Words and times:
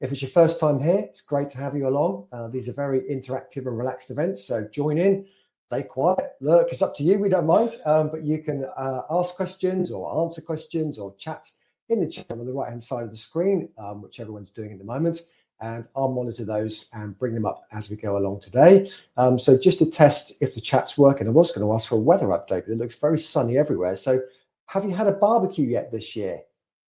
If 0.00 0.12
it's 0.12 0.20
your 0.20 0.30
first 0.30 0.60
time 0.60 0.78
here, 0.78 0.98
it's 0.98 1.22
great 1.22 1.48
to 1.50 1.58
have 1.58 1.74
you 1.74 1.88
along. 1.88 2.26
Uh, 2.30 2.48
these 2.48 2.68
are 2.68 2.74
very 2.74 3.00
interactive 3.02 3.66
and 3.66 3.78
relaxed 3.78 4.10
events, 4.10 4.44
so 4.44 4.68
join 4.70 4.98
in, 4.98 5.24
stay 5.68 5.82
quiet, 5.82 6.32
look, 6.40 6.68
it's 6.70 6.82
up 6.82 6.94
to 6.96 7.02
you, 7.02 7.18
we 7.18 7.30
don't 7.30 7.46
mind, 7.46 7.78
um, 7.86 8.10
but 8.10 8.22
you 8.22 8.42
can 8.42 8.66
uh, 8.76 9.02
ask 9.10 9.34
questions 9.36 9.90
or 9.90 10.22
answer 10.22 10.42
questions 10.42 10.98
or 10.98 11.14
chat 11.16 11.50
in 11.88 12.00
the 12.00 12.06
chat 12.06 12.26
on 12.30 12.44
the 12.44 12.52
right 12.52 12.68
hand 12.68 12.82
side 12.82 13.04
of 13.04 13.10
the 13.10 13.16
screen, 13.16 13.70
um, 13.78 14.02
which 14.02 14.20
everyone's 14.20 14.50
doing 14.50 14.72
at 14.72 14.78
the 14.78 14.84
moment. 14.84 15.22
And 15.60 15.86
I'll 15.96 16.12
monitor 16.12 16.44
those 16.44 16.90
and 16.92 17.18
bring 17.18 17.32
them 17.32 17.46
up 17.46 17.62
as 17.72 17.88
we 17.88 17.96
go 17.96 18.18
along 18.18 18.40
today. 18.40 18.90
Um, 19.16 19.38
so, 19.38 19.56
just 19.56 19.78
to 19.78 19.86
test 19.86 20.34
if 20.42 20.52
the 20.52 20.60
chat's 20.60 20.98
working, 20.98 21.26
I 21.26 21.30
was 21.30 21.50
going 21.50 21.66
to 21.66 21.72
ask 21.72 21.88
for 21.88 21.94
a 21.94 21.98
weather 21.98 22.26
update, 22.26 22.64
but 22.66 22.68
it 22.68 22.76
looks 22.76 22.96
very 22.96 23.18
sunny 23.18 23.56
everywhere. 23.56 23.94
So, 23.94 24.20
have 24.66 24.84
you 24.84 24.94
had 24.94 25.06
a 25.06 25.12
barbecue 25.12 25.66
yet 25.66 25.90
this 25.90 26.14
year? 26.14 26.40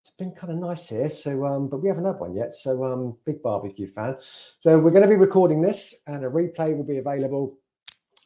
It's 0.07 0.15
been 0.15 0.31
kind 0.31 0.53
of 0.53 0.59
nice 0.59 0.87
here. 0.87 1.09
So, 1.09 1.45
um, 1.45 1.67
but 1.67 1.79
we 1.79 1.89
haven't 1.89 2.05
had 2.05 2.17
one 2.17 2.33
yet. 2.33 2.53
So, 2.53 2.85
um, 2.85 3.17
big 3.25 3.43
barbecue 3.43 3.89
fan. 3.89 4.15
So, 4.61 4.79
we're 4.79 4.91
going 4.91 5.01
to 5.01 5.07
be 5.09 5.17
recording 5.17 5.61
this, 5.61 5.95
and 6.07 6.23
a 6.23 6.29
replay 6.29 6.75
will 6.75 6.85
be 6.85 6.97
available 6.97 7.57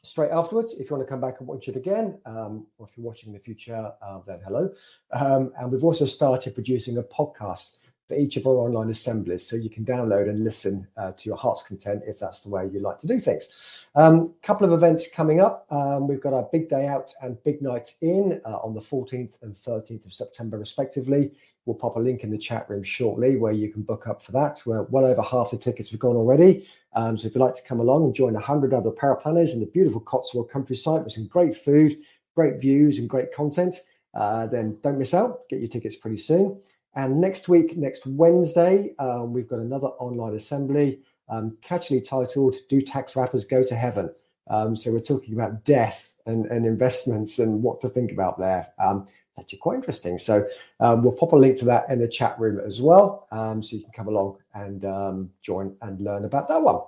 straight 0.04 0.30
afterwards. 0.30 0.74
If 0.74 0.92
you 0.92 0.96
want 0.96 1.08
to 1.08 1.10
come 1.10 1.22
back 1.22 1.40
and 1.40 1.48
watch 1.48 1.68
it 1.68 1.76
again, 1.76 2.20
um, 2.28 2.68
or 2.78 2.88
if 2.88 2.96
you're 2.96 3.06
watching 3.06 3.30
in 3.30 3.34
the 3.34 3.40
future, 3.40 3.92
uh, 4.00 4.20
then 4.28 4.42
hello. 4.46 4.70
Um, 5.12 5.54
and 5.60 5.72
we've 5.72 5.84
also 5.84 6.06
started 6.06 6.54
producing 6.54 6.98
a 7.00 7.04
podcast 7.04 7.78
for 8.12 8.18
each 8.18 8.36
of 8.36 8.46
our 8.46 8.56
online 8.56 8.90
assemblies, 8.90 9.48
so 9.48 9.56
you 9.56 9.70
can 9.70 9.86
download 9.86 10.30
and 10.30 10.44
listen 10.44 10.86
uh, 10.98 11.14
to 11.14 11.30
your 11.30 11.38
heart's 11.38 11.64
content 11.64 12.04
if 12.06 12.20
that's 12.20 12.42
the 12.44 12.50
way 12.50 12.68
you 12.68 12.82
like 12.82 13.00
to 13.00 13.08
do 13.08 13.18
things. 13.18 13.48
A 13.96 14.02
um, 14.02 14.34
couple 14.42 14.68
of 14.68 14.74
events 14.74 15.10
coming 15.10 15.40
up. 15.40 15.66
Um, 15.72 16.10
we've 16.10 16.20
got 16.20 16.34
our 16.34 16.50
big 16.52 16.68
day 16.68 16.88
out 16.88 17.14
and 17.22 17.42
big 17.46 17.62
night 17.62 17.94
in 18.02 18.42
uh, 18.46 18.58
on 18.58 18.74
the 18.74 18.82
14th 18.82 19.42
and 19.44 19.56
13th 19.56 20.06
of 20.06 20.12
September, 20.12 20.58
respectively. 20.58 21.32
We'll 21.66 21.78
pop 21.78 21.96
a 21.96 22.00
link 22.00 22.24
in 22.26 22.32
the 22.32 22.38
chat 22.38 22.70
room 22.70 22.84
shortly 22.84 23.38
where 23.38 23.54
you 23.54 23.72
can 23.72 23.82
book 23.82 24.08
up 24.08 24.22
for 24.22 24.34
that. 24.34 24.62
We're 24.66 24.84
well 24.84 25.06
over 25.06 25.22
half 25.22 25.52
the 25.52 25.58
tickets 25.58 25.90
have 25.92 26.00
gone 26.00 26.18
already. 26.18 26.68
Um, 26.94 27.18
so 27.18 27.28
if 27.28 27.36
you'd 27.36 27.42
like 27.42 27.56
to 27.56 27.64
come 27.64 27.80
along 27.80 28.04
and 28.04 28.14
join 28.14 28.34
100 28.34 28.74
other 28.74 28.92
paraplanners 28.92 29.54
in 29.54 29.62
the 29.62 29.68
beautiful 29.68 30.02
Cotswold 30.02 30.52
countryside 30.52 31.06
with 31.06 31.14
some 31.14 31.28
great 31.28 31.56
food, 31.56 31.96
great 32.36 32.60
views, 32.60 32.98
and 32.98 33.10
great 33.10 33.34
content, 33.34 33.76
uh, 34.16 34.48
then 34.48 34.78
don't 34.84 35.00
miss 35.00 35.14
out. 35.14 35.48
Get 35.48 35.60
your 35.60 35.70
tickets 35.70 35.96
pretty 35.96 36.18
soon. 36.18 36.60
And 36.96 37.22
next 37.22 37.48
week, 37.48 37.78
next 37.78 38.06
Wednesday, 38.06 38.94
um, 39.00 39.34
we've 39.34 39.48
got 39.48 39.60
another 39.60 39.88
online 39.88 40.36
assembly, 40.36 41.00
um, 41.30 41.58
catchily 41.62 42.06
titled 42.06 42.56
"Do 42.70 42.82
Tax 42.82 43.16
Wrappers 43.16 43.46
Go 43.46 43.64
to 43.64 43.76
Heaven?" 43.76 44.14
Um, 44.50 44.76
so 44.76 44.92
we're 44.92 45.00
talking 45.00 45.34
about 45.34 45.64
death 45.64 46.16
and, 46.26 46.46
and, 46.48 46.66
investments 46.66 47.40
and 47.40 47.64
what 47.64 47.80
to 47.82 47.90
think 47.90 48.12
about 48.12 48.38
there. 48.38 48.68
Um, 48.84 49.08
actually 49.40 49.60
quite 49.60 49.76
interesting. 49.76 50.18
So 50.18 50.46
um, 50.82 51.04
we'll 51.04 51.14
pop 51.14 51.32
a 51.32 51.38
link 51.38 51.58
to 51.60 51.66
that 51.66 51.90
in 51.90 52.00
the 52.00 52.08
chat 52.08 52.38
room 52.38 52.60
as 52.60 52.82
well, 52.82 53.28
um, 53.32 53.64
so 53.64 53.78
you 53.78 53.84
can 53.84 53.94
come 53.94 54.08
along 54.08 54.38
and 54.54 54.84
um, 54.84 55.30
join 55.42 55.76
and 55.82 56.02
learn 56.02 56.26
about 56.26 56.50
that 56.50 56.62
one. 56.62 56.82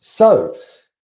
So 0.00 0.56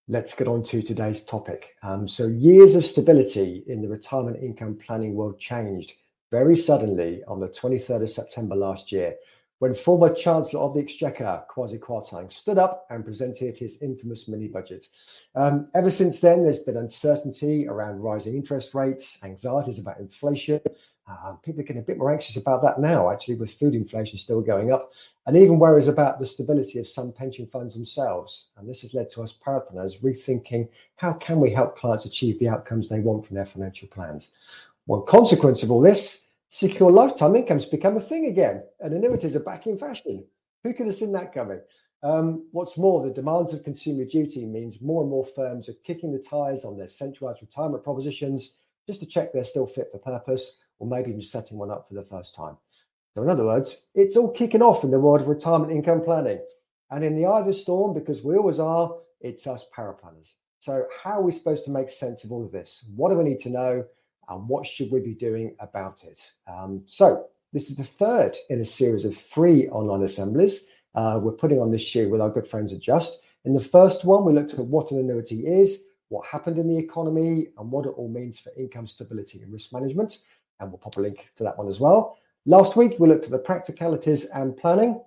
let's 0.09 0.35
get 0.35 0.49
on 0.49 0.65
to 0.65 0.83
today's 0.83 1.23
topic. 1.23 1.77
So 2.07 2.27
years 2.27 2.75
of 2.75 2.85
stability 2.85 3.63
in 3.69 3.81
the 3.81 3.89
retirement 3.89 4.43
income 4.43 4.77
planning 4.85 5.15
world 5.15 5.39
changed 5.39 5.93
very 6.31 6.57
suddenly 6.57 7.23
on 7.27 7.41
the 7.41 7.49
23rd 7.49 8.03
of 8.03 8.11
September 8.11 8.55
last 8.55 8.93
year 8.93 9.15
when 9.59 9.75
former 9.75 10.13
Chancellor 10.15 10.61
of 10.61 10.75
the 10.75 10.81
Exchequer, 10.81 11.43
Kwasi 11.51 11.79
Kwarteng, 11.79 12.31
stood 12.31 12.59
up 12.59 12.87
and 12.91 13.05
presented 13.05 13.59
his 13.59 13.81
infamous 13.83 14.29
mini 14.29 14.47
budget. 14.47 14.87
Um, 15.35 15.69
ever 15.75 15.91
since 15.91 16.21
then, 16.21 16.45
there's 16.45 16.61
been 16.61 16.77
uncertainty 16.77 17.67
around 17.67 18.01
rising 18.01 18.35
interest 18.35 18.75
rates, 18.75 19.19
anxieties 19.25 19.81
about 19.81 19.99
inflation. 19.99 20.61
Uh, 21.11 21.33
people 21.43 21.61
are 21.61 21.65
getting 21.65 21.83
a 21.83 21.85
bit 21.85 21.99
more 21.99 22.13
anxious 22.13 22.37
about 22.37 22.63
that 22.63 22.79
now, 22.79 23.11
actually, 23.11 23.35
with 23.35 23.55
food 23.55 23.75
inflation 23.75 24.19
still 24.19 24.43
going 24.43 24.73
up, 24.73 24.93
and 25.27 25.37
even 25.37 25.59
worries 25.59 25.89
about 25.89 26.21
the 26.21 26.27
stability 26.27 26.79
of 26.79 26.87
some 26.87 27.11
pension 27.11 27.47
funds 27.47 27.75
themselves. 27.75 28.51
And 28.57 28.69
this 28.69 28.83
has 28.83 28.95
led 28.95 29.11
to 29.11 29.23
us 29.23 29.33
paraplanners 29.33 30.01
rethinking 30.03 30.69
how 30.97 31.15
can 31.15 31.41
we 31.41 31.51
help 31.51 31.79
clients 31.79 32.05
achieve 32.05 32.39
the 32.39 32.49
outcomes 32.49 32.89
they 32.89 33.01
want 33.01 33.27
from 33.27 33.37
their 33.37 33.47
financial 33.47 33.89
plans. 33.89 34.31
One 34.89 35.05
consequence 35.05 35.63
of 35.63 35.71
all 35.71 35.83
this 35.83 36.29
secure 36.49 36.91
lifetime 36.91 37.37
incomes 37.37 37.67
become 37.67 37.99
a 37.99 38.01
thing 38.01 38.25
again, 38.25 38.63
and 38.81 38.95
annuities 38.95 39.37
are 39.37 39.41
back 39.41 39.67
in 39.67 39.77
fashion. 39.77 40.25
Who 40.65 40.73
could 40.73 40.87
have 40.87 40.95
seen 40.95 41.13
that 41.13 41.35
coming? 41.35 41.61
Um, 42.03 42.47
what's 42.53 42.79
more, 42.79 43.07
the 43.07 43.13
demands 43.13 43.53
of 43.53 43.65
consumer 43.65 44.07
duty 44.07 44.47
means 44.47 44.81
more 44.81 45.03
and 45.03 45.11
more 45.11 45.27
firms 45.27 45.69
are 45.69 45.75
kicking 45.85 46.11
the 46.11 46.19
tires 46.19 46.65
on 46.65 46.79
their 46.79 46.87
centralized 46.87 47.43
retirement 47.43 47.85
propositions 47.85 48.55
just 48.87 49.01
to 49.01 49.07
check 49.07 49.31
they're 49.31 49.45
still 49.45 49.67
fit 49.67 49.89
for 49.93 49.99
purpose, 49.99 50.57
or 50.79 50.89
maybe 50.89 51.11
even 51.11 51.21
setting 51.21 51.59
one 51.59 51.71
up 51.71 51.87
for 51.87 51.95
the 51.95 52.03
first 52.03 52.35
time. 52.35 52.57
So, 53.15 53.23
in 53.23 53.29
other 53.29 53.45
words, 53.45 53.89
it's 53.95 54.17
all 54.17 54.31
kicking 54.31 54.63
off 54.63 54.85
in 54.85 54.91
the 54.91 54.99
world 54.99 55.21
of 55.21 55.29
retirement 55.29 55.71
income 55.71 56.01
planning. 56.01 56.41
And 56.91 57.05
in 57.05 57.15
the 57.15 57.27
eye 57.27 57.41
of 57.41 57.47
the 57.47 57.53
storm, 57.53 57.93
because 57.93 58.23
we 58.23 58.39
always 58.39 58.59
are, 58.59 58.91
it's 59.21 59.47
us 59.47 59.67
paraplanners. 59.77 60.37
So, 60.61 60.87
how 61.03 61.19
are 61.19 61.23
we 61.23 61.33
supposed 61.33 61.67
to 61.67 61.71
make 61.71 61.91
sense 61.91 62.25
of 62.25 62.33
all 62.33 62.43
of 62.43 62.53
this? 62.53 62.87
What 62.97 63.11
do 63.11 63.19
we 63.19 63.25
need 63.25 63.41
to 63.41 63.51
know? 63.51 63.85
And 64.29 64.49
what 64.49 64.67
should 64.67 64.91
we 64.91 65.01
be 65.01 65.15
doing 65.15 65.55
about 65.61 66.05
it? 66.05 66.21
Um, 66.47 66.83
so 66.87 67.27
this 67.53 67.71
is 67.71 67.77
the 67.77 67.85
third 67.85 68.37
in 68.51 68.61
a 68.61 68.65
series 68.65 69.05
of 69.05 69.17
three 69.17 69.69
online 69.69 70.03
assemblies 70.03 70.67
uh, 70.95 71.19
we're 71.23 71.33
putting 71.33 71.61
on 71.61 71.71
this 71.71 71.95
year 71.95 72.09
with 72.09 72.21
our 72.21 72.31
good 72.31 72.47
friends 72.47 72.73
at 72.73 72.81
Just. 72.81 73.23
In 73.45 73.55
the 73.55 73.61
first 73.61 74.05
one, 74.05 74.25
we 74.25 74.33
looked 74.33 74.55
at 74.55 74.67
what 74.67 74.91
an 74.91 74.99
annuity 74.99 75.47
is, 75.47 75.85
what 76.09 76.27
happened 76.27 76.59
in 76.59 76.69
the 76.69 76.77
economy, 76.77 77.49
and 77.57 77.71
what 77.71 77.87
it 77.87 77.91
all 77.91 78.09
means 78.09 78.39
for 78.39 78.53
income 78.57 78.87
stability 78.87 79.41
and 79.41 79.53
risk 79.53 79.73
management. 79.73 80.19
And 80.61 80.71
we'll 80.71 80.79
pop 80.79 80.97
a 80.97 81.01
link 81.01 81.29
to 81.37 81.45
that 81.45 81.57
one 81.57 81.69
as 81.69 81.79
well. 81.79 82.19
Last 82.47 82.77
week, 82.77 82.97
we 82.99 83.09
looked 83.09 83.27
at 83.27 83.31
the 83.31 83.39
practicalities 83.39 84.25
and 84.25 84.57
planning. 84.57 85.01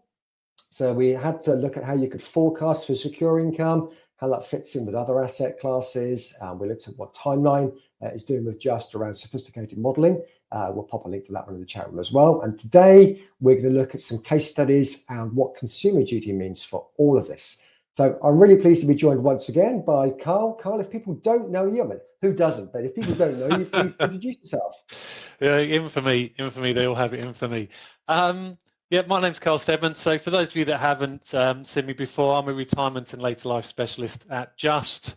So 0.70 0.94
we 0.94 1.10
had 1.10 1.42
to 1.42 1.56
look 1.56 1.76
at 1.76 1.84
how 1.84 1.96
you 1.96 2.08
could 2.08 2.24
forecast 2.24 2.88
for 2.88 2.96
secure 2.96 3.40
income, 3.40 3.90
how 4.16 4.30
that 4.30 4.46
fits 4.46 4.76
in 4.76 4.86
with 4.86 4.96
other 4.96 5.22
asset 5.22 5.60
classes. 5.60 6.34
Um, 6.40 6.60
we 6.60 6.70
looked 6.70 6.88
at 6.88 6.98
what 6.98 7.14
timeline 7.14 7.76
is 8.10 8.24
doing 8.24 8.46
with 8.46 8.60
just 8.60 8.96
around 8.96 9.14
sophisticated 9.14 9.78
modeling. 9.78 10.24
Uh, 10.52 10.72
we'll 10.74 10.84
pop 10.84 11.06
a 11.06 11.10
link 11.10 11.26
to 11.26 11.32
that 11.32 11.46
one 11.46 11.56
in 11.56 11.62
the 11.62 11.68
chat 11.68 11.90
room 11.90 12.00
as 12.00 12.12
well. 12.12 12.42
And 12.42 12.58
today 12.58 13.22
we're 13.40 13.56
going 13.56 13.74
to 13.74 13.80
look 13.80 13.96
at 13.96 14.02
some 14.02 14.20
case 14.20 14.50
studies 14.50 15.06
and 15.10 15.32
what 15.34 15.56
consumer 15.56 16.04
duty 16.04 16.34
means 16.34 16.64
for 16.64 16.88
all 16.98 17.18
of 17.18 17.28
this. 17.28 17.58
So 17.98 18.18
I'm 18.24 18.40
really 18.40 18.58
pleased 18.58 18.82
to 18.82 18.88
be 18.88 18.96
joined 18.96 19.22
once 19.22 19.50
again 19.50 19.84
by 19.86 20.12
Karl. 20.12 20.54
Karl, 20.54 20.80
if 20.80 20.90
people 20.90 21.14
don't 21.16 21.52
know 21.52 21.68
you, 21.68 21.84
I 21.84 21.88
mean, 21.88 22.00
who 22.22 22.34
doesn't? 22.34 22.72
But 22.72 22.86
if 22.86 22.96
people 22.96 23.16
don't 23.16 23.38
know 23.38 23.58
you, 23.58 23.66
please 23.66 23.96
introduce 24.00 24.40
yourself. 24.40 24.76
Yeah, 25.42 25.58
infamy, 25.58 26.36
infamy. 26.38 26.72
They 26.72 26.86
all 26.86 26.94
have 26.94 27.16
it 27.16 27.20
infamy. 27.20 27.70
Um, 28.08 28.60
yeah, 28.92 29.02
my 29.08 29.20
name's 29.20 29.40
Karl 29.40 29.58
Steadman. 29.58 29.96
So 29.96 30.20
for 30.20 30.30
those 30.30 30.50
of 30.50 30.56
you 30.56 30.66
that 30.66 30.80
haven't 30.80 31.34
um, 31.34 31.64
seen 31.64 31.88
me 31.88 31.94
before, 31.94 32.36
I'm 32.36 32.48
a 32.48 32.54
retirement 32.54 33.14
and 33.14 33.24
later 33.24 33.50
life 33.50 33.66
specialist 33.66 34.28
at 34.30 34.56
Just. 34.56 35.16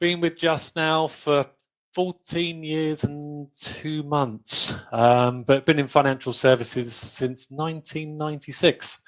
Been 0.00 0.20
with 0.20 0.36
Just 0.36 0.74
now 0.74 1.06
for 1.06 1.46
14 1.92 2.64
years 2.64 3.04
and 3.04 3.48
two 3.54 4.02
months, 4.02 4.74
um, 4.92 5.42
but 5.42 5.66
been 5.66 5.78
in 5.78 5.88
financial 5.88 6.32
services 6.32 6.94
since 6.94 7.50
1996. 7.50 8.98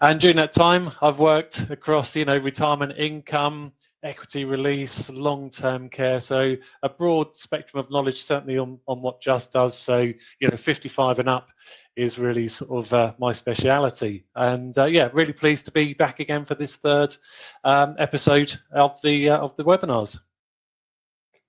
And 0.00 0.20
during 0.20 0.36
that 0.36 0.52
time, 0.52 0.90
I've 1.00 1.18
worked 1.20 1.70
across, 1.70 2.16
you 2.16 2.24
know, 2.24 2.36
retirement 2.36 2.94
income, 2.98 3.72
equity 4.02 4.44
release, 4.44 5.08
long-term 5.08 5.88
care. 5.88 6.18
So 6.20 6.56
a 6.82 6.88
broad 6.88 7.36
spectrum 7.36 7.84
of 7.84 7.90
knowledge, 7.90 8.22
certainly 8.22 8.58
on, 8.58 8.78
on 8.88 9.02
what 9.02 9.20
Just 9.20 9.52
does. 9.52 9.78
So, 9.78 10.00
you 10.00 10.48
know, 10.48 10.56
55 10.56 11.20
and 11.20 11.28
up 11.28 11.48
is 11.94 12.18
really 12.18 12.48
sort 12.48 12.86
of 12.86 12.92
uh, 12.92 13.14
my 13.18 13.32
speciality. 13.32 14.26
And 14.34 14.76
uh, 14.76 14.84
yeah, 14.84 15.08
really 15.12 15.32
pleased 15.32 15.64
to 15.66 15.70
be 15.70 15.94
back 15.94 16.20
again 16.20 16.44
for 16.44 16.54
this 16.54 16.76
third 16.76 17.16
um, 17.64 17.96
episode 17.98 18.56
of 18.72 19.00
the 19.02 19.30
uh, 19.30 19.38
of 19.38 19.56
the 19.56 19.64
webinars. 19.64 20.18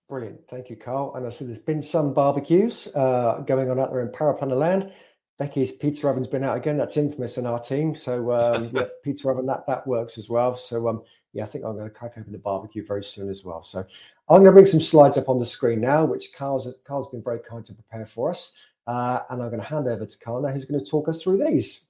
Brilliant. 0.09 0.39
Thank 0.49 0.69
you, 0.69 0.77
Karl. 0.77 1.13
And 1.15 1.27
I 1.27 1.29
see 1.29 1.45
there's 1.45 1.59
been 1.59 1.81
some 1.81 2.13
barbecues 2.13 2.87
uh, 2.95 3.43
going 3.45 3.69
on 3.69 3.79
out 3.79 3.91
there 3.91 4.01
in 4.01 4.07
Paraplanner 4.09 4.57
land. 4.57 4.91
Becky's 5.37 5.71
pizza 5.71 6.07
oven's 6.07 6.27
been 6.27 6.43
out 6.43 6.57
again. 6.57 6.77
That's 6.77 6.97
infamous 6.97 7.37
in 7.37 7.45
our 7.45 7.59
team. 7.59 7.93
So 7.93 8.31
um, 8.31 8.71
yeah, 8.73 8.85
pizza 9.03 9.29
oven 9.29 9.45
that 9.47 9.67
that 9.67 9.85
works 9.85 10.17
as 10.17 10.29
well. 10.29 10.55
So 10.55 10.87
um, 10.87 11.03
yeah, 11.33 11.43
I 11.43 11.45
think 11.45 11.65
I'm 11.65 11.75
going 11.75 11.89
to 11.89 11.93
crack 11.93 12.13
open 12.17 12.31
the 12.31 12.39
barbecue 12.39 12.85
very 12.85 13.03
soon 13.03 13.29
as 13.29 13.43
well. 13.43 13.63
So 13.63 13.79
I'm 13.79 14.43
going 14.43 14.45
to 14.45 14.51
bring 14.53 14.65
some 14.65 14.81
slides 14.81 15.17
up 15.17 15.29
on 15.29 15.39
the 15.39 15.45
screen 15.45 15.81
now, 15.81 16.05
which 16.05 16.33
Karl's 16.33 16.67
Karl's 16.85 17.09
been 17.09 17.21
very 17.21 17.39
kind 17.39 17.65
to 17.65 17.73
prepare 17.73 18.05
for 18.05 18.31
us. 18.31 18.53
Uh, 18.87 19.19
and 19.29 19.43
I'm 19.43 19.49
going 19.49 19.61
to 19.61 19.67
hand 19.67 19.87
over 19.87 20.05
to 20.05 20.17
Karl 20.19 20.41
now, 20.41 20.49
who's 20.49 20.65
going 20.65 20.83
to 20.83 20.89
talk 20.89 21.09
us 21.09 21.21
through 21.21 21.45
these. 21.45 21.87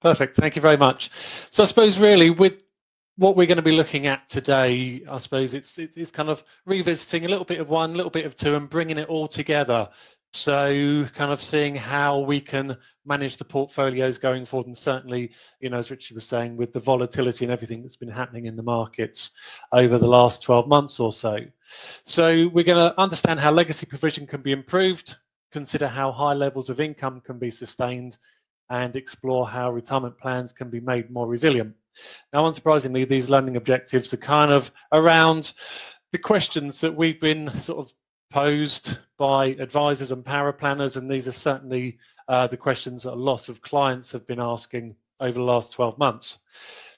Perfect. 0.00 0.36
Thank 0.36 0.56
you 0.56 0.62
very 0.62 0.78
much. 0.78 1.10
So 1.50 1.62
I 1.62 1.66
suppose 1.66 1.98
really 1.98 2.30
with 2.30 2.62
what 3.20 3.36
we're 3.36 3.46
going 3.46 3.56
to 3.56 3.62
be 3.62 3.72
looking 3.72 4.06
at 4.06 4.26
today, 4.30 5.02
I 5.06 5.18
suppose 5.18 5.52
it's 5.52 5.76
it's 5.76 6.10
kind 6.10 6.30
of 6.30 6.42
revisiting 6.64 7.26
a 7.26 7.28
little 7.28 7.44
bit 7.44 7.60
of 7.60 7.68
one, 7.68 7.90
a 7.90 7.94
little 7.94 8.10
bit 8.10 8.24
of 8.24 8.34
two, 8.34 8.54
and 8.54 8.68
bringing 8.68 8.96
it 8.96 9.10
all 9.10 9.28
together. 9.28 9.90
So, 10.32 11.06
kind 11.14 11.30
of 11.30 11.42
seeing 11.42 11.74
how 11.74 12.20
we 12.20 12.40
can 12.40 12.78
manage 13.04 13.36
the 13.36 13.44
portfolios 13.44 14.16
going 14.16 14.46
forward, 14.46 14.68
and 14.68 14.78
certainly, 14.78 15.32
you 15.60 15.68
know, 15.68 15.76
as 15.76 15.90
Richard 15.90 16.14
was 16.14 16.24
saying, 16.24 16.56
with 16.56 16.72
the 16.72 16.80
volatility 16.80 17.44
and 17.44 17.52
everything 17.52 17.82
that's 17.82 17.96
been 17.96 18.08
happening 18.08 18.46
in 18.46 18.56
the 18.56 18.62
markets 18.62 19.32
over 19.70 19.98
the 19.98 20.06
last 20.06 20.42
12 20.42 20.66
months 20.66 20.98
or 20.98 21.12
so. 21.12 21.40
So, 22.04 22.48
we're 22.48 22.64
going 22.64 22.90
to 22.90 22.98
understand 22.98 23.38
how 23.38 23.52
legacy 23.52 23.84
provision 23.84 24.26
can 24.26 24.40
be 24.40 24.52
improved, 24.52 25.16
consider 25.52 25.88
how 25.88 26.10
high 26.10 26.32
levels 26.32 26.70
of 26.70 26.80
income 26.80 27.20
can 27.20 27.38
be 27.38 27.50
sustained, 27.50 28.16
and 28.70 28.96
explore 28.96 29.46
how 29.46 29.70
retirement 29.70 30.16
plans 30.16 30.54
can 30.54 30.70
be 30.70 30.80
made 30.80 31.10
more 31.10 31.26
resilient. 31.26 31.74
Now, 32.32 32.50
unsurprisingly, 32.50 33.08
these 33.08 33.30
learning 33.30 33.56
objectives 33.56 34.12
are 34.14 34.18
kind 34.18 34.52
of 34.52 34.70
around 34.92 35.52
the 36.12 36.18
questions 36.18 36.80
that 36.80 36.94
we've 36.94 37.20
been 37.20 37.56
sort 37.58 37.86
of 37.86 37.92
posed 38.30 38.98
by 39.18 39.46
advisors 39.46 40.12
and 40.12 40.24
paraplanners, 40.24 40.96
and 40.96 41.10
these 41.10 41.28
are 41.28 41.32
certainly 41.32 41.98
uh, 42.28 42.46
the 42.46 42.56
questions 42.56 43.02
that 43.02 43.12
a 43.12 43.14
lot 43.14 43.48
of 43.48 43.60
clients 43.60 44.12
have 44.12 44.26
been 44.26 44.40
asking 44.40 44.94
over 45.18 45.38
the 45.38 45.44
last 45.44 45.72
12 45.72 45.98
months. 45.98 46.38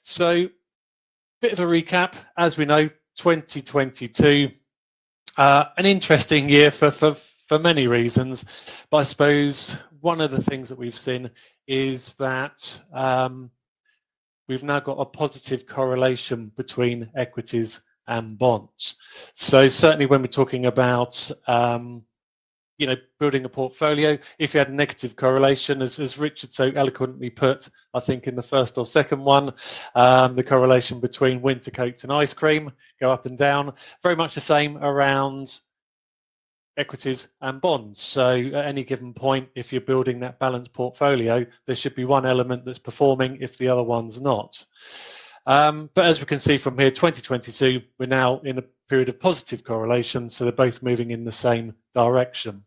So, 0.01 0.31
a 0.31 0.49
bit 1.41 1.53
of 1.53 1.59
a 1.59 1.63
recap. 1.63 2.13
As 2.37 2.57
we 2.57 2.65
know, 2.65 2.87
2022, 3.17 4.49
uh, 5.37 5.65
an 5.77 5.85
interesting 5.85 6.49
year 6.49 6.71
for, 6.71 6.91
for, 6.91 7.15
for 7.47 7.59
many 7.59 7.87
reasons, 7.87 8.45
but 8.89 8.97
I 8.97 9.03
suppose 9.03 9.75
one 10.01 10.21
of 10.21 10.31
the 10.31 10.41
things 10.41 10.69
that 10.69 10.77
we've 10.77 10.97
seen 10.97 11.31
is 11.67 12.13
that 12.15 12.79
um, 12.93 13.49
we've 14.47 14.63
now 14.63 14.79
got 14.79 14.99
a 14.99 15.05
positive 15.05 15.65
correlation 15.65 16.51
between 16.55 17.09
equities 17.15 17.81
and 18.07 18.37
bonds. 18.37 18.95
So 19.33 19.69
certainly 19.69 20.05
when 20.05 20.21
we're 20.21 20.27
talking 20.27 20.65
about 20.65 21.31
um, 21.47 22.05
you 22.77 22.87
know 22.87 22.95
building 23.19 23.45
a 23.45 23.49
portfolio, 23.49 24.17
if 24.39 24.53
you 24.53 24.57
had 24.57 24.69
a 24.69 24.73
negative 24.73 25.15
correlation, 25.15 25.81
as, 25.81 25.99
as 25.99 26.17
Richard 26.17 26.53
so 26.53 26.71
eloquently 26.75 27.29
put, 27.29 27.69
I 27.93 27.99
think 27.99 28.27
in 28.27 28.35
the 28.35 28.43
first 28.43 28.77
or 28.77 28.85
second 28.85 29.23
one, 29.23 29.53
um, 29.95 30.35
the 30.35 30.43
correlation 30.43 30.99
between 30.99 31.41
winter 31.41 31.71
coats 31.71 32.03
and 32.03 32.11
ice 32.11 32.33
cream 32.33 32.71
go 32.99 33.11
up 33.11 33.25
and 33.25 33.37
down. 33.37 33.73
Very 34.01 34.15
much 34.15 34.35
the 34.35 34.41
same 34.41 34.77
around 34.77 35.59
equities 36.77 37.27
and 37.41 37.61
bonds. 37.61 38.01
So 38.01 38.35
at 38.35 38.65
any 38.65 38.83
given 38.83 39.13
point, 39.13 39.49
if 39.55 39.71
you're 39.71 39.81
building 39.81 40.19
that 40.19 40.39
balanced 40.39 40.73
portfolio, 40.73 41.45
there 41.65 41.75
should 41.75 41.95
be 41.95 42.05
one 42.05 42.25
element 42.25 42.65
that's 42.65 42.79
performing 42.79 43.37
if 43.41 43.57
the 43.57 43.69
other 43.69 43.83
one's 43.83 44.21
not. 44.21 44.65
Um, 45.45 45.89
but 45.93 46.05
as 46.05 46.19
we 46.19 46.25
can 46.25 46.39
see 46.39 46.57
from 46.57 46.77
here, 46.77 46.89
2022, 46.89 47.81
we're 47.99 48.05
now 48.05 48.39
in 48.39 48.57
a 48.57 48.63
period 48.87 49.09
of 49.09 49.19
positive 49.19 49.63
correlation, 49.63 50.29
so 50.29 50.43
they're 50.43 50.53
both 50.53 50.81
moving 50.81 51.11
in 51.11 51.25
the 51.25 51.31
same 51.31 51.73
direction. 51.93 52.63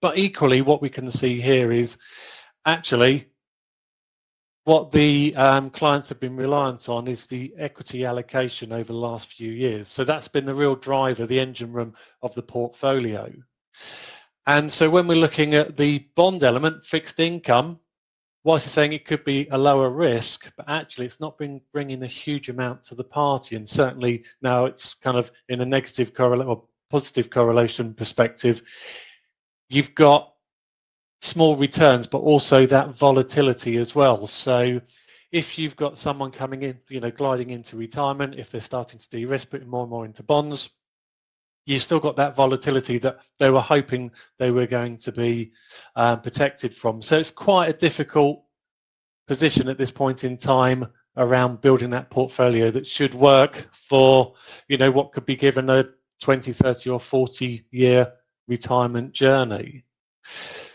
But 0.00 0.18
equally, 0.18 0.60
what 0.60 0.82
we 0.82 0.90
can 0.90 1.10
see 1.10 1.40
here 1.40 1.72
is 1.72 1.98
actually 2.66 3.28
what 4.64 4.90
the 4.90 5.34
um, 5.36 5.70
clients 5.70 6.08
have 6.10 6.20
been 6.20 6.36
reliant 6.36 6.88
on 6.88 7.08
is 7.08 7.26
the 7.26 7.54
equity 7.58 8.04
allocation 8.04 8.72
over 8.72 8.92
the 8.92 8.98
last 8.98 9.28
few 9.28 9.50
years. 9.50 9.88
So 9.88 10.04
that's 10.04 10.28
been 10.28 10.44
the 10.44 10.54
real 10.54 10.74
driver, 10.74 11.26
the 11.26 11.40
engine 11.40 11.72
room 11.72 11.94
of 12.22 12.34
the 12.34 12.42
portfolio. 12.42 13.32
And 14.46 14.70
so 14.70 14.88
when 14.90 15.06
we're 15.06 15.16
looking 15.16 15.54
at 15.54 15.76
the 15.76 16.06
bond 16.14 16.44
element, 16.44 16.84
fixed 16.84 17.20
income, 17.20 17.78
whilst 18.44 18.66
it's 18.66 18.74
saying 18.74 18.92
it 18.92 19.04
could 19.04 19.24
be 19.24 19.46
a 19.50 19.58
lower 19.58 19.90
risk, 19.90 20.50
but 20.56 20.68
actually 20.68 21.06
it's 21.06 21.20
not 21.20 21.36
been 21.36 21.60
bringing 21.72 22.02
a 22.02 22.06
huge 22.06 22.48
amount 22.48 22.82
to 22.84 22.94
the 22.94 23.04
party. 23.04 23.56
And 23.56 23.68
certainly 23.68 24.24
now 24.40 24.64
it's 24.64 24.94
kind 24.94 25.16
of 25.16 25.30
in 25.48 25.60
a 25.60 25.66
negative 25.66 26.14
correlation 26.14 26.48
or 26.48 26.64
positive 26.88 27.28
correlation 27.28 27.92
perspective. 27.92 28.62
You've 29.68 29.94
got 29.94 30.32
small 31.20 31.56
returns, 31.56 32.06
but 32.06 32.18
also 32.18 32.66
that 32.66 32.96
volatility 32.96 33.76
as 33.76 33.94
well. 33.94 34.26
So 34.26 34.80
if 35.32 35.58
you've 35.58 35.76
got 35.76 35.98
someone 35.98 36.30
coming 36.30 36.62
in, 36.62 36.78
you 36.88 37.00
know, 37.00 37.10
gliding 37.10 37.50
into 37.50 37.76
retirement, 37.76 38.36
if 38.36 38.50
they're 38.50 38.60
starting 38.60 38.98
to 38.98 39.10
de-risk, 39.10 39.50
putting 39.50 39.68
more 39.68 39.82
and 39.82 39.90
more 39.90 40.04
into 40.04 40.22
bonds, 40.22 40.70
you've 41.66 41.82
still 41.82 42.00
got 42.00 42.16
that 42.16 42.34
volatility 42.34 42.98
that 42.98 43.18
they 43.38 43.50
were 43.50 43.60
hoping 43.60 44.10
they 44.38 44.50
were 44.50 44.66
going 44.66 44.96
to 44.96 45.12
be 45.12 45.52
um, 45.96 46.20
protected 46.20 46.74
from. 46.74 47.02
So 47.02 47.18
it's 47.18 47.30
quite 47.30 47.68
a 47.68 47.78
difficult 47.78 48.42
position 49.26 49.68
at 49.68 49.76
this 49.76 49.90
point 49.90 50.24
in 50.24 50.38
time 50.38 50.86
around 51.18 51.60
building 51.60 51.90
that 51.90 52.08
portfolio 52.08 52.70
that 52.70 52.86
should 52.86 53.12
work 53.12 53.68
for, 53.72 54.34
you 54.68 54.78
know, 54.78 54.90
what 54.90 55.12
could 55.12 55.26
be 55.26 55.36
given 55.36 55.68
a 55.68 55.84
20, 56.22 56.52
30 56.52 56.90
or 56.90 57.00
40 57.00 57.64
year 57.70 58.12
retirement 58.46 59.12
journey. 59.12 59.84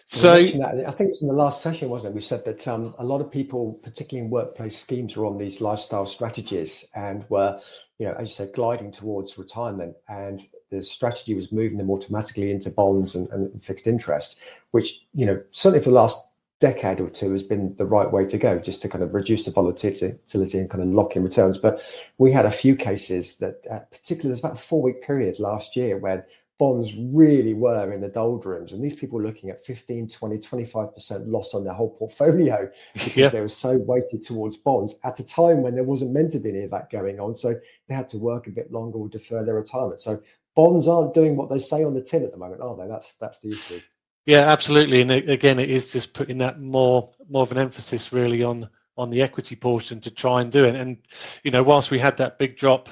So 0.06 0.34
I 0.34 0.46
think 0.46 0.60
it 0.60 1.10
was 1.10 1.22
in 1.22 1.28
the 1.28 1.34
last 1.34 1.62
session, 1.62 1.90
wasn't 1.90 2.12
it? 2.12 2.16
We 2.16 2.22
said 2.22 2.46
that 2.46 2.68
um, 2.68 2.94
a 3.00 3.04
lot 3.04 3.22
of 3.22 3.32
people, 3.32 3.80
particularly 3.84 4.26
in 4.26 4.32
workplace 4.32 4.78
schemes, 4.78 5.16
were 5.16 5.26
on 5.26 5.38
these 5.38 5.62
lifestyle 5.62 6.06
strategies 6.06 6.86
and 6.94 7.26
were, 7.30 7.60
you 8.00 8.08
know, 8.08 8.14
as 8.20 8.30
you 8.30 8.36
said, 8.36 8.54
gliding 8.54 8.92
towards 8.92 9.38
retirement. 9.38 9.96
And 10.10 10.46
the 10.70 10.84
strategy 10.84 11.34
was 11.34 11.52
moving 11.52 11.78
them 11.78 11.90
automatically 11.90 12.52
into 12.52 12.70
bonds 12.70 13.16
and, 13.16 13.30
and 13.30 13.64
fixed 13.64 13.88
interest, 13.88 14.40
which, 14.72 15.06
you 15.14 15.26
know, 15.26 15.42
certainly 15.52 15.84
for 15.84 15.90
the 15.90 15.96
last 15.96 16.28
decade 16.60 17.02
or 17.02 17.10
two 17.10 17.32
has 17.32 17.44
been 17.44 17.76
the 17.78 17.86
right 17.86 18.12
way 18.12 18.26
to 18.26 18.38
go, 18.38 18.58
just 18.58 18.82
to 18.82 18.88
kind 18.88 19.04
of 19.04 19.14
reduce 19.14 19.46
the 19.46 19.52
volatility 19.52 20.18
and 20.34 20.70
kind 20.70 20.82
of 20.84 20.90
lock 20.90 21.16
in 21.16 21.24
returns. 21.24 21.58
But 21.58 21.82
we 22.18 22.32
had 22.32 22.46
a 22.46 22.52
few 22.52 22.76
cases 22.76 23.36
that, 23.38 23.66
uh, 23.70 23.80
particularly, 23.92 24.30
there's 24.30 24.40
about 24.40 24.54
a 24.54 24.62
four 24.62 24.82
week 24.82 25.02
period 25.02 25.40
last 25.40 25.76
year 25.76 25.98
where 25.98 26.26
bonds 26.60 26.96
really 26.96 27.54
were 27.54 27.92
in 27.92 28.02
the 28.02 28.08
doldrums. 28.08 28.74
And 28.74 28.84
these 28.84 28.96
people 28.96 29.18
were 29.18 29.26
looking 29.26 29.50
at 29.50 29.66
15, 29.66 30.08
20, 30.08 30.38
25% 30.38 31.28
loss 31.28 31.54
on 31.54 31.64
their 31.64 31.74
whole 31.74 31.90
portfolio 31.90 32.70
because 32.94 33.16
yeah. 33.16 33.30
they 33.30 33.42
were 33.42 33.48
so 33.48 33.78
weighted 33.78 34.22
towards 34.22 34.58
bonds 34.58 34.96
at 35.04 35.20
a 35.20 35.24
time 35.24 35.62
when 35.62 35.76
there 35.76 35.84
wasn't 35.84 36.12
meant 36.12 36.32
to 36.34 36.40
be 36.40 36.50
any 36.50 36.64
of 36.64 36.72
that 36.72 36.90
going 36.90 37.20
on. 37.20 37.36
So 37.36 37.60
they 37.88 37.96
had 37.96 38.08
to 38.10 38.18
work 38.18 38.48
a 38.48 38.52
bit 38.52 38.72
longer 38.72 38.98
or 38.98 39.10
defer 39.10 39.44
their 39.44 39.56
retirement. 39.56 40.02
So 40.02 40.22
bonds 40.56 40.88
aren't 40.88 41.14
doing 41.14 41.36
what 41.36 41.50
they 41.50 41.60
say 41.60 41.84
on 41.84 41.94
the 41.94 42.02
tin 42.02 42.24
at 42.24 42.32
the 42.32 42.38
moment, 42.38 42.62
are 42.62 42.76
they? 42.76 42.88
That's 42.88 43.14
that's 43.14 43.40
the 43.40 43.52
issue. 43.52 43.82
Yeah, 44.26 44.48
absolutely. 44.48 45.02
And 45.02 45.12
again, 45.12 45.60
it 45.60 45.70
is 45.70 45.92
just 45.92 46.14
putting 46.14 46.38
that 46.38 46.62
more 46.62 47.12
more 47.30 47.44
of 47.44 47.52
an 47.52 47.58
emphasis 47.58 48.14
really 48.14 48.44
on 48.44 48.70
on 48.96 49.10
the 49.10 49.22
equity 49.22 49.56
portion 49.56 50.00
to 50.02 50.12
try 50.12 50.42
and 50.42 50.52
do 50.52 50.66
it. 50.66 50.76
And 50.76 50.98
you 51.44 51.52
know, 51.52 51.64
whilst 51.64 51.92
we 51.92 52.00
had 52.00 52.18
that 52.18 52.38
big 52.38 52.58
drop 52.58 52.90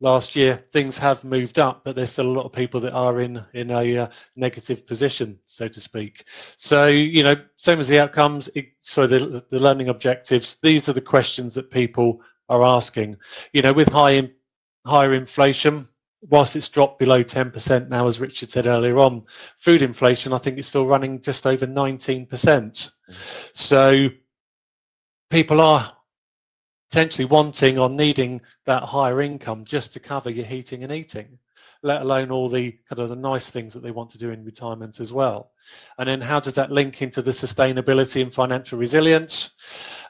last 0.00 0.34
year 0.34 0.64
things 0.72 0.96
have 0.98 1.22
moved 1.24 1.58
up 1.58 1.84
but 1.84 1.94
there's 1.94 2.12
still 2.12 2.26
a 2.26 2.36
lot 2.38 2.46
of 2.46 2.52
people 2.52 2.80
that 2.80 2.92
are 2.92 3.20
in 3.20 3.44
in 3.52 3.70
a 3.70 3.98
uh, 3.98 4.08
negative 4.36 4.86
position 4.86 5.38
so 5.46 5.68
to 5.68 5.80
speak. 5.80 6.24
So 6.56 6.86
you 6.86 7.22
know 7.22 7.36
same 7.56 7.80
as 7.80 7.88
the 7.88 8.00
outcomes 8.00 8.48
so 8.80 9.06
the 9.06 9.44
the 9.50 9.60
learning 9.60 9.88
objectives 9.88 10.56
these 10.62 10.88
are 10.88 10.94
the 10.94 11.00
questions 11.00 11.54
that 11.54 11.70
people 11.70 12.20
are 12.48 12.64
asking. 12.64 13.16
You 13.52 13.62
know 13.62 13.72
with 13.72 13.88
high 13.88 14.12
in, 14.12 14.32
higher 14.86 15.14
inflation 15.14 15.86
whilst 16.22 16.56
it's 16.56 16.68
dropped 16.68 16.98
below 16.98 17.22
10% 17.22 17.88
now 17.88 18.06
as 18.06 18.20
richard 18.20 18.50
said 18.50 18.66
earlier 18.66 18.98
on 18.98 19.22
food 19.58 19.80
inflation 19.80 20.32
i 20.32 20.38
think 20.38 20.58
it's 20.58 20.68
still 20.68 20.86
running 20.86 21.20
just 21.22 21.46
over 21.46 21.66
19% 21.66 22.28
mm-hmm. 22.28 23.14
so 23.54 24.08
people 25.30 25.60
are 25.60 25.96
potentially 26.90 27.24
wanting 27.24 27.78
or 27.78 27.88
needing 27.88 28.40
that 28.66 28.82
higher 28.82 29.20
income 29.20 29.64
just 29.64 29.92
to 29.92 30.00
cover 30.00 30.30
your 30.30 30.46
heating 30.46 30.82
and 30.82 30.92
eating 30.92 31.38
let 31.82 32.02
alone 32.02 32.30
all 32.30 32.48
the 32.48 32.72
kind 32.88 33.00
of 33.00 33.08
the 33.08 33.16
nice 33.16 33.48
things 33.48 33.72
that 33.72 33.82
they 33.82 33.90
want 33.90 34.10
to 34.10 34.18
do 34.18 34.30
in 34.30 34.44
retirement 34.44 35.00
as 35.00 35.12
well. 35.12 35.52
And 35.98 36.08
then 36.08 36.20
how 36.20 36.40
does 36.40 36.54
that 36.56 36.70
link 36.70 37.00
into 37.00 37.22
the 37.22 37.30
sustainability 37.30 38.20
and 38.20 38.32
financial 38.32 38.78
resilience? 38.78 39.50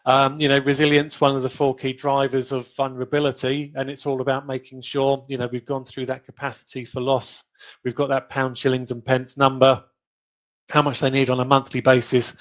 Um, 0.07 0.41
you 0.41 0.49
know 0.49 0.59
resilience 0.59 1.21
one 1.21 1.37
of 1.37 1.43
the 1.43 1.51
four 1.51 1.75
key 1.75 1.93
drivers 1.93 2.53
of 2.53 2.67
vulnerability 2.75 3.71
and 3.77 3.91
it's 3.91 4.07
all 4.07 4.23
about 4.23 4.47
making 4.47 4.81
sure 4.81 5.23
you 5.29 5.37
know 5.37 5.47
we've 5.53 5.67
gone 5.67 5.85
through 5.85 6.07
that 6.07 6.25
capacity 6.25 6.85
for 6.85 7.01
loss. 7.01 7.45
We've 7.85 7.95
got 7.95 8.09
that 8.09 8.31
pound 8.31 8.57
shillings 8.57 8.91
and 8.91 9.05
pence 9.05 9.37
number 9.37 9.85
how 10.71 10.83
much 10.83 11.01
they 11.01 11.11
need 11.11 11.31
on 11.31 11.41
a 11.41 11.45
monthly 11.45 11.81
basis 11.81 12.37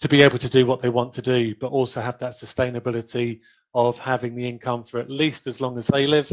to 0.00 0.08
be 0.08 0.22
able 0.22 0.38
to 0.38 0.48
do 0.48 0.66
what 0.66 0.82
they 0.82 0.88
want 0.88 1.12
to 1.14 1.22
do, 1.22 1.54
but 1.60 1.68
also 1.68 2.00
have 2.00 2.18
that 2.18 2.32
sustainability 2.32 3.40
of 3.74 3.98
having 3.98 4.34
the 4.34 4.48
income 4.48 4.84
for 4.84 4.98
at 4.98 5.10
least 5.10 5.46
as 5.46 5.60
long 5.60 5.78
as 5.78 5.86
they 5.86 6.06
live, 6.06 6.32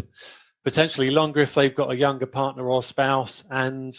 potentially 0.63 1.09
longer 1.09 1.41
if 1.41 1.53
they've 1.53 1.75
got 1.75 1.91
a 1.91 1.95
younger 1.95 2.25
partner 2.25 2.67
or 2.69 2.81
spouse, 2.81 3.43
and 3.51 3.97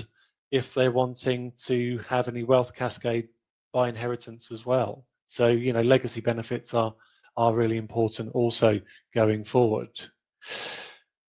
if 0.50 0.75
they're 0.75 0.93
wanting 0.93 1.52
to 1.64 1.99
have 2.09 2.28
any 2.28 2.43
wealth 2.43 2.75
cascade 2.75 3.28
by 3.73 3.88
inheritance 3.88 4.50
as 4.50 4.64
well. 4.64 5.05
So, 5.28 5.49
you 5.49 5.73
know, 5.73 5.83
legacy 5.83 6.21
benefits 6.21 6.75
are 6.75 6.95
are 7.37 7.55
really 7.55 7.76
important 7.76 8.31
also 8.33 8.81
going 9.14 9.45
forward. 9.45 9.90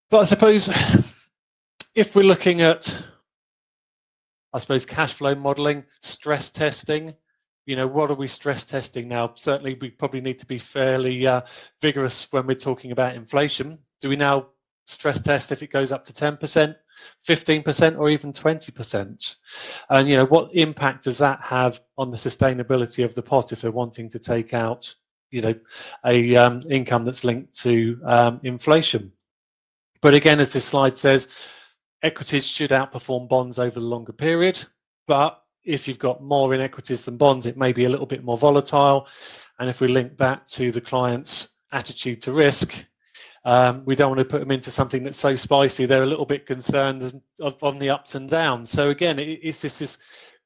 But 0.09 0.19
I 0.19 0.23
suppose 0.23 0.69
if 1.95 2.15
we're 2.15 2.23
looking 2.23 2.61
at 2.61 2.97
I 4.53 4.59
suppose 4.59 4.85
cash 4.85 5.13
flow 5.13 5.35
modeling, 5.35 5.83
stress 6.01 6.49
testing, 6.49 7.13
you 7.67 7.75
know, 7.75 7.85
what 7.85 8.09
are 8.09 8.15
we 8.15 8.29
stress 8.29 8.63
testing 8.63 9.09
now? 9.09 9.33
Certainly, 9.35 9.77
we 9.81 9.91
probably 9.91 10.21
need 10.21 10.39
to 10.39 10.45
be 10.45 10.57
fairly 10.57 11.27
uh, 11.27 11.41
vigorous 11.81 12.27
when 12.31 12.47
we're 12.47 12.55
talking 12.55 12.91
about 12.93 13.15
inflation. 13.15 13.77
Do 13.99 14.07
we 14.07 14.15
now 14.15 14.47
stress 14.85 15.19
test 15.19 15.51
if 15.51 15.61
it 15.61 15.69
goes 15.69 15.91
up 15.91 16.05
to 16.05 16.13
10%, 16.13 16.75
15%, 17.27 17.99
or 17.99 18.09
even 18.09 18.31
20%? 18.31 19.35
And, 19.89 20.07
you 20.07 20.15
know, 20.15 20.25
what 20.25 20.55
impact 20.55 21.03
does 21.03 21.17
that 21.17 21.41
have 21.41 21.81
on 21.97 22.09
the 22.09 22.15
sustainability 22.15 23.03
of 23.03 23.13
the 23.13 23.21
pot 23.21 23.51
if 23.51 23.61
they're 23.61 23.71
wanting 23.71 24.09
to 24.11 24.19
take 24.19 24.53
out, 24.53 24.95
you 25.29 25.41
know, 25.41 25.55
a 26.05 26.37
um, 26.37 26.63
income 26.71 27.03
that's 27.03 27.25
linked 27.25 27.53
to 27.63 27.99
um, 28.05 28.39
inflation? 28.43 29.11
But 30.01 30.13
again, 30.13 30.39
as 30.39 30.53
this 30.53 30.63
slide 30.63 30.97
says, 30.97 31.27
equities 32.01 32.45
should 32.45 32.69
outperform 32.69 33.27
bonds 33.27 33.59
over 33.59 33.77
the 33.77 33.85
longer 33.85 34.13
period. 34.13 34.57
But 35.05 35.41
if 35.67 35.87
you've 35.87 35.99
got 35.99 36.23
more 36.23 36.53
in 36.53 36.61
equities 36.61 37.03
than 37.03 37.17
bonds, 37.17 37.45
it 37.45 37.57
may 37.57 37.73
be 37.73 37.85
a 37.85 37.89
little 37.89 38.05
bit 38.05 38.23
more 38.23 38.37
volatile. 38.37 39.07
And 39.59 39.69
if 39.69 39.81
we 39.81 39.89
link 39.89 40.17
that 40.17 40.47
to 40.49 40.71
the 40.71 40.81
client's 40.81 41.49
attitude 41.71 42.21
to 42.23 42.31
risk, 42.31 42.73
um, 43.43 43.83
we 43.85 43.95
don't 43.95 44.09
want 44.09 44.19
to 44.19 44.25
put 44.25 44.39
them 44.39 44.51
into 44.51 44.71
something 44.71 45.03
that's 45.03 45.19
so 45.19 45.35
spicy. 45.35 45.85
They're 45.85 46.03
a 46.03 46.07
little 46.07 46.25
bit 46.25 46.45
concerned 46.45 47.21
on 47.61 47.79
the 47.79 47.89
ups 47.89 48.15
and 48.15 48.29
downs. 48.29 48.69
So 48.69 48.89
again, 48.89 49.19
it's 49.19 49.61
this, 49.61 49.79
this 49.79 49.97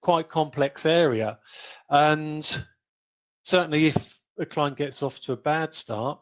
quite 0.01 0.27
complex 0.27 0.85
area. 0.85 1.37
And 1.89 2.63
certainly 3.43 3.87
if 3.87 4.19
a 4.39 4.45
client 4.45 4.77
gets 4.77 5.03
off 5.03 5.19
to 5.21 5.33
a 5.33 5.37
bad 5.37 5.73
start, 5.73 6.19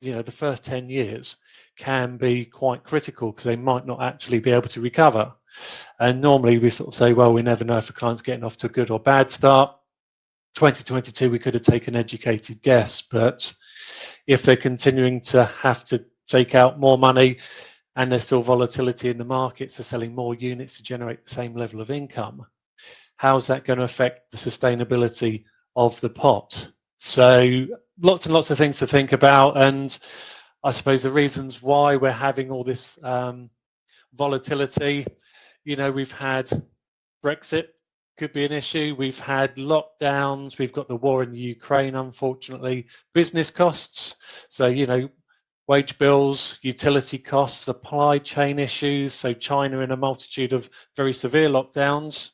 you 0.00 0.12
know, 0.12 0.22
the 0.22 0.32
first 0.32 0.64
10 0.64 0.88
years 0.88 1.36
can 1.76 2.16
be 2.16 2.44
quite 2.44 2.82
critical 2.82 3.30
because 3.30 3.44
they 3.44 3.56
might 3.56 3.86
not 3.86 4.02
actually 4.02 4.40
be 4.40 4.50
able 4.50 4.68
to 4.68 4.80
recover. 4.80 5.32
And 5.98 6.20
normally 6.20 6.58
we 6.58 6.70
sort 6.70 6.88
of 6.88 6.94
say, 6.94 7.12
well, 7.12 7.32
we 7.32 7.42
never 7.42 7.64
know 7.64 7.78
if 7.78 7.90
a 7.90 7.92
client's 7.92 8.22
getting 8.22 8.44
off 8.44 8.56
to 8.58 8.66
a 8.66 8.70
good 8.70 8.90
or 8.90 9.00
bad 9.00 9.30
start. 9.30 9.76
2022, 10.54 11.30
we 11.30 11.38
could 11.38 11.54
have 11.54 11.62
taken 11.62 11.94
educated 11.94 12.60
guess, 12.62 13.02
but 13.02 13.52
if 14.26 14.42
they're 14.42 14.56
continuing 14.56 15.20
to 15.20 15.44
have 15.44 15.84
to 15.84 16.04
take 16.26 16.54
out 16.54 16.80
more 16.80 16.98
money 16.98 17.38
and 17.96 18.10
there's 18.10 18.24
still 18.24 18.42
volatility 18.42 19.10
in 19.10 19.18
the 19.18 19.24
markets, 19.24 19.76
they're 19.76 19.84
selling 19.84 20.14
more 20.14 20.34
units 20.34 20.76
to 20.76 20.82
generate 20.82 21.24
the 21.24 21.34
same 21.34 21.54
level 21.54 21.80
of 21.80 21.90
income, 21.90 22.44
how's 23.16 23.46
that 23.46 23.64
going 23.64 23.78
to 23.78 23.84
affect 23.84 24.30
the 24.30 24.36
sustainability 24.36 25.44
of 25.76 26.00
the 26.00 26.10
pot? 26.10 26.68
So 26.98 27.66
lots 28.00 28.26
and 28.26 28.34
lots 28.34 28.50
of 28.50 28.58
things 28.58 28.78
to 28.78 28.86
think 28.86 29.12
about. 29.12 29.56
And 29.56 29.96
I 30.62 30.70
suppose 30.70 31.02
the 31.02 31.12
reasons 31.12 31.62
why 31.62 31.96
we're 31.96 32.12
having 32.12 32.50
all 32.50 32.64
this 32.64 32.98
um, 33.02 33.50
volatility, 34.14 35.06
you 35.64 35.76
know, 35.76 35.90
we've 35.90 36.12
had 36.12 36.50
Brexit 37.24 37.68
could 38.20 38.32
be 38.34 38.44
an 38.44 38.52
issue. 38.52 38.94
We've 38.98 39.18
had 39.18 39.56
lockdowns. 39.56 40.58
We've 40.58 40.74
got 40.74 40.88
the 40.88 40.96
war 40.96 41.22
in 41.22 41.34
Ukraine, 41.34 41.94
unfortunately. 41.94 42.86
Business 43.14 43.50
costs. 43.50 44.16
So, 44.50 44.66
you 44.66 44.86
know, 44.86 45.08
wage 45.66 45.96
bills, 45.96 46.58
utility 46.60 47.16
costs, 47.16 47.64
supply 47.64 48.18
chain 48.18 48.58
issues. 48.58 49.14
So, 49.14 49.32
China 49.32 49.80
in 49.80 49.92
a 49.92 49.96
multitude 49.96 50.52
of 50.52 50.68
very 50.96 51.14
severe 51.14 51.48
lockdowns. 51.48 52.32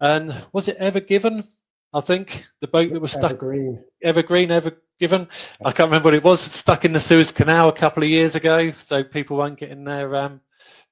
And 0.00 0.34
was 0.54 0.68
it 0.68 0.78
Ever 0.78 1.00
Given? 1.00 1.44
I 1.92 2.00
think 2.00 2.46
the 2.62 2.68
boat 2.68 2.90
that 2.90 3.00
was 3.02 3.12
stuck. 3.12 3.32
Evergreen. 3.32 3.84
Evergreen, 4.02 4.50
Ever 4.50 4.72
Given. 4.98 5.28
I 5.62 5.70
can't 5.70 5.88
remember 5.88 6.06
what 6.06 6.14
it 6.14 6.24
was. 6.24 6.40
Stuck 6.40 6.86
in 6.86 6.94
the 6.94 7.00
Suez 7.00 7.30
Canal 7.30 7.68
a 7.68 7.72
couple 7.72 8.02
of 8.02 8.08
years 8.08 8.36
ago. 8.36 8.72
So 8.78 9.04
people 9.04 9.36
weren't 9.36 9.58
getting 9.58 9.84
their 9.84 10.16
um, 10.16 10.40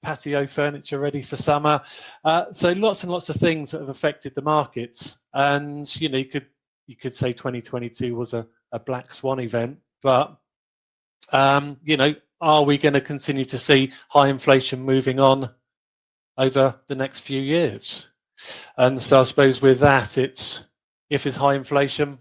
patio 0.02 0.47
furniture 0.47 0.99
ready 0.99 1.23
for 1.23 1.37
summer. 1.37 1.80
Uh, 2.25 2.52
so 2.52 2.73
lots 2.73 3.02
and 3.02 3.12
lots 3.12 3.28
of 3.28 3.37
things 3.37 3.71
that 3.71 3.80
have 3.80 3.88
affected 3.88 4.35
the 4.35 4.42
markets. 4.42 5.18
And 5.32 5.88
you 6.00 6.09
know, 6.09 6.18
you 6.18 6.26
could 6.26 6.47
you 6.87 6.97
could 6.97 7.14
say 7.14 7.32
2022 7.32 8.14
was 8.14 8.35
a, 8.35 8.47
a 8.73 8.78
black 8.78 9.12
swan 9.12 9.40
event, 9.40 9.78
but 10.02 10.37
um, 11.32 11.78
you 11.85 11.97
know, 11.97 12.14
are 12.40 12.64
we 12.64 12.76
going 12.76 12.94
to 12.94 13.00
continue 13.00 13.44
to 13.47 13.59
see 13.59 13.92
high 14.09 14.28
inflation 14.28 14.82
moving 14.82 15.21
on 15.21 15.49
over 16.37 16.75
the 16.88 16.94
next 16.94 17.21
few 17.21 17.40
years? 17.40 18.09
And 18.76 19.00
so 19.00 19.21
I 19.21 19.23
suppose 19.23 19.62
with 19.62 19.78
that, 19.80 20.18
it's 20.18 20.64
if 21.09 21.26
it's 21.26 21.37
high 21.37 21.54
inflation, 21.54 22.18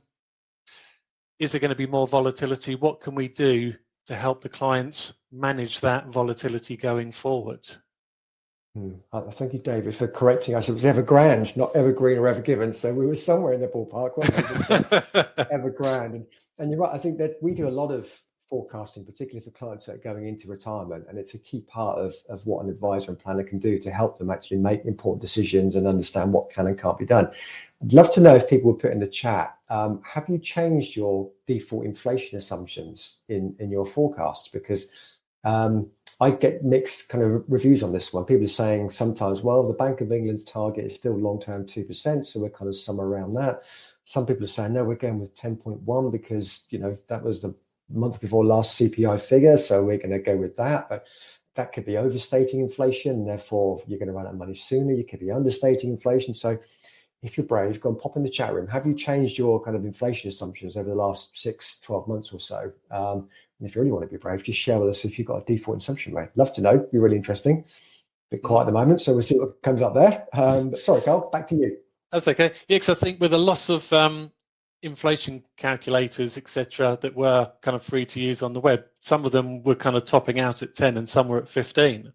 is 1.39 1.51
there 1.51 1.61
going 1.61 1.69
to 1.69 1.75
be 1.75 1.87
more 1.87 2.07
volatility? 2.07 2.75
What 2.75 3.01
can 3.01 3.15
we 3.15 3.27
do 3.27 3.73
to 4.07 4.15
help 4.15 4.41
the 4.41 4.49
clients 4.49 5.13
manage 5.31 5.79
that 5.81 6.07
volatility 6.07 6.75
going 6.75 7.11
forward. 7.11 7.67
Hmm. 8.75 8.93
Thank 9.33 9.53
you, 9.53 9.59
David, 9.59 9.95
for 9.95 10.07
correcting 10.07 10.55
us. 10.55 10.69
It 10.69 10.73
was 10.73 10.83
Evergrande, 10.83 11.57
not 11.57 11.75
Evergreen 11.75 12.17
or 12.17 12.33
Evergiven. 12.33 12.73
So 12.73 12.93
we 12.93 13.05
were 13.05 13.15
somewhere 13.15 13.53
in 13.53 13.61
the 13.61 13.67
ballpark, 13.67 14.17
weren't 14.17 14.35
we? 14.35 14.35
Evergrande. 15.55 16.15
And, 16.15 16.25
and 16.57 16.71
you're 16.71 16.79
right. 16.79 16.93
I 16.93 16.97
think 16.97 17.17
that 17.17 17.35
we 17.41 17.53
do 17.53 17.67
a 17.67 17.69
lot 17.69 17.91
of 17.91 18.09
forecasting, 18.51 19.05
particularly 19.05 19.43
for 19.43 19.51
clients 19.51 19.85
that 19.85 19.95
are 19.95 20.13
going 20.13 20.27
into 20.27 20.49
retirement. 20.49 21.05
And 21.07 21.17
it's 21.17 21.35
a 21.35 21.39
key 21.39 21.61
part 21.61 21.97
of, 21.97 22.13
of 22.27 22.45
what 22.45 22.63
an 22.63 22.69
advisor 22.69 23.09
and 23.09 23.17
planner 23.17 23.43
can 23.43 23.59
do 23.59 23.79
to 23.79 23.89
help 23.89 24.19
them 24.19 24.29
actually 24.29 24.57
make 24.57 24.83
important 24.83 25.21
decisions 25.21 25.77
and 25.77 25.87
understand 25.87 26.33
what 26.33 26.49
can 26.49 26.67
and 26.67 26.77
can't 26.77 26.99
be 26.99 27.05
done. 27.05 27.31
I'd 27.81 27.93
love 27.93 28.13
to 28.13 28.19
know 28.19 28.35
if 28.35 28.49
people 28.49 28.73
would 28.73 28.81
put 28.81 28.91
in 28.91 28.99
the 28.99 29.07
chat, 29.07 29.57
um, 29.69 30.01
have 30.03 30.27
you 30.27 30.37
changed 30.37 30.97
your 30.97 31.31
default 31.47 31.85
inflation 31.85 32.37
assumptions 32.37 33.19
in, 33.29 33.55
in 33.59 33.71
your 33.71 33.85
forecasts? 33.85 34.49
Because 34.49 34.91
um, 35.45 35.89
I 36.19 36.31
get 36.31 36.65
mixed 36.65 37.07
kind 37.07 37.23
of 37.23 37.45
reviews 37.47 37.83
on 37.83 37.93
this 37.93 38.11
one. 38.11 38.25
People 38.25 38.43
are 38.43 38.49
saying 38.49 38.89
sometimes, 38.89 39.43
well, 39.43 39.65
the 39.65 39.73
Bank 39.73 40.01
of 40.01 40.11
England's 40.11 40.43
target 40.43 40.83
is 40.83 40.93
still 40.93 41.17
long 41.17 41.39
term 41.39 41.65
2%, 41.65 42.25
so 42.25 42.41
we're 42.41 42.49
kind 42.49 42.67
of 42.67 42.75
somewhere 42.75 43.07
around 43.07 43.33
that. 43.35 43.63
Some 44.03 44.25
people 44.25 44.43
are 44.43 44.47
saying, 44.47 44.73
no, 44.73 44.83
we're 44.83 44.95
going 44.95 45.19
with 45.19 45.33
10.1 45.35 46.11
because, 46.11 46.65
you 46.69 46.79
know, 46.79 46.97
that 47.07 47.23
was 47.23 47.41
the 47.41 47.55
month 47.93 48.19
before 48.19 48.45
last 48.45 48.79
CPI 48.79 49.21
figure, 49.21 49.57
so 49.57 49.83
we're 49.83 49.97
going 49.97 50.11
to 50.11 50.19
go 50.19 50.37
with 50.37 50.55
that. 50.57 50.89
But 50.89 51.05
that 51.55 51.73
could 51.73 51.85
be 51.85 51.97
overstating 51.97 52.61
inflation, 52.61 53.25
therefore 53.25 53.81
you're 53.87 53.99
going 53.99 54.07
to 54.07 54.13
run 54.13 54.25
out 54.25 54.33
of 54.33 54.39
money 54.39 54.53
sooner. 54.53 54.93
You 54.93 55.05
could 55.05 55.19
be 55.19 55.31
understating 55.31 55.89
inflation. 55.89 56.33
So 56.33 56.57
if 57.21 57.37
you're 57.37 57.45
brave, 57.45 57.79
go 57.81 57.89
and 57.89 57.99
pop 57.99 58.15
in 58.15 58.23
the 58.23 58.29
chat 58.29 58.53
room. 58.53 58.67
Have 58.67 58.85
you 58.85 58.95
changed 58.95 59.37
your 59.37 59.63
kind 59.63 59.75
of 59.75 59.85
inflation 59.85 60.29
assumptions 60.29 60.75
over 60.75 60.89
the 60.89 60.95
last 60.95 61.37
six, 61.39 61.79
12 61.81 62.07
months 62.07 62.31
or 62.31 62.39
so? 62.39 62.71
Um, 62.89 63.27
and 63.59 63.69
if 63.69 63.75
you 63.75 63.81
really 63.81 63.91
want 63.91 64.05
to 64.05 64.09
be 64.09 64.17
brave, 64.17 64.43
just 64.43 64.59
share 64.59 64.79
with 64.79 64.89
us 64.89 65.05
if 65.05 65.19
you've 65.19 65.27
got 65.27 65.43
a 65.43 65.45
default 65.45 65.77
assumption 65.77 66.15
rate. 66.15 66.29
Love 66.35 66.51
to 66.53 66.61
know. 66.61 66.79
Be 66.91 66.97
really 66.97 67.17
interesting. 67.17 67.63
A 68.31 68.35
bit 68.35 68.43
quiet 68.43 68.61
at 68.61 68.65
the 68.67 68.71
moment, 68.71 69.01
so 69.01 69.13
we'll 69.13 69.21
see 69.21 69.37
what 69.37 69.61
comes 69.61 69.81
up 69.81 69.93
there. 69.93 70.25
Um, 70.33 70.75
sorry, 70.77 71.01
Karl, 71.01 71.29
back 71.29 71.47
to 71.49 71.55
you. 71.55 71.77
That's 72.11 72.27
okay. 72.27 72.51
Yeah, 72.67 72.77
because 72.77 72.89
I 72.89 72.95
think 72.95 73.21
with 73.21 73.33
a 73.33 73.37
loss 73.37 73.69
of 73.69 73.91
um, 73.93 74.31
inflation 74.81 75.43
calculators, 75.57 76.37
etc., 76.37 76.97
that 77.01 77.15
were 77.15 77.51
kind 77.61 77.75
of 77.75 77.83
free 77.83 78.05
to 78.05 78.19
use 78.19 78.41
on 78.41 78.53
the 78.53 78.59
web, 78.59 78.85
some 79.01 79.25
of 79.25 79.31
them 79.31 79.63
were 79.63 79.75
kind 79.75 79.95
of 79.95 80.05
topping 80.05 80.39
out 80.39 80.63
at 80.63 80.75
10 80.75 80.97
and 80.97 81.07
some 81.07 81.27
were 81.27 81.39
at 81.39 81.49
15. 81.49 82.11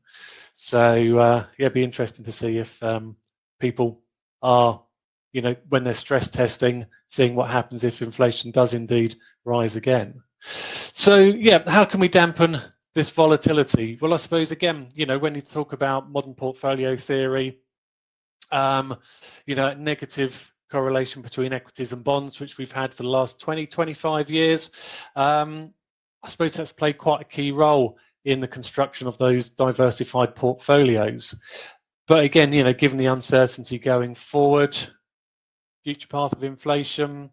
So, 0.52 1.18
uh, 1.18 1.46
yeah, 1.58 1.66
it'd 1.66 1.74
be 1.74 1.84
interesting 1.84 2.24
to 2.24 2.32
see 2.32 2.58
if 2.58 2.82
um, 2.82 3.16
people 3.60 4.00
are 4.42 4.82
you 5.36 5.42
know, 5.42 5.54
when 5.68 5.84
they're 5.84 5.92
stress 5.92 6.30
testing, 6.30 6.86
seeing 7.08 7.34
what 7.34 7.50
happens 7.50 7.84
if 7.84 8.00
inflation 8.00 8.50
does 8.52 8.72
indeed 8.72 9.16
rise 9.44 9.76
again. 9.76 10.22
So, 10.92 11.18
yeah, 11.18 11.68
how 11.68 11.84
can 11.84 12.00
we 12.00 12.08
dampen 12.08 12.58
this 12.94 13.10
volatility? 13.10 13.98
Well, 14.00 14.14
I 14.14 14.16
suppose 14.16 14.50
again, 14.50 14.88
you 14.94 15.04
know, 15.04 15.18
when 15.18 15.34
you 15.34 15.42
talk 15.42 15.74
about 15.74 16.10
modern 16.10 16.32
portfolio 16.32 16.96
theory, 16.96 17.58
um, 18.50 18.96
you 19.44 19.56
know, 19.56 19.74
negative 19.74 20.54
correlation 20.76 21.22
between 21.22 21.54
equities 21.54 21.94
and 21.94 22.04
bonds, 22.04 22.38
which 22.38 22.58
we've 22.58 22.70
had 22.70 22.92
for 22.92 23.02
the 23.02 23.08
last 23.08 23.40
20, 23.40 23.66
25 23.66 24.28
years, 24.28 24.70
um, 25.16 25.72
I 26.22 26.28
suppose 26.28 26.52
that's 26.52 26.70
played 26.70 26.98
quite 26.98 27.22
a 27.22 27.24
key 27.24 27.50
role 27.50 27.96
in 28.26 28.40
the 28.40 28.46
construction 28.46 29.06
of 29.06 29.16
those 29.16 29.48
diversified 29.48 30.36
portfolios. 30.36 31.34
But 32.06 32.24
again, 32.24 32.52
you 32.52 32.62
know, 32.62 32.74
given 32.74 32.98
the 32.98 33.06
uncertainty 33.06 33.78
going 33.78 34.14
forward, 34.14 34.76
future 35.82 36.08
path 36.08 36.34
of 36.34 36.44
inflation, 36.44 37.30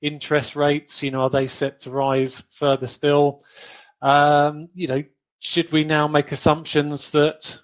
interest 0.00 0.54
rates, 0.54 1.02
you 1.02 1.10
know, 1.10 1.22
are 1.22 1.30
they 1.30 1.48
set 1.48 1.80
to 1.80 1.90
rise 1.90 2.44
further 2.50 2.86
still? 2.86 3.42
Um, 4.02 4.68
you 4.72 4.86
know, 4.86 5.02
should 5.40 5.72
we 5.72 5.82
now 5.82 6.06
make 6.06 6.30
assumptions 6.30 7.10
that, 7.10 7.58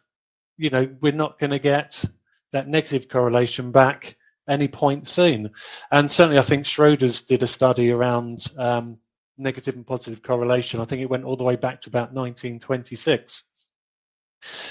you 0.56 0.70
know, 0.70 0.92
we're 1.00 1.12
not 1.12 1.38
going 1.38 1.50
to 1.50 1.60
get 1.60 2.04
that 2.50 2.66
negative 2.66 3.08
correlation 3.08 3.70
back 3.70 4.16
any 4.50 4.68
point 4.68 5.08
soon? 5.08 5.50
And 5.90 6.10
certainly, 6.10 6.38
I 6.38 6.42
think 6.42 6.64
Schroders 6.64 7.26
did 7.26 7.42
a 7.42 7.46
study 7.46 7.90
around 7.90 8.46
um, 8.56 8.98
negative 9.38 9.76
and 9.76 9.86
positive 9.86 10.22
correlation. 10.22 10.80
I 10.80 10.84
think 10.84 11.02
it 11.02 11.10
went 11.10 11.24
all 11.24 11.36
the 11.36 11.44
way 11.44 11.56
back 11.56 11.80
to 11.82 11.88
about 11.88 12.12
1926. 12.12 13.44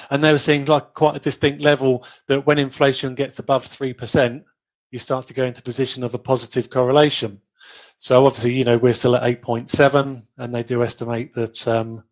And 0.10 0.24
they 0.24 0.32
were 0.32 0.40
seeing 0.40 0.66
like 0.66 0.94
quite 0.94 1.16
a 1.16 1.20
distinct 1.20 1.62
level 1.62 2.06
that 2.28 2.46
when 2.46 2.58
inflation 2.58 3.16
gets 3.16 3.40
above 3.40 3.68
3%, 3.68 4.44
you 4.92 5.00
start 5.00 5.28
to 5.28 5.34
go 5.34 5.44
into 5.44 5.62
position 5.62 6.04
of 6.04 6.14
a 6.14 6.20
positive 6.20 6.70
correlation. 6.70 7.40
So 7.98 8.26
obviously, 8.26 8.54
you 8.54 8.64
know, 8.64 8.78
we're 8.78 8.94
still 8.94 9.16
at 9.16 9.42
8.7, 9.42 10.24
and 10.38 10.56
they 10.56 10.64
do 10.64 10.84
estimate 10.84 11.34
that, 11.36 11.68
um, 11.68 12.04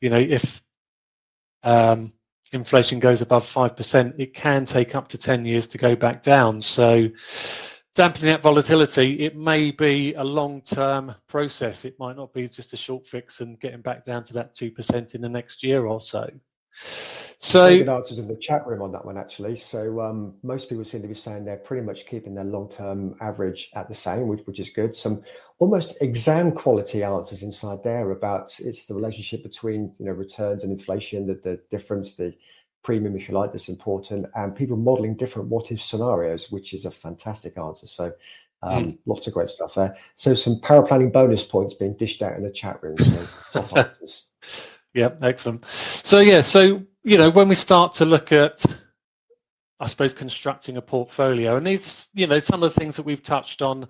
you 0.00 0.10
know, 0.10 0.18
if 0.18 0.60
um, 1.62 2.12
inflation 2.52 2.98
goes 2.98 3.20
above 3.20 3.44
5%, 3.44 4.14
it 4.18 4.34
can 4.34 4.64
take 4.64 4.94
up 4.94 5.08
to 5.08 5.18
10 5.18 5.44
years 5.44 5.66
to 5.68 5.78
go 5.78 5.94
back 5.94 6.22
down. 6.22 6.62
So 6.62 7.08
dampening 7.94 8.30
that 8.30 8.42
volatility, 8.42 9.20
it 9.20 9.36
may 9.36 9.70
be 9.70 10.14
a 10.14 10.24
long-term 10.24 11.14
process. 11.26 11.84
It 11.84 11.98
might 11.98 12.16
not 12.16 12.32
be 12.32 12.48
just 12.48 12.72
a 12.72 12.76
short 12.76 13.06
fix 13.06 13.40
and 13.40 13.58
getting 13.60 13.82
back 13.82 14.04
down 14.04 14.24
to 14.24 14.32
that 14.34 14.54
2% 14.54 15.14
in 15.14 15.20
the 15.20 15.28
next 15.28 15.62
year 15.62 15.86
or 15.86 16.00
so. 16.00 16.28
So 17.40 17.68
good 17.68 17.88
answers 17.88 18.18
in 18.18 18.26
the 18.26 18.36
chat 18.36 18.66
room 18.66 18.82
on 18.82 18.90
that 18.92 19.04
one 19.04 19.16
actually. 19.16 19.54
So 19.54 20.00
um, 20.00 20.34
most 20.42 20.68
people 20.68 20.84
seem 20.84 21.02
to 21.02 21.08
be 21.08 21.14
saying 21.14 21.44
they're 21.44 21.56
pretty 21.56 21.86
much 21.86 22.06
keeping 22.06 22.34
their 22.34 22.44
long-term 22.44 23.14
average 23.20 23.70
at 23.74 23.88
the 23.88 23.94
same, 23.94 24.26
which, 24.26 24.40
which 24.44 24.58
is 24.58 24.70
good. 24.70 24.94
Some 24.94 25.22
almost 25.60 25.96
exam 26.00 26.50
quality 26.50 27.04
answers 27.04 27.44
inside 27.44 27.84
there 27.84 28.10
about 28.10 28.58
it's 28.58 28.86
the 28.86 28.94
relationship 28.94 29.44
between 29.44 29.92
you 29.98 30.06
know 30.06 30.12
returns 30.12 30.64
and 30.64 30.72
inflation, 30.72 31.28
that 31.28 31.44
the 31.44 31.60
difference, 31.70 32.14
the 32.14 32.34
premium, 32.82 33.16
if 33.16 33.28
you 33.28 33.34
like, 33.34 33.52
that's 33.52 33.68
important, 33.68 34.26
and 34.34 34.56
people 34.56 34.76
modeling 34.76 35.14
different 35.14 35.48
what 35.48 35.70
if 35.70 35.80
scenarios, 35.80 36.50
which 36.50 36.74
is 36.74 36.86
a 36.86 36.90
fantastic 36.90 37.56
answer. 37.56 37.86
So, 37.86 38.12
um, 38.62 38.84
mm. 38.84 38.98
lots 39.06 39.26
of 39.28 39.34
great 39.34 39.48
stuff 39.48 39.74
there. 39.74 39.96
So, 40.16 40.34
some 40.34 40.56
paraplanning 40.56 41.12
bonus 41.12 41.44
points 41.44 41.74
being 41.74 41.94
dished 41.94 42.22
out 42.22 42.36
in 42.36 42.42
the 42.42 42.50
chat 42.50 42.82
room. 42.82 42.98
So, 42.98 43.28
top 43.52 43.76
answers. 43.76 44.26
Yeah, 44.94 45.10
excellent. 45.22 45.64
So, 45.66 46.18
yeah, 46.20 46.40
so, 46.40 46.82
you 47.08 47.16
know, 47.16 47.30
when 47.30 47.48
we 47.48 47.54
start 47.54 47.94
to 47.94 48.04
look 48.04 48.32
at, 48.32 48.62
I 49.80 49.86
suppose, 49.86 50.12
constructing 50.12 50.76
a 50.76 50.82
portfolio, 50.82 51.56
and 51.56 51.66
these, 51.66 52.08
you 52.12 52.26
know, 52.26 52.38
some 52.38 52.62
of 52.62 52.74
the 52.74 52.78
things 52.78 52.96
that 52.96 53.04
we've 53.04 53.22
touched 53.22 53.62
on 53.62 53.88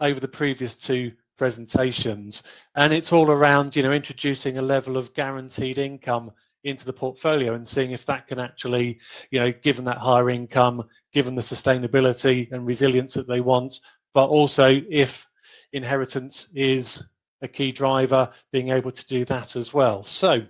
over 0.00 0.20
the 0.20 0.28
previous 0.28 0.76
two 0.76 1.10
presentations, 1.36 2.44
and 2.76 2.92
it's 2.92 3.12
all 3.12 3.28
around, 3.28 3.74
you 3.74 3.82
know, 3.82 3.90
introducing 3.90 4.58
a 4.58 4.62
level 4.62 4.96
of 4.96 5.12
guaranteed 5.14 5.78
income 5.78 6.30
into 6.62 6.84
the 6.84 6.92
portfolio 6.92 7.54
and 7.54 7.66
seeing 7.66 7.90
if 7.90 8.06
that 8.06 8.28
can 8.28 8.38
actually, 8.38 9.00
you 9.32 9.40
know, 9.40 9.50
given 9.50 9.84
that 9.86 9.98
higher 9.98 10.30
income, 10.30 10.84
given 11.12 11.34
the 11.34 11.42
sustainability 11.42 12.52
and 12.52 12.68
resilience 12.68 13.14
that 13.14 13.26
they 13.26 13.40
want, 13.40 13.80
but 14.14 14.28
also 14.28 14.80
if 14.88 15.26
inheritance 15.72 16.46
is 16.54 17.02
a 17.42 17.48
key 17.48 17.72
driver, 17.72 18.30
being 18.52 18.68
able 18.68 18.92
to 18.92 19.06
do 19.06 19.24
that 19.24 19.56
as 19.56 19.74
well. 19.74 20.04
So 20.04 20.42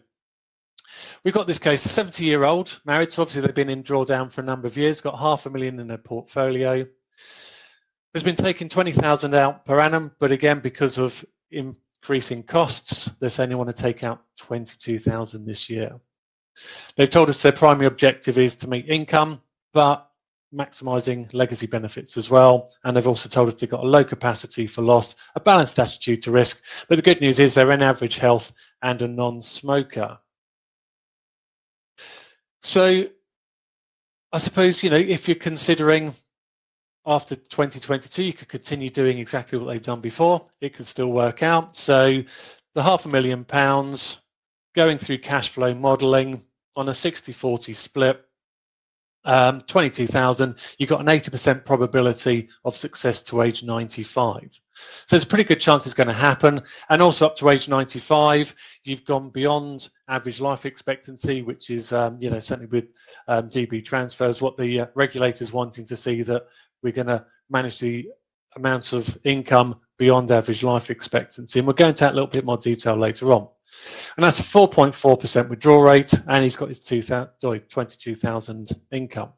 we've 1.25 1.35
got 1.35 1.47
this 1.47 1.59
case, 1.59 1.85
a 1.85 1.89
70 1.89 2.25
year 2.25 2.45
old 2.45 2.81
married, 2.85 3.13
so 3.13 3.23
obviously 3.23 3.43
they've 3.43 3.55
been 3.55 3.69
in 3.69 3.83
drawdown 3.83 4.31
for 4.31 4.41
a 4.41 4.45
number 4.45 4.67
of 4.67 4.77
years, 4.77 5.01
got 5.01 5.19
half 5.19 5.47
a 5.47 5.51
million 5.51 5.79
in 5.81 5.87
their 5.87 5.99
portfolio. 5.99 6.87
Has 8.15 8.23
been 8.23 8.37
taking 8.37 8.69
20,000 8.69 9.35
out 9.35 9.65
per 9.65 9.79
annum, 9.79 10.13
but 10.19 10.33
again, 10.33 10.61
because 10.61 10.99
of 10.99 11.25
increasing 11.51 12.43
costs. 12.43 13.11
they're 13.21 13.31
saying 13.31 13.51
they 13.51 13.55
want 13.55 13.75
to 13.75 13.83
take 13.83 14.03
out 14.03 14.23
22,000 14.39 15.45
this 15.45 15.71
year. 15.71 16.01
They've 16.97 17.09
told 17.09 17.29
us 17.29 17.41
their 17.41 17.53
primary 17.53 17.87
objective 17.87 18.37
is 18.39 18.57
to 18.57 18.69
meet 18.69 18.89
income, 18.89 19.41
but 19.73 20.11
maximizing 20.55 21.33
legacy 21.33 21.67
benefits 21.67 22.17
as 22.17 22.29
well. 22.31 22.73
And 22.85 22.97
they've 22.97 23.07
also 23.07 23.29
told 23.29 23.49
us 23.49 23.61
they've 23.61 23.71
got 23.71 23.85
a 23.85 23.89
low 23.89 24.05
capacity 24.05 24.67
for 24.67 24.83
loss, 24.83 25.15
a 25.37 25.41
balanced 25.41 25.79
attitude 25.79 26.23
to 26.23 26.31
risk. 26.31 26.63
But 26.89 26.97
the 26.97 27.03
good 27.03 27.21
news 27.21 27.39
is 27.39 27.55
they're 27.55 27.71
in 27.73 27.83
average 27.83 28.19
health 28.19 28.53
and 28.83 29.01
a 29.03 29.09
non-smoker. 29.09 30.19
So 32.61 33.07
I 34.33 34.39
suppose, 34.39 34.83
you 34.83 34.91
know, 34.91 34.97
if 34.97 35.27
you're 35.27 35.35
considering 35.35 36.15
after 37.07 37.35
2022, 37.35 38.23
you 38.23 38.33
could 38.33 38.49
continue 38.49 38.91
doing 38.91 39.19
exactly 39.19 39.59
what 39.59 39.73
they've 39.73 39.83
done 39.83 40.01
before. 40.01 40.47
It 40.61 40.75
could 40.75 40.87
still 40.87 41.11
work 41.11 41.43
out. 41.43 41.77
So 41.77 42.23
the 42.75 42.83
half 42.83 43.07
a 43.07 43.09
million 43.09 43.45
pounds 43.45 44.21
going 44.75 44.99
through 44.99 45.19
cash 45.19 45.49
flow 45.49 45.75
modeling 45.75 46.45
on 46.77 46.89
a 46.89 46.93
60-40 46.93 47.75
split, 47.75 48.25
um, 49.25 49.61
22,000, 49.63 50.57
you've 50.79 50.89
got 50.89 51.01
an 51.01 51.07
80% 51.07 51.65
probability 51.65 52.49
of 52.65 52.77
success 52.77 53.23
to 53.23 53.43
age 53.43 53.63
95. 53.63 54.49
So 54.53 54.81
there's 55.11 55.25
a 55.25 55.27
pretty 55.27 55.45
good 55.45 55.61
chance 55.61 55.85
it's 55.85 55.95
going 55.95 56.09
to 56.09 56.15
happen. 56.15 56.63
And 56.89 57.03
also 57.03 57.27
up 57.27 57.37
to 57.37 57.51
age 57.51 57.69
95, 57.69 58.55
you've 58.85 59.05
gone 59.05 59.31
beyond 59.31 59.89
average 60.09 60.41
life 60.41 60.65
expectancy, 60.65 61.43
which 61.43 61.71
is, 61.71 61.93
um, 61.93 62.17
you 62.21 62.31
know, 62.31 62.41
certainly 62.41 62.71
with 62.71 62.89
um, 63.29 63.49
DB 63.49 63.85
transfers, 63.85 64.41
what 64.41 64.57
the 64.57 64.81
uh, 64.81 64.87
regulators 64.95 65.53
wanting 65.53 65.85
to 65.87 65.97
see 65.97 66.23
that 66.23 66.47
we're 66.83 66.93
going 66.93 67.09
to 67.09 67.25
manage 67.51 67.79
the 67.79 68.09
amount 68.57 68.93
of 68.93 69.19
income 69.25 69.77
beyond 69.99 70.33
average 70.33 70.63
life 70.63 70.91
expectancy. 70.91 71.59
And 71.59 71.67
we'll 71.67 71.75
go 71.75 71.89
into 71.89 72.01
that 72.01 72.13
a 72.13 72.15
little 72.15 72.27
bit 72.27 72.45
more 72.45 72.57
detail 72.57 72.97
later 72.97 73.33
on. 73.33 73.49
And 74.17 74.25
that's 74.25 74.41
a 74.41 74.45
4.4% 74.45 75.49
withdrawal 75.49 75.83
rate, 75.83 76.13
and 76.29 76.43
he's 76.43 76.57
got 76.57 76.69
his 76.69 76.81
22,000 76.81 78.81
income. 78.93 79.33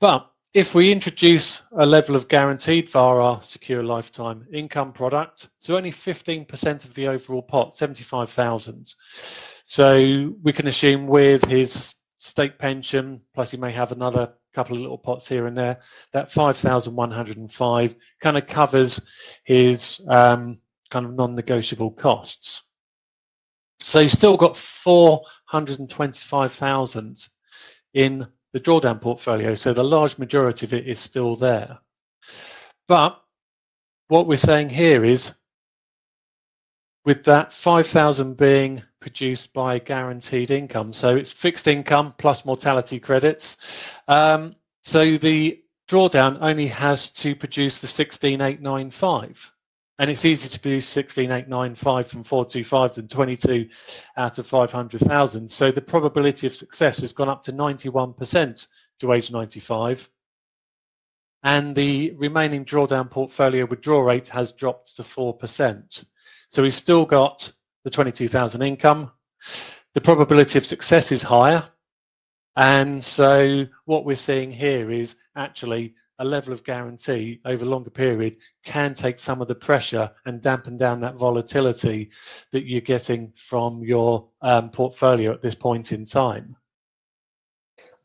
But 0.00 0.30
if 0.52 0.74
we 0.74 0.90
introduce 0.90 1.62
a 1.76 1.86
level 1.86 2.16
of 2.16 2.26
guaranteed 2.26 2.88
via 2.88 3.04
our 3.04 3.40
secure 3.42 3.84
lifetime 3.84 4.44
income 4.52 4.92
product, 4.92 5.48
so 5.60 5.76
only 5.76 5.92
15% 5.92 6.84
of 6.84 6.92
the 6.94 7.06
overall 7.06 7.42
pot, 7.42 7.76
75,000. 7.76 8.92
So 9.64 10.34
we 10.42 10.52
can 10.52 10.66
assume 10.66 11.06
with 11.06 11.44
his 11.44 11.94
state 12.16 12.58
pension, 12.58 13.20
plus 13.34 13.52
he 13.52 13.56
may 13.56 13.70
have 13.72 13.92
another 13.92 14.32
couple 14.52 14.74
of 14.74 14.82
little 14.82 14.98
pots 14.98 15.28
here 15.28 15.46
and 15.46 15.56
there. 15.56 15.78
That 16.12 16.32
5,105 16.32 17.94
kind 18.20 18.36
of 18.36 18.46
covers 18.46 19.00
his 19.44 20.00
um, 20.08 20.58
kind 20.90 21.06
of 21.06 21.14
non-negotiable 21.14 21.92
costs. 21.92 22.62
So 23.82 24.00
you've 24.00 24.12
still 24.12 24.36
got 24.36 24.56
425,000 24.56 27.28
in 27.94 28.26
the 28.52 28.60
drawdown 28.60 29.00
portfolio. 29.00 29.54
So 29.54 29.72
the 29.72 29.84
large 29.84 30.18
majority 30.18 30.66
of 30.66 30.74
it 30.74 30.86
is 30.86 30.98
still 30.98 31.36
there. 31.36 31.78
But 32.88 33.18
what 34.08 34.26
we're 34.26 34.36
saying 34.36 34.68
here 34.70 35.04
is 35.04 35.32
with 37.04 37.24
that 37.24 37.52
5,000 37.52 38.36
being 38.36 38.82
produced 39.00 39.52
by 39.52 39.78
guaranteed 39.78 40.50
income. 40.50 40.92
So 40.92 41.16
it's 41.16 41.32
fixed 41.32 41.66
income 41.66 42.14
plus 42.18 42.44
mortality 42.44 43.00
credits. 43.00 43.56
Um, 44.08 44.56
so 44.82 45.16
the 45.16 45.62
drawdown 45.88 46.38
only 46.40 46.66
has 46.66 47.10
to 47.10 47.34
produce 47.34 47.80
the 47.80 47.86
16895. 47.86 49.52
And 50.00 50.10
it's 50.10 50.24
easier 50.24 50.48
to 50.48 50.60
produce 50.60 50.88
16895 50.88 52.08
from 52.08 52.24
425 52.24 52.94
than 52.94 53.06
22 53.06 53.68
out 54.16 54.38
of 54.38 54.46
500,000. 54.46 55.46
So 55.46 55.70
the 55.70 55.82
probability 55.82 56.46
of 56.46 56.54
success 56.54 57.00
has 57.00 57.12
gone 57.12 57.28
up 57.28 57.42
to 57.44 57.52
91% 57.52 58.66
to 59.00 59.12
age 59.12 59.30
95. 59.30 60.08
And 61.42 61.74
the 61.76 62.14
remaining 62.16 62.64
drawdown 62.64 63.10
portfolio 63.10 63.66
withdrawal 63.66 64.02
rate 64.02 64.28
has 64.28 64.52
dropped 64.52 64.96
to 64.96 65.02
4%. 65.02 66.04
So 66.48 66.62
we've 66.62 66.72
still 66.72 67.04
got 67.04 67.52
the 67.84 67.90
22,000 67.90 68.62
income. 68.62 69.10
The 69.92 70.00
probability 70.00 70.56
of 70.56 70.64
success 70.64 71.12
is 71.12 71.22
higher. 71.22 71.68
And 72.56 73.04
so 73.04 73.66
what 73.84 74.06
we're 74.06 74.16
seeing 74.16 74.50
here 74.50 74.90
is 74.90 75.14
actually 75.36 75.94
a 76.20 76.24
level 76.24 76.52
of 76.52 76.62
guarantee 76.62 77.40
over 77.44 77.64
a 77.64 77.68
longer 77.68 77.90
period 77.90 78.36
can 78.64 78.94
take 78.94 79.18
some 79.18 79.42
of 79.42 79.48
the 79.48 79.54
pressure 79.54 80.10
and 80.26 80.40
dampen 80.40 80.76
down 80.76 81.00
that 81.00 81.16
volatility 81.16 82.10
that 82.52 82.64
you're 82.66 82.80
getting 82.80 83.32
from 83.34 83.82
your 83.82 84.28
um, 84.42 84.70
portfolio 84.70 85.32
at 85.32 85.42
this 85.42 85.54
point 85.54 85.92
in 85.92 86.04
time 86.04 86.56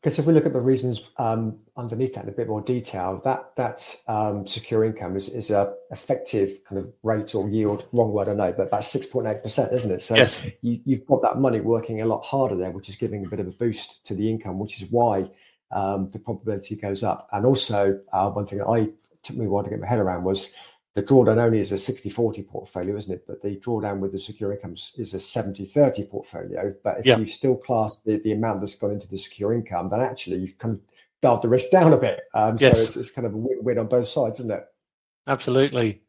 guess 0.06 0.20
if 0.20 0.26
we 0.26 0.32
look 0.32 0.46
at 0.46 0.52
the 0.52 0.60
reasons 0.60 1.00
um, 1.16 1.58
underneath 1.76 2.14
that 2.14 2.22
in 2.22 2.30
a 2.30 2.32
bit 2.32 2.46
more 2.46 2.60
detail, 2.60 3.20
that 3.24 3.50
that 3.56 3.96
um, 4.06 4.46
secure 4.46 4.84
income 4.84 5.16
is, 5.16 5.28
is 5.28 5.50
a 5.50 5.74
effective 5.90 6.60
kind 6.64 6.78
of 6.80 6.92
rate 7.02 7.34
or 7.34 7.48
yield. 7.48 7.88
Wrong 7.90 8.12
word, 8.12 8.28
I 8.28 8.34
know, 8.34 8.52
but 8.52 8.68
about 8.68 8.84
six 8.84 9.04
point 9.04 9.26
eight 9.26 9.42
percent, 9.42 9.72
isn't 9.72 9.90
it? 9.90 10.00
So 10.00 10.14
yes. 10.14 10.46
you, 10.62 10.78
you've 10.84 11.04
got 11.06 11.22
that 11.22 11.38
money 11.38 11.58
working 11.58 12.02
a 12.02 12.06
lot 12.06 12.24
harder 12.24 12.54
there, 12.54 12.70
which 12.70 12.88
is 12.88 12.94
giving 12.94 13.26
a 13.26 13.28
bit 13.28 13.40
of 13.40 13.48
a 13.48 13.50
boost 13.50 14.06
to 14.06 14.14
the 14.14 14.30
income, 14.30 14.60
which 14.60 14.80
is 14.80 14.88
why 14.92 15.28
um, 15.70 16.10
the 16.10 16.18
probability 16.18 16.76
goes 16.76 17.02
up. 17.02 17.28
And 17.32 17.44
also, 17.46 18.00
uh, 18.12 18.30
one 18.30 18.46
thing 18.46 18.58
that 18.58 18.68
I 18.68 18.88
took 19.22 19.36
me 19.36 19.46
a 19.46 19.48
while 19.48 19.64
to 19.64 19.70
get 19.70 19.80
my 19.80 19.86
head 19.86 19.98
around 19.98 20.24
was 20.24 20.50
the 20.94 21.02
drawdown 21.02 21.38
only 21.38 21.60
is 21.60 21.72
a 21.72 21.74
60-40 21.74 22.48
portfolio, 22.48 22.96
isn't 22.96 23.12
it? 23.12 23.24
But 23.26 23.42
the 23.42 23.56
drawdown 23.56 23.98
with 23.98 24.12
the 24.12 24.18
secure 24.18 24.52
incomes 24.52 24.92
is 24.96 25.12
a 25.12 25.18
70-30 25.18 26.08
portfolio. 26.08 26.74
But 26.82 27.00
if 27.00 27.06
yeah. 27.06 27.18
you 27.18 27.26
still 27.26 27.56
class 27.56 27.98
the, 27.98 28.16
the 28.18 28.32
amount 28.32 28.60
that's 28.60 28.74
gone 28.76 28.92
into 28.92 29.08
the 29.08 29.18
secure 29.18 29.52
income, 29.52 29.90
then 29.90 30.00
actually 30.00 30.38
you've 30.38 30.58
kind 30.58 30.74
of 30.74 30.80
dialed 31.20 31.42
the 31.42 31.48
risk 31.48 31.70
down 31.70 31.92
a 31.92 31.98
bit. 31.98 32.20
Um, 32.34 32.56
yes. 32.58 32.78
So 32.78 32.84
it's, 32.84 32.96
it's 32.96 33.10
kind 33.10 33.26
of 33.26 33.34
a 33.34 33.36
win-win 33.36 33.78
on 33.78 33.88
both 33.88 34.08
sides, 34.08 34.40
isn't 34.40 34.50
it? 34.50 34.64
Absolutely. 35.26 36.02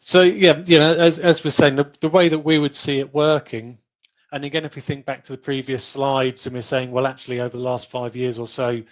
So 0.00 0.22
yeah, 0.22 0.62
you 0.64 0.78
know, 0.78 0.94
as 0.94 1.18
as 1.18 1.44
we're 1.44 1.50
saying, 1.50 1.76
the, 1.76 1.90
the 2.00 2.08
way 2.08 2.28
that 2.28 2.40
we 2.40 2.58
would 2.58 2.74
see 2.74 2.98
it 2.98 3.14
working, 3.14 3.78
and 4.32 4.44
again, 4.44 4.64
if 4.64 4.76
we 4.76 4.82
think 4.82 5.04
back 5.04 5.24
to 5.24 5.32
the 5.32 5.38
previous 5.38 5.84
slides, 5.84 6.46
and 6.46 6.54
we're 6.54 6.62
saying, 6.62 6.90
well, 6.90 7.06
actually, 7.06 7.40
over 7.40 7.56
the 7.56 7.62
last 7.62 7.90
five 7.90 8.14
years 8.14 8.38
or 8.38 8.46
so, 8.46 8.82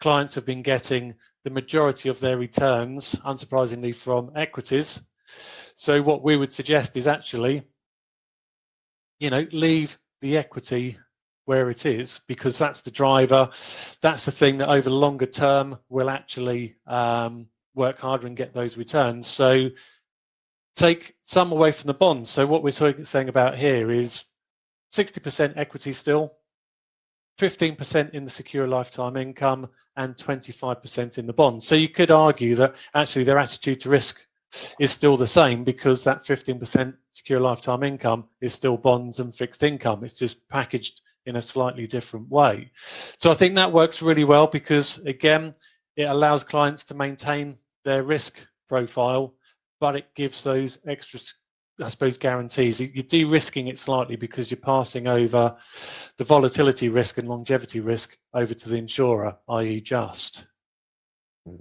clients 0.00 0.34
have 0.34 0.46
been 0.46 0.62
getting 0.62 1.14
the 1.44 1.50
majority 1.50 2.08
of 2.08 2.18
their 2.20 2.38
returns, 2.38 3.14
unsurprisingly, 3.24 3.94
from 3.94 4.32
equities. 4.34 5.00
So 5.74 6.02
what 6.02 6.22
we 6.22 6.36
would 6.36 6.52
suggest 6.52 6.96
is 6.96 7.06
actually, 7.06 7.62
you 9.20 9.30
know, 9.30 9.46
leave 9.52 9.98
the 10.22 10.38
equity 10.38 10.98
where 11.44 11.70
it 11.70 11.86
is 11.86 12.20
because 12.26 12.58
that's 12.58 12.80
the 12.80 12.90
driver. 12.90 13.50
That's 14.00 14.24
the 14.24 14.32
thing 14.32 14.58
that 14.58 14.68
over 14.68 14.88
the 14.88 14.94
longer 14.94 15.26
term 15.26 15.78
will 15.88 16.10
actually 16.10 16.76
um, 16.86 17.46
work 17.74 18.00
harder 18.00 18.26
and 18.26 18.36
get 18.36 18.52
those 18.52 18.76
returns. 18.76 19.26
So 19.26 19.68
take 20.74 21.14
some 21.22 21.52
away 21.52 21.72
from 21.72 21.86
the 21.86 21.94
bonds. 21.94 22.30
So 22.30 22.46
what 22.46 22.62
we're 22.62 22.72
saying 22.72 23.28
about 23.28 23.56
here 23.56 23.90
is 23.90 24.24
60% 24.96 25.56
equity 25.56 25.92
still, 25.92 26.34
15% 27.38 28.14
in 28.14 28.24
the 28.24 28.30
secure 28.30 28.66
lifetime 28.66 29.16
income 29.16 29.68
and 29.96 30.16
25% 30.16 31.18
in 31.18 31.26
the 31.26 31.32
bonds. 31.32 31.66
So 31.66 31.74
you 31.74 31.88
could 31.88 32.10
argue 32.10 32.54
that 32.56 32.74
actually 32.94 33.24
their 33.24 33.38
attitude 33.38 33.80
to 33.80 33.90
risk 33.90 34.20
is 34.80 34.90
still 34.90 35.16
the 35.16 35.26
same 35.26 35.64
because 35.64 36.02
that 36.04 36.24
15% 36.24 36.94
secure 37.12 37.40
lifetime 37.40 37.82
income 37.82 38.24
is 38.40 38.54
still 38.54 38.76
bonds 38.76 39.20
and 39.20 39.34
fixed 39.34 39.62
income. 39.62 40.02
It's 40.04 40.18
just 40.18 40.46
packaged 40.48 41.02
in 41.26 41.36
a 41.36 41.42
slightly 41.42 41.86
different 41.86 42.28
way. 42.30 42.70
So 43.18 43.30
I 43.30 43.34
think 43.34 43.54
that 43.56 43.72
works 43.72 44.00
really 44.00 44.24
well 44.24 44.46
because 44.46 44.98
again, 44.98 45.54
it 45.96 46.04
allows 46.04 46.44
clients 46.44 46.84
to 46.84 46.94
maintain 46.94 47.58
their 47.84 48.02
risk 48.02 48.38
profile, 48.68 49.34
but 49.80 49.96
it 49.96 50.14
gives 50.14 50.42
those 50.42 50.78
extra, 50.86 51.20
I 51.82 51.88
suppose, 51.88 52.16
guarantees. 52.16 52.80
You're 52.80 53.04
de-risking 53.04 53.68
it 53.68 53.78
slightly 53.78 54.16
because 54.16 54.50
you're 54.50 54.56
passing 54.56 55.08
over 55.08 55.56
the 56.16 56.24
volatility 56.24 56.88
risk 56.88 57.18
and 57.18 57.28
longevity 57.28 57.80
risk 57.80 58.16
over 58.32 58.54
to 58.54 58.68
the 58.68 58.76
insurer, 58.76 59.36
i.e. 59.50 59.80
just. 59.80 60.46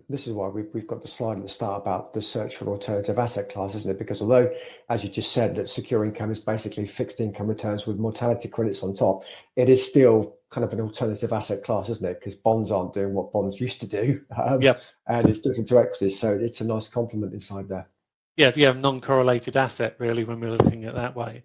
This 0.10 0.26
is 0.26 0.34
why 0.34 0.48
we've, 0.48 0.68
we've 0.74 0.88
got 0.88 1.02
the 1.02 1.08
slide 1.08 1.38
at 1.38 1.44
the 1.44 1.50
start 1.50 1.82
about 1.82 2.14
the 2.14 2.22
search 2.22 2.56
for 2.56 2.68
alternative 2.68 3.20
asset 3.20 3.50
class, 3.50 3.76
isn't 3.76 3.92
it? 3.92 4.00
Because 4.00 4.22
although, 4.22 4.52
as 4.90 5.04
you 5.04 5.10
just 5.10 5.32
said, 5.32 5.56
that 5.56 5.70
secure 5.70 6.04
income 6.06 6.32
is 6.32 6.40
basically 6.40 6.88
fixed 6.88 7.20
income 7.20 7.48
returns 7.48 7.86
with 7.86 8.00
mortality 8.00 8.48
credits 8.48 8.82
on 8.82 8.96
top, 8.96 9.24
it 9.56 9.70
is 9.70 9.86
still 9.86 10.38
kind 10.50 10.64
of 10.64 10.74
an 10.74 10.82
alternative 10.82 11.34
asset 11.34 11.64
class, 11.64 11.90
isn't 11.90 12.06
it? 12.06 12.20
Because 12.20 12.36
bonds 12.36 12.72
aren't 12.72 12.94
doing 12.94 13.14
what 13.14 13.32
bonds 13.32 13.60
used 13.62 13.80
to 13.82 13.88
do. 13.88 14.22
Um, 14.46 14.62
yeah. 14.62 14.78
And 15.08 15.28
it's 15.28 15.40
different 15.40 15.68
to 15.70 15.80
equities. 15.80 16.20
So 16.20 16.32
it's 16.32 16.62
a 16.62 16.66
nice 16.66 16.88
complement 16.88 17.34
inside 17.34 17.68
there. 17.68 17.88
Yeah, 18.38 18.52
yeah, 18.56 18.74
non-correlated 18.74 19.56
asset 19.56 19.96
really 19.98 20.26
when 20.26 20.42
we're 20.42 20.52
looking 20.52 20.84
at 20.86 20.96
that 20.96 21.16
way. 21.16 21.44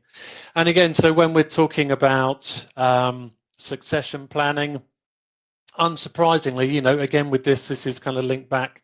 And 0.57 0.69
again, 0.69 0.93
so 0.93 1.13
when 1.13 1.33
we're 1.33 1.45
talking 1.45 1.93
about 1.93 2.67
um, 2.77 3.33
succession 3.59 4.27
planning, 4.27 4.83
unsurprisingly, 5.79 6.73
you 6.73 6.81
know, 6.81 6.99
again 6.99 7.31
with 7.31 7.45
this, 7.45 7.69
this 7.69 7.87
is 7.87 8.01
kind 8.01 8.17
of 8.19 8.25
linked 8.25 8.49
back 8.49 8.83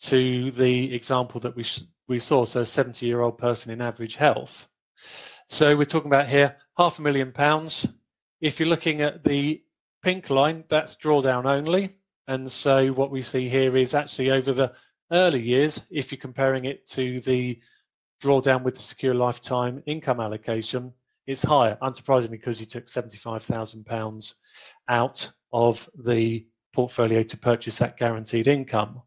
to 0.00 0.50
the 0.52 0.94
example 0.94 1.40
that 1.40 1.54
we 1.54 1.66
we 2.08 2.18
saw. 2.18 2.44
So, 2.44 2.60
a 2.60 2.64
70-year-old 2.64 3.38
person 3.38 3.70
in 3.70 3.80
average 3.80 4.16
health. 4.16 4.68
So 5.46 5.76
we're 5.76 5.84
talking 5.84 6.10
about 6.10 6.28
here 6.28 6.56
half 6.76 6.98
a 6.98 7.02
million 7.02 7.32
pounds. 7.32 7.86
If 8.40 8.58
you're 8.58 8.68
looking 8.68 9.02
at 9.02 9.22
the 9.24 9.62
pink 10.02 10.30
line, 10.30 10.64
that's 10.68 10.96
drawdown 10.96 11.44
only. 11.44 11.96
And 12.26 12.50
so 12.50 12.88
what 12.88 13.10
we 13.10 13.22
see 13.22 13.48
here 13.48 13.76
is 13.76 13.94
actually 13.94 14.30
over 14.30 14.52
the 14.52 14.72
early 15.12 15.40
years, 15.40 15.80
if 15.90 16.12
you're 16.12 16.20
comparing 16.20 16.64
it 16.64 16.86
to 16.88 17.20
the 17.20 17.60
drawdown 18.22 18.62
with 18.62 18.74
the 18.74 18.82
secure 18.82 19.14
lifetime 19.14 19.82
income 19.86 20.20
allocation, 20.20 20.92
it's 21.26 21.42
higher, 21.42 21.76
unsurprisingly, 21.82 22.32
because 22.32 22.60
you 22.60 22.66
took 22.66 22.86
£75,000 22.86 24.34
out 24.88 25.30
of 25.52 25.88
the 26.04 26.46
portfolio 26.72 27.22
to 27.22 27.36
purchase 27.36 27.76
that 27.76 27.96
guaranteed 27.96 28.48
income. 28.48 29.00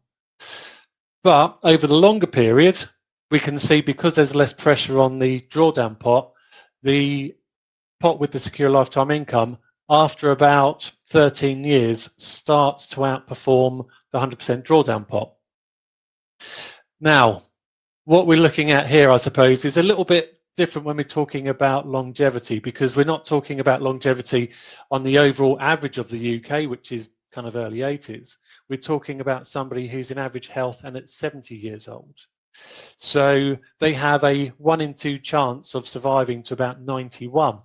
But 1.22 1.58
over 1.62 1.86
the 1.86 1.94
longer 1.94 2.26
period, 2.26 2.82
we 3.30 3.38
can 3.38 3.58
see 3.58 3.80
because 3.80 4.14
there's 4.14 4.34
less 4.34 4.52
pressure 4.52 5.00
on 5.00 5.18
the 5.18 5.40
drawdown 5.40 5.98
pot, 5.98 6.32
the 6.82 7.34
pot 8.00 8.18
with 8.18 8.30
the 8.30 8.38
secure 8.38 8.70
lifetime 8.70 9.10
income 9.10 9.58
after 9.90 10.30
about 10.30 10.90
13 11.10 11.64
years 11.64 12.10
starts 12.18 12.88
to 12.88 12.98
outperform 12.98 13.86
the 14.12 14.18
100% 14.18 14.62
drawdown 14.62 15.06
pot. 15.06 15.34
Now, 17.00 17.42
what 18.04 18.26
we're 18.26 18.40
looking 18.40 18.70
at 18.70 18.88
here, 18.88 19.10
I 19.10 19.18
suppose, 19.18 19.64
is 19.64 19.76
a 19.76 19.82
little 19.82 20.04
bit 20.04 20.38
different 20.56 20.86
when 20.86 20.96
we're 20.96 21.04
talking 21.04 21.48
about 21.48 21.86
longevity 21.86 22.58
because 22.58 22.96
we're 22.96 23.04
not 23.04 23.24
talking 23.24 23.60
about 23.60 23.82
longevity 23.82 24.50
on 24.90 25.04
the 25.04 25.18
overall 25.18 25.56
average 25.60 25.98
of 25.98 26.10
the 26.10 26.42
UK, 26.42 26.68
which 26.68 26.90
is 26.90 27.10
kind 27.30 27.46
of 27.46 27.54
early 27.54 27.78
80s. 27.78 28.36
We're 28.68 28.78
talking 28.78 29.20
about 29.20 29.46
somebody 29.46 29.86
who's 29.86 30.10
in 30.10 30.18
average 30.18 30.48
health 30.48 30.80
and 30.84 30.96
at 30.96 31.10
70 31.10 31.54
years 31.54 31.86
old. 31.86 32.14
So 32.96 33.56
they 33.78 33.92
have 33.92 34.24
a 34.24 34.48
one 34.58 34.80
in 34.80 34.94
two 34.94 35.18
chance 35.18 35.74
of 35.74 35.86
surviving 35.86 36.42
to 36.44 36.54
about 36.54 36.80
91. 36.80 37.58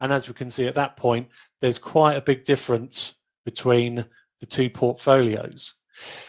And 0.00 0.12
as 0.12 0.28
we 0.28 0.34
can 0.34 0.50
see 0.50 0.66
at 0.66 0.74
that 0.74 0.96
point, 0.96 1.28
there's 1.60 1.78
quite 1.78 2.16
a 2.16 2.20
big 2.20 2.44
difference 2.44 3.14
between 3.44 4.04
the 4.40 4.46
two 4.46 4.68
portfolios. 4.68 5.74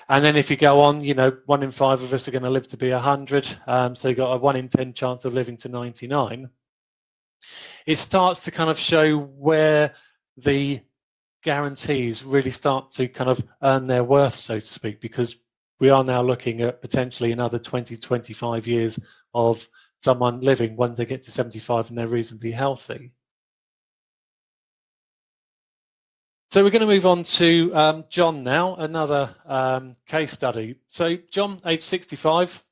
And 0.10 0.24
then 0.24 0.36
if 0.36 0.50
you 0.50 0.58
go 0.58 0.82
on, 0.82 1.04
you 1.04 1.14
know, 1.14 1.38
one 1.46 1.64
in 1.64 1.72
five 1.72 2.02
of 2.02 2.14
us 2.14 2.28
are 2.28 2.32
going 2.32 2.44
to 2.44 2.50
live 2.50 2.68
to 2.68 2.78
be 2.78 2.92
100. 2.92 3.48
Um, 3.68 3.96
so 3.96 4.08
you've 4.08 4.18
got 4.18 4.34
a 4.34 4.38
one 4.38 4.56
in 4.56 4.70
10 4.70 4.94
chance 4.94 5.26
of 5.26 5.34
living 5.34 5.58
to 5.58 5.70
99. 5.70 6.50
It 7.86 7.98
starts 7.98 8.44
to 8.44 8.52
kind 8.52 8.70
of 8.70 8.80
show 8.80 9.18
where 9.18 9.94
the 10.38 10.82
guarantees 11.44 12.24
really 12.24 12.52
start 12.52 12.92
to 12.92 13.08
kind 13.08 13.30
of 13.30 13.44
earn 13.62 13.86
their 13.86 14.04
worth, 14.04 14.36
so 14.36 14.60
to 14.60 14.66
speak, 14.66 15.00
because 15.00 15.36
we 15.80 15.90
are 15.90 16.04
now 16.04 16.22
looking 16.22 16.62
at 16.62 16.82
potentially 16.82 17.32
another 17.32 17.60
20, 17.60 17.98
25 17.98 18.68
years 18.68 19.00
of 19.34 19.68
someone 20.04 20.40
living 20.40 20.76
once 20.76 20.98
they 20.98 21.06
get 21.06 21.24
to 21.24 21.32
75 21.32 21.90
and 21.90 21.98
they're 21.98 22.08
reasonably 22.08 22.52
healthy. 22.52 23.12
So 26.52 26.64
we're 26.64 26.70
going 26.70 26.82
to 26.82 26.88
move 26.88 27.06
on 27.06 27.24
to 27.24 27.72
um, 27.76 28.06
John 28.10 28.44
now, 28.44 28.76
another 28.76 29.36
um, 29.46 29.96
case 30.08 30.32
study. 30.32 30.76
So 30.88 31.18
John, 31.30 31.60
age 31.66 31.82
65, 31.82 32.64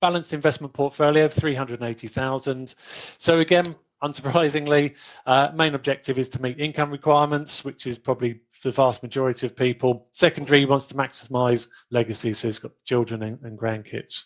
balanced 0.00 0.32
investment 0.32 0.72
portfolio 0.72 1.26
of 1.26 1.32
380,000. 1.32 2.74
So 3.18 3.38
again, 3.38 3.76
unsurprisingly, 4.02 4.94
uh, 5.26 5.50
main 5.54 5.74
objective 5.74 6.18
is 6.18 6.28
to 6.30 6.42
meet 6.42 6.58
income 6.58 6.90
requirements, 6.90 7.64
which 7.64 7.86
is 7.86 7.98
probably 7.98 8.40
the 8.62 8.72
vast 8.72 9.02
majority 9.02 9.46
of 9.46 9.54
people. 9.54 10.08
Secondary, 10.10 10.60
he 10.60 10.66
wants 10.66 10.86
to 10.86 10.94
maximize 10.94 11.68
legacy, 11.90 12.32
so 12.32 12.48
he's 12.48 12.58
got 12.58 12.72
children 12.84 13.22
and, 13.22 13.38
and 13.42 13.58
grandkids. 13.58 14.24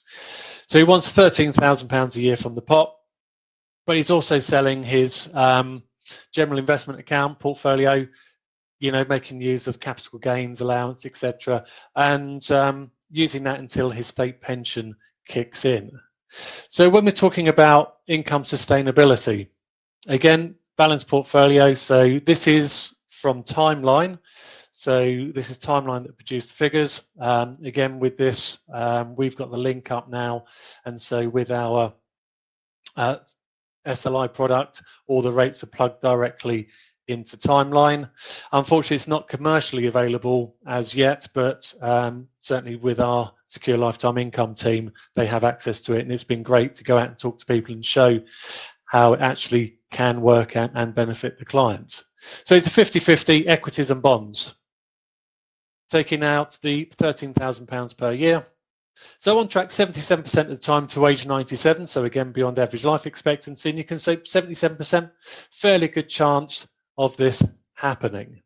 So 0.68 0.78
he 0.78 0.84
wants 0.84 1.12
£13,000 1.12 2.16
a 2.16 2.20
year 2.20 2.36
from 2.36 2.54
the 2.54 2.62
pot, 2.62 2.94
but 3.86 3.96
he's 3.96 4.10
also 4.10 4.38
selling 4.38 4.82
his 4.82 5.28
um, 5.34 5.82
general 6.32 6.58
investment 6.58 7.00
account 7.00 7.38
portfolio 7.40 8.06
you 8.84 8.92
know, 8.92 9.02
making 9.08 9.40
use 9.40 9.66
of 9.66 9.80
capital 9.80 10.18
gains 10.18 10.60
allowance, 10.60 11.06
etc., 11.06 11.64
and 11.96 12.50
um, 12.50 12.90
using 13.10 13.42
that 13.44 13.58
until 13.58 13.88
his 13.88 14.06
state 14.06 14.42
pension 14.42 14.94
kicks 15.26 15.64
in. 15.64 15.90
So 16.68 16.90
when 16.90 17.06
we're 17.06 17.12
talking 17.12 17.48
about 17.48 18.00
income 18.08 18.42
sustainability, 18.42 19.48
again, 20.06 20.56
balanced 20.76 21.08
portfolio. 21.08 21.72
So 21.72 22.18
this 22.26 22.46
is 22.46 22.94
from 23.08 23.42
Timeline. 23.42 24.18
So 24.70 25.30
this 25.34 25.48
is 25.48 25.58
Timeline 25.58 26.02
that 26.02 26.18
produced 26.18 26.48
the 26.48 26.54
figures. 26.54 27.00
Um, 27.18 27.56
again, 27.64 27.98
with 27.98 28.18
this, 28.18 28.58
um, 28.70 29.16
we've 29.16 29.34
got 29.36 29.50
the 29.50 29.56
link 29.56 29.90
up 29.92 30.10
now. 30.10 30.44
And 30.84 31.00
so 31.00 31.26
with 31.26 31.50
our 31.50 31.94
uh, 32.96 33.16
SLI 33.86 34.30
product, 34.30 34.82
all 35.06 35.22
the 35.22 35.32
rates 35.32 35.62
are 35.62 35.68
plugged 35.68 36.02
directly 36.02 36.68
into 37.08 37.36
Timeline. 37.36 38.08
Unfortunately, 38.52 38.96
it's 38.96 39.08
not 39.08 39.28
commercially 39.28 39.86
available 39.86 40.56
as 40.66 40.94
yet, 40.94 41.28
but 41.34 41.72
um, 41.80 42.28
certainly 42.40 42.76
with 42.76 43.00
our 43.00 43.32
Secure 43.48 43.78
Lifetime 43.78 44.18
Income 44.18 44.54
team, 44.54 44.92
they 45.14 45.26
have 45.26 45.44
access 45.44 45.80
to 45.82 45.94
it. 45.94 46.00
And 46.00 46.12
it's 46.12 46.24
been 46.24 46.42
great 46.42 46.74
to 46.76 46.84
go 46.84 46.98
out 46.98 47.08
and 47.08 47.18
talk 47.18 47.38
to 47.38 47.46
people 47.46 47.74
and 47.74 47.84
show 47.84 48.20
how 48.84 49.12
it 49.12 49.20
actually 49.20 49.78
can 49.90 50.20
work 50.20 50.56
and, 50.56 50.72
and 50.74 50.94
benefit 50.94 51.38
the 51.38 51.44
clients. 51.44 52.04
So 52.44 52.54
it's 52.54 52.66
a 52.66 52.70
50 52.70 53.00
50 53.00 53.48
equities 53.48 53.90
and 53.90 54.02
bonds. 54.02 54.54
Taking 55.90 56.24
out 56.24 56.58
the 56.62 56.86
£13,000 56.86 57.96
per 57.96 58.12
year. 58.12 58.44
So 59.18 59.38
on 59.38 59.48
track 59.48 59.68
77% 59.68 60.38
of 60.38 60.48
the 60.48 60.56
time 60.56 60.86
to 60.88 61.06
age 61.06 61.26
97, 61.26 61.86
so 61.86 62.04
again 62.04 62.32
beyond 62.32 62.58
average 62.58 62.84
life 62.84 63.06
expectancy, 63.06 63.68
and 63.68 63.78
you 63.78 63.84
can 63.84 63.98
say 63.98 64.16
77%, 64.16 65.10
fairly 65.50 65.88
good 65.88 66.08
chance 66.08 66.68
of 66.96 67.16
this 67.16 67.42
happening. 67.74 68.42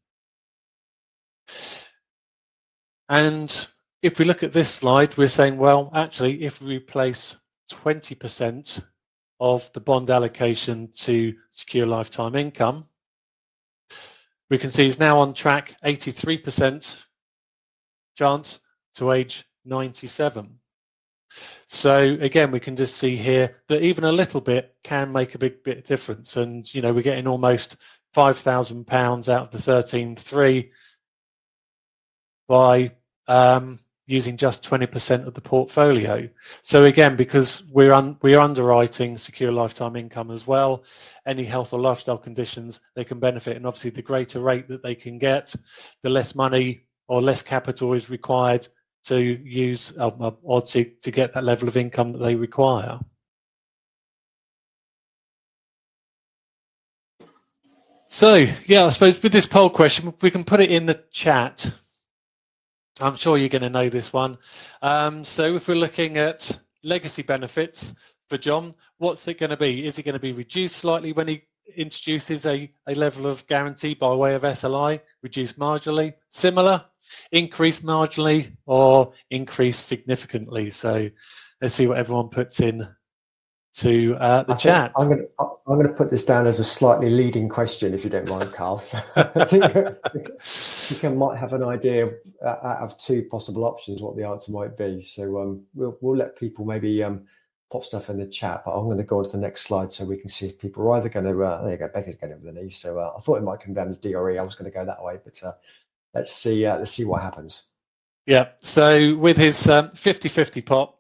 And 3.09 3.67
if 4.03 4.19
we 4.19 4.25
look 4.25 4.43
at 4.43 4.53
this 4.53 4.69
slide, 4.69 5.17
we're 5.17 5.29
saying, 5.29 5.57
well, 5.57 5.91
actually, 5.95 6.45
if 6.45 6.61
we 6.61 6.77
replace 6.77 7.37
20% 7.73 8.83
of 9.41 9.71
the 9.73 9.81
bond 9.81 10.11
allocation 10.11 10.89
to 10.93 11.35
secure 11.51 11.87
lifetime 11.87 12.35
income, 12.35 12.85
we 14.51 14.59
can 14.59 14.71
see 14.71 14.85
he's 14.85 14.99
now 14.99 15.19
on 15.21 15.35
track 15.35 15.75
83% 15.85 16.97
chance 18.17 18.61
to 18.95 19.13
age 19.13 19.45
97. 19.65 20.59
So 21.67 22.17
again, 22.21 22.51
we 22.51 22.61
can 22.61 22.77
just 22.77 22.97
see 22.97 23.17
here 23.17 23.57
that 23.69 23.83
even 23.83 24.05
a 24.05 24.13
little 24.13 24.41
bit 24.41 24.75
can 24.83 25.13
make 25.13 25.35
a 25.35 25.39
big 25.39 25.63
bit 25.63 25.85
difference. 25.85 26.37
And, 26.37 26.73
you 26.75 26.81
know, 26.83 26.93
we're 26.93 27.03
getting 27.03 27.27
almost 27.27 27.77
£5,000 28.19 29.29
out 29.29 29.55
of 29.55 29.65
the 29.65 29.73
13.3 29.73 30.71
by 32.49 32.91
um, 33.29 33.79
using 34.07 34.37
just 34.37 34.69
20% 34.69 35.27
of 35.27 35.35
the 35.35 35.41
portfolio. 35.41 36.29
So 36.63 36.87
again, 36.87 37.15
because 37.15 37.63
we're 37.71 37.93
un- 37.93 38.17
we're 38.21 38.41
underwriting 38.41 39.19
secure 39.19 39.53
lifetime 39.53 39.95
income 39.95 40.33
as 40.33 40.47
well, 40.47 40.83
any 41.27 41.45
health 41.45 41.73
or 41.73 41.79
lifestyle 41.79 42.19
conditions 42.19 42.81
they 42.97 43.05
can 43.05 43.21
benefit, 43.21 43.57
and 43.57 43.67
obviously 43.67 43.91
the 43.91 44.03
greater 44.03 44.41
rate 44.41 44.67
that 44.67 44.83
they 44.83 44.97
can 44.97 45.19
get, 45.19 45.55
the 46.03 46.11
less 46.11 46.35
money 46.35 46.87
or 47.07 47.23
less 47.23 47.43
capital 47.43 47.93
is 47.93 48.11
required 48.11 48.67
to 49.05 49.21
use 49.21 49.93
uh, 49.97 50.11
or 50.43 50.61
to, 50.63 50.85
to 51.03 51.11
get 51.13 51.35
that 51.35 51.45
level 51.45 51.69
of 51.69 51.77
income 51.77 52.13
that 52.13 52.19
they 52.19 52.35
require. 52.35 52.99
So, 58.11 58.47
yeah, 58.65 58.87
I 58.87 58.89
suppose 58.89 59.23
with 59.23 59.33
this 59.33 59.47
poll 59.47 59.69
question, 59.69 60.15
we 60.23 60.31
can 60.31 60.43
put 60.43 60.61
it 60.61 60.71
in 60.71 60.87
the 60.87 61.05
chat. 61.11 61.71
I'm 63.03 63.17
sure 63.17 63.37
you're 63.37 63.51
going 63.51 63.63
to 63.63 63.69
know 63.69 63.91
this 63.91 64.15
one. 64.15 64.39
Um, 64.81 65.25
so, 65.25 65.57
if 65.57 65.69
we're 65.69 65.75
looking 65.75 66.17
at 66.17 66.59
legacy 66.83 67.21
benefits 67.21 67.95
for 68.31 68.39
John, 68.39 68.75
what's 68.97 69.29
it 69.29 69.39
going 69.39 69.51
to 69.51 69.59
be? 69.59 69.87
Is 69.87 69.99
it 69.99 70.05
going 70.05 70.15
to 70.15 70.21
be 70.21 70.33
reduced 70.33 70.77
slightly 70.77 71.13
when 71.13 71.29
he 71.29 71.43
introduces 71.77 72.47
a, 72.47 72.73
a 72.87 72.95
level 72.95 73.27
of 73.27 73.47
guarantee 73.47 73.93
by 73.93 74.15
way 74.15 74.35
of 74.35 74.43
SLI, 74.43 75.01
reduced 75.23 75.59
marginally, 75.59 76.15
similar, 76.31 76.83
increased 77.33 77.85
marginally, 77.85 78.57
or 78.65 79.13
increased 79.29 79.87
significantly? 79.87 80.71
So, 80.71 81.11
let's 81.61 81.75
see 81.75 81.87
what 81.87 81.99
everyone 81.99 82.31
puts 82.31 82.61
in 82.61 82.89
to 83.75 84.17
uh, 84.19 84.43
the 84.45 84.55
I 84.55 84.57
chat. 84.57 84.93
I'm 84.97 85.09
going, 85.09 85.21
to, 85.21 85.29
I'm 85.39 85.77
going 85.77 85.87
to 85.87 85.93
put 85.93 86.11
this 86.11 86.25
down 86.25 86.47
as 86.47 86.59
a 86.59 86.65
slightly 86.65 87.11
leading 87.11 87.49
question, 87.49 87.95
if 87.95 88.05
you 88.05 88.11
don't 88.11 88.29
mind, 88.29 88.53
Karl. 88.53 88.79
So 88.83 88.99
I 89.17 89.45
think 89.45 89.65
you 90.91 90.97
can, 90.97 91.17
might 91.17 91.39
have 91.39 91.53
an 91.53 91.63
idea 91.63 92.11
uh, 92.45 92.57
out 92.63 92.79
of 92.81 92.99
two 92.99 93.25
possible 93.31 93.65
options 93.65 94.01
what 94.01 94.17
the 94.17 94.25
answer 94.25 94.51
might 94.53 94.77
be. 94.77 95.01
So 95.03 95.41
um, 95.41 95.63
we'll 95.75 95.97
we'll 96.01 96.17
let 96.17 96.37
people 96.37 96.65
maybe 96.65 97.03
um, 97.03 97.27
pop 97.71 97.85
stuff 97.85 98.11
in 98.11 98.19
the 98.19 98.27
chat, 98.27 98.63
but 98.65 98.73
I'm 98.73 98.87
going 98.87 98.99
to 98.99 99.05
go 99.05 99.19
on 99.19 99.25
to 99.25 99.31
the 99.31 99.39
next 99.39 99.63
slide 99.63 99.93
so 99.93 100.05
we 100.05 100.17
can 100.17 100.31
see 100.31 100.47
if 100.47 100.59
people 100.59 100.83
are 100.85 100.97
either 100.97 101.09
going 101.09 101.27
to. 101.27 101.45
Uh, 101.45 101.63
there 101.63 101.73
you 101.73 101.79
go, 101.79 101.89
Becca's 101.89 102.17
getting 102.17 102.37
over 102.37 102.47
the 102.47 102.53
knee. 102.53 102.71
So 102.71 102.99
uh, 102.99 103.13
I 103.17 103.21
thought 103.21 103.37
it 103.37 103.45
might 103.45 103.61
come 103.61 103.75
down 103.75 103.89
as 103.89 103.99
DRE. 103.99 104.39
I 104.39 104.43
was 104.43 104.55
going 104.55 104.71
to 104.71 104.75
go 104.75 104.85
that 104.85 105.03
way, 105.03 105.19
but 105.23 105.43
uh, 105.43 105.53
let's 106.15 106.33
see. 106.33 106.65
Uh, 106.65 106.79
let's 106.79 106.93
see 106.93 107.05
what 107.05 107.23
happens. 107.23 107.63
Yeah. 108.27 108.49
So 108.61 109.17
with 109.17 109.37
his 109.37 109.69
um, 109.69 109.89
50-50 109.91 110.65
pot, 110.65 110.98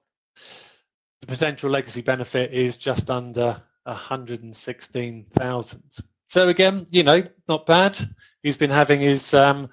the 1.20 1.26
potential 1.26 1.70
legacy 1.70 2.02
benefit 2.02 2.52
is 2.52 2.76
just 2.76 3.10
under 3.10 3.60
116,000. 3.84 5.82
So 6.26 6.48
again, 6.48 6.86
you 6.90 7.02
know, 7.02 7.22
not 7.48 7.66
bad. 7.66 7.98
He's 8.42 8.56
been 8.56 8.70
having 8.70 9.00
his 9.00 9.34
um, 9.34 9.68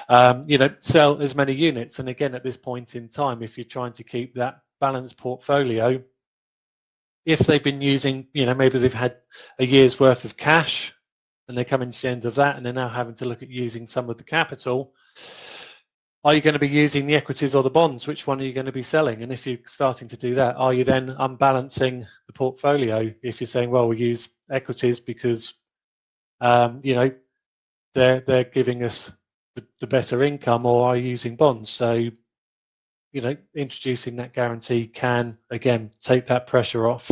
um, 0.08 0.44
you 0.46 0.58
know, 0.58 0.70
sell 0.80 1.20
as 1.22 1.34
many 1.34 1.54
units. 1.54 1.98
And 1.98 2.08
again, 2.08 2.34
at 2.34 2.44
this 2.44 2.56
point 2.56 2.94
in 2.94 3.08
time, 3.08 3.42
if 3.42 3.56
you're 3.56 3.64
trying 3.64 3.92
to 3.94 4.04
keep 4.04 4.34
that 4.34 4.60
balanced 4.80 5.16
portfolio, 5.16 6.02
if 7.24 7.40
they've 7.40 7.62
been 7.62 7.80
using, 7.80 8.26
you 8.32 8.46
know, 8.46 8.54
maybe 8.54 8.78
they've 8.78 8.92
had 8.92 9.16
a 9.58 9.66
year's 9.66 10.00
worth 10.00 10.24
of 10.24 10.36
cash 10.36 10.94
and 11.48 11.56
they're 11.56 11.64
coming 11.64 11.90
to 11.90 12.02
the 12.02 12.08
end 12.08 12.24
of 12.24 12.36
that 12.36 12.56
and 12.56 12.64
they're 12.64 12.72
now 12.72 12.88
having 12.88 13.14
to 13.16 13.24
look 13.24 13.42
at 13.42 13.50
using 13.50 13.86
some 13.86 14.08
of 14.10 14.18
the 14.18 14.24
capital, 14.24 14.92
are 16.24 16.34
you 16.34 16.40
going 16.40 16.54
to 16.54 16.58
be 16.58 16.68
using 16.68 17.06
the 17.06 17.14
equities 17.14 17.54
or 17.54 17.62
the 17.62 17.70
bonds? 17.70 18.06
Which 18.06 18.26
one 18.26 18.40
are 18.40 18.44
you 18.44 18.52
going 18.52 18.66
to 18.66 18.72
be 18.72 18.82
selling? 18.82 19.22
And 19.22 19.32
if 19.32 19.46
you're 19.46 19.58
starting 19.66 20.08
to 20.08 20.16
do 20.16 20.34
that, 20.34 20.56
are 20.56 20.74
you 20.74 20.84
then 20.84 21.14
unbalancing 21.18 22.06
the 22.26 22.32
portfolio? 22.32 23.12
If 23.22 23.40
you're 23.40 23.46
saying, 23.46 23.70
well, 23.70 23.88
we 23.88 23.98
use 23.98 24.28
equities 24.50 25.00
because, 25.00 25.54
um, 26.40 26.80
you 26.82 26.94
know, 26.94 27.10
they're 27.94 28.20
they're 28.20 28.44
giving 28.44 28.84
us 28.84 29.12
the, 29.54 29.64
the 29.80 29.86
better 29.86 30.22
income, 30.22 30.66
or 30.66 30.88
are 30.88 30.96
using 30.96 31.36
bonds? 31.36 31.70
So, 31.70 31.92
you 33.12 33.20
know, 33.20 33.36
introducing 33.54 34.16
that 34.16 34.32
guarantee 34.32 34.86
can 34.86 35.38
again 35.50 35.90
take 36.00 36.26
that 36.26 36.46
pressure 36.46 36.88
off. 36.88 37.10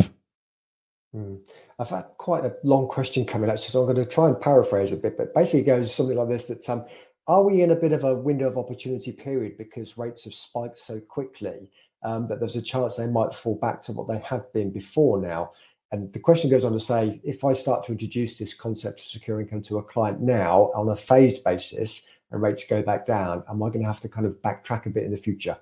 Hmm. 1.13 1.35
I've 1.79 1.89
had 1.89 2.05
quite 2.17 2.43
a 2.43 2.55
long 2.63 2.87
question 2.87 3.25
coming 3.25 3.49
out, 3.49 3.59
so 3.59 3.79
I'm 3.79 3.93
going 3.93 4.03
to 4.03 4.11
try 4.11 4.27
and 4.27 4.39
paraphrase 4.39 4.91
a 4.91 4.97
bit, 4.97 5.15
but 5.15 5.33
basically 5.33 5.59
it 5.61 5.65
goes 5.65 5.93
something 5.93 6.17
like 6.17 6.29
this: 6.29 6.45
that 6.45 6.67
um, 6.69 6.85
are 7.27 7.43
we 7.43 7.61
in 7.61 7.71
a 7.71 7.75
bit 7.75 7.91
of 7.91 8.03
a 8.03 8.15
window 8.15 8.47
of 8.47 8.57
opportunity 8.57 9.11
period 9.11 9.57
because 9.57 9.97
rates 9.97 10.23
have 10.23 10.33
spiked 10.33 10.77
so 10.77 10.99
quickly 10.99 11.69
um, 12.03 12.27
that 12.29 12.39
there's 12.39 12.55
a 12.55 12.61
chance 12.61 12.95
they 12.95 13.05
might 13.05 13.33
fall 13.33 13.55
back 13.55 13.81
to 13.83 13.91
what 13.91 14.07
they 14.07 14.19
have 14.19 14.51
been 14.53 14.71
before 14.71 15.21
now? 15.21 15.51
And 15.91 16.11
the 16.11 16.19
question 16.19 16.49
goes 16.49 16.65
on 16.65 16.73
to 16.73 16.79
say, 16.79 17.21
if 17.23 17.45
I 17.45 17.53
start 17.53 17.85
to 17.85 17.93
introduce 17.93 18.37
this 18.37 18.53
concept 18.53 18.99
of 18.99 19.05
secure 19.07 19.39
income 19.39 19.61
to 19.63 19.77
a 19.77 19.83
client 19.83 20.19
now 20.19 20.71
on 20.75 20.89
a 20.89 20.95
phased 20.95 21.43
basis 21.43 22.05
and 22.31 22.41
rates 22.41 22.65
go 22.65 22.81
back 22.81 23.05
down, 23.05 23.43
am 23.49 23.63
I 23.63 23.69
going 23.69 23.81
to 23.81 23.87
have 23.87 24.01
to 24.01 24.09
kind 24.09 24.25
of 24.25 24.41
backtrack 24.41 24.85
a 24.85 24.89
bit 24.89 25.03
in 25.03 25.11
the 25.11 25.17
future? 25.17 25.57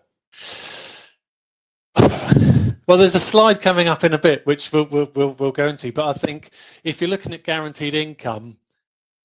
Well, 2.87 2.99
there's 2.99 3.15
a 3.15 3.19
slide 3.19 3.61
coming 3.61 3.87
up 3.87 4.03
in 4.03 4.13
a 4.13 4.19
bit, 4.19 4.45
which 4.45 4.71
we'll, 4.71 4.85
we'll, 4.85 5.35
we'll, 5.39 5.51
go 5.51 5.67
into. 5.67 5.91
But 5.91 6.07
I 6.07 6.13
think 6.13 6.51
if 6.83 7.01
you're 7.01 7.09
looking 7.09 7.33
at 7.33 7.43
guaranteed 7.43 7.95
income, 7.95 8.57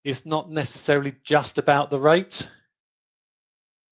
it's 0.03 0.25
not 0.25 0.51
necessarily 0.51 1.15
just 1.25 1.59
about 1.59 1.91
the 1.91 1.99
rate, 1.99 2.49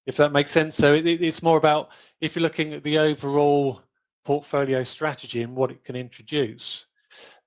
if 0.07 0.17
that 0.17 0.31
makes 0.31 0.51
sense. 0.51 0.75
So 0.75 0.95
it, 0.95 1.05
it's 1.05 1.43
more 1.43 1.57
about 1.57 1.89
if 2.19 2.35
you're 2.35 2.41
looking 2.41 2.73
at 2.73 2.83
the 2.83 2.97
overall 2.97 3.83
portfolio 4.25 4.83
strategy 4.83 5.43
and 5.43 5.55
what 5.55 5.69
it 5.69 5.83
can 5.83 5.95
introduce, 5.95 6.87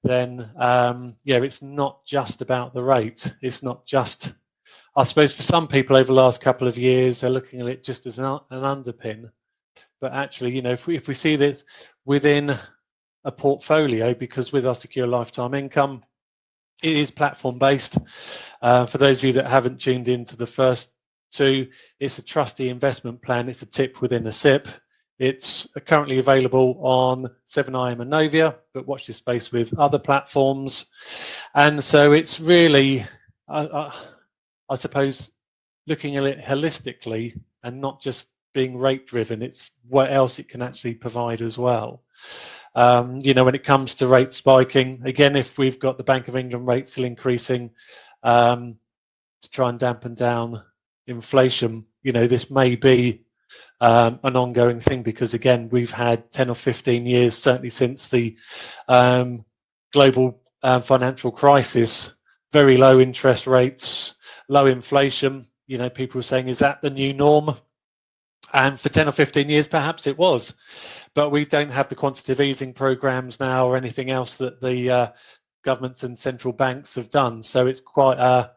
then 0.02 0.50
um, 0.56 1.16
yeah, 1.24 1.38
it's 1.38 1.62
not 1.62 2.04
just 2.04 2.42
about 2.42 2.74
the 2.74 2.82
rate. 2.82 3.32
It's 3.40 3.62
not 3.62 3.86
just, 3.86 4.32
I 4.96 5.04
suppose, 5.04 5.34
for 5.34 5.42
some 5.42 5.68
people 5.68 5.96
over 5.96 6.06
the 6.06 6.12
last 6.12 6.40
couple 6.40 6.66
of 6.66 6.76
years, 6.76 7.20
they're 7.20 7.30
looking 7.30 7.60
at 7.60 7.68
it 7.68 7.84
just 7.84 8.06
as 8.06 8.18
an, 8.18 8.24
an 8.24 8.62
underpin. 8.62 9.30
But 10.00 10.12
actually, 10.12 10.56
you 10.56 10.62
know, 10.62 10.72
if 10.72 10.86
we 10.86 10.96
if 10.96 11.06
we 11.06 11.14
see 11.14 11.36
this 11.36 11.64
within 12.04 12.58
a 13.24 13.30
portfolio, 13.30 14.14
because 14.14 14.52
with 14.52 14.66
our 14.66 14.74
secure 14.74 15.06
lifetime 15.06 15.54
income, 15.54 16.02
it 16.82 16.96
is 16.96 17.10
platform 17.12 17.58
based. 17.58 17.98
Uh, 18.60 18.86
for 18.86 18.98
those 18.98 19.18
of 19.18 19.24
you 19.24 19.32
that 19.34 19.46
haven't 19.46 19.80
tuned 19.80 20.08
into 20.08 20.36
the 20.36 20.46
first 20.46 20.90
two, 21.30 21.68
it's 22.00 22.18
a 22.18 22.22
trustee 22.22 22.68
investment 22.68 23.22
plan. 23.22 23.48
It's 23.48 23.62
a 23.62 23.66
tip 23.66 24.00
within 24.00 24.26
a 24.26 24.32
SIPP. 24.32 24.66
It's 25.18 25.68
currently 25.86 26.18
available 26.18 26.78
on 26.80 27.30
7IM 27.46 28.00
and 28.00 28.10
Novia, 28.10 28.56
but 28.74 28.86
watch 28.86 29.06
this 29.06 29.18
space 29.18 29.52
with 29.52 29.78
other 29.78 29.98
platforms. 29.98 30.86
And 31.54 31.82
so 31.82 32.12
it's 32.12 32.40
really, 32.40 33.04
I, 33.48 33.92
I 34.68 34.74
suppose, 34.74 35.30
looking 35.86 36.16
at 36.16 36.24
it 36.24 36.40
holistically 36.40 37.38
and 37.62 37.80
not 37.80 38.00
just 38.00 38.28
being 38.52 38.76
rate 38.76 39.06
driven. 39.06 39.42
It's 39.42 39.70
what 39.88 40.10
else 40.10 40.38
it 40.38 40.48
can 40.48 40.62
actually 40.62 40.94
provide 40.94 41.42
as 41.42 41.58
well. 41.58 42.02
Um, 42.74 43.20
you 43.20 43.34
know, 43.34 43.44
when 43.44 43.54
it 43.54 43.64
comes 43.64 43.94
to 43.96 44.06
rate 44.06 44.32
spiking, 44.32 45.02
again, 45.04 45.36
if 45.36 45.58
we've 45.58 45.78
got 45.78 45.98
the 45.98 46.04
Bank 46.04 46.28
of 46.28 46.36
England 46.36 46.66
rate 46.66 46.86
still 46.86 47.04
increasing 47.04 47.70
um, 48.22 48.78
to 49.42 49.50
try 49.50 49.68
and 49.68 49.78
dampen 49.78 50.14
down 50.14 50.62
inflation, 51.06 51.84
you 52.02 52.12
know, 52.12 52.26
this 52.26 52.50
may 52.50 52.76
be 52.76 53.24
um, 53.80 54.20
an 54.22 54.36
ongoing 54.36 54.80
thing 54.80 55.02
because, 55.02 55.34
again, 55.34 55.68
we've 55.70 55.90
had 55.90 56.30
10 56.32 56.50
or 56.50 56.54
15 56.54 57.06
years, 57.06 57.36
certainly 57.36 57.70
since 57.70 58.08
the 58.08 58.36
um, 58.88 59.44
global 59.92 60.40
uh, 60.62 60.80
financial 60.80 61.32
crisis, 61.32 62.12
very 62.52 62.76
low 62.76 63.00
interest 63.00 63.46
rates, 63.46 64.14
low 64.48 64.66
inflation. 64.66 65.46
You 65.66 65.78
know, 65.78 65.90
people 65.90 66.20
are 66.20 66.24
saying, 66.24 66.48
is 66.48 66.60
that 66.60 66.82
the 66.82 66.90
new 66.90 67.12
norm? 67.12 67.56
And 68.52 68.78
for 68.78 68.90
10 68.90 69.08
or 69.08 69.12
15 69.12 69.48
years, 69.48 69.66
perhaps 69.66 70.06
it 70.06 70.18
was 70.18 70.54
but 71.14 71.30
we 71.30 71.44
don't 71.44 71.70
have 71.70 71.88
the 71.88 71.94
quantitative 71.94 72.40
easing 72.40 72.72
programs 72.72 73.38
now 73.38 73.66
or 73.66 73.76
anything 73.76 74.10
else 74.10 74.38
that 74.38 74.60
the 74.60 74.90
uh, 74.90 75.08
governments 75.62 76.02
and 76.04 76.18
central 76.18 76.52
banks 76.52 76.94
have 76.94 77.10
done. 77.10 77.42
So 77.42 77.66
it's 77.66 77.80
quite 77.80 78.18
a, 78.18 78.50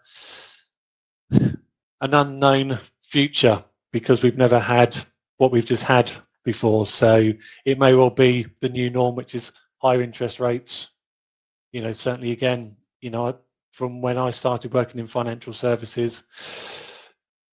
an 1.31 2.13
unknown 2.13 2.79
future 3.03 3.63
because 3.95 4.21
we've 4.21 4.38
never 4.38 4.60
had 4.60 4.93
what 5.38 5.53
we've 5.53 5.63
just 5.63 5.84
had 5.84 6.12
before. 6.43 6.86
So 6.86 7.31
it 7.63 7.79
may 7.79 7.93
well 7.93 8.10
be 8.10 8.45
the 8.60 8.67
new 8.67 8.89
norm, 8.89 9.15
which 9.15 9.34
is 9.34 9.53
higher 9.77 10.01
interest 10.01 10.41
rates. 10.41 10.89
You 11.71 11.81
know, 11.81 11.93
certainly 11.93 12.34
again, 12.34 12.75
you 12.99 13.10
know, 13.10 13.38
from 13.71 14.01
when 14.01 14.17
I 14.17 14.31
started 14.31 14.73
working 14.73 14.99
in 14.99 15.08
financial 15.08 15.53
services, 15.53 16.23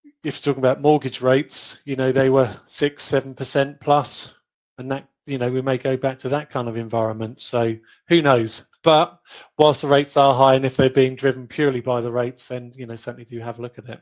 if 0.05 0.11
you're 0.25 0.33
talking 0.33 0.59
about 0.59 0.81
mortgage 0.81 1.21
rates, 1.21 1.79
you 1.85 1.95
know, 1.95 2.11
they 2.11 2.29
were 2.29 2.57
six, 2.67 3.05
seven 3.05 3.35
percent 3.35 3.79
plus 3.79 4.35
and 4.79 4.91
that 4.91 5.09
you 5.27 5.39
know, 5.39 5.49
we 5.49 5.63
may 5.63 5.79
go 5.79 5.97
back 5.97 6.19
to 6.19 6.29
that 6.31 6.51
kind 6.51 6.69
of 6.69 6.77
environment. 6.77 7.39
So 7.39 7.77
who 8.09 8.21
knows? 8.21 8.65
But 8.83 9.21
whilst 9.57 9.83
the 9.83 9.87
rates 9.87 10.17
are 10.17 10.35
high, 10.35 10.57
and 10.57 10.67
if 10.67 10.77
they're 10.77 10.91
being 10.91 11.15
driven 11.15 11.47
purely 11.47 11.81
by 11.81 12.01
the 12.01 12.11
rates, 12.11 12.49
then 12.49 12.73
you 12.75 12.87
know 12.87 12.97
certainly 12.97 13.27
do 13.27 13.39
have 13.39 13.61
a 13.61 13.63
look 13.63 13.79
at 13.79 13.89
it. 13.89 14.01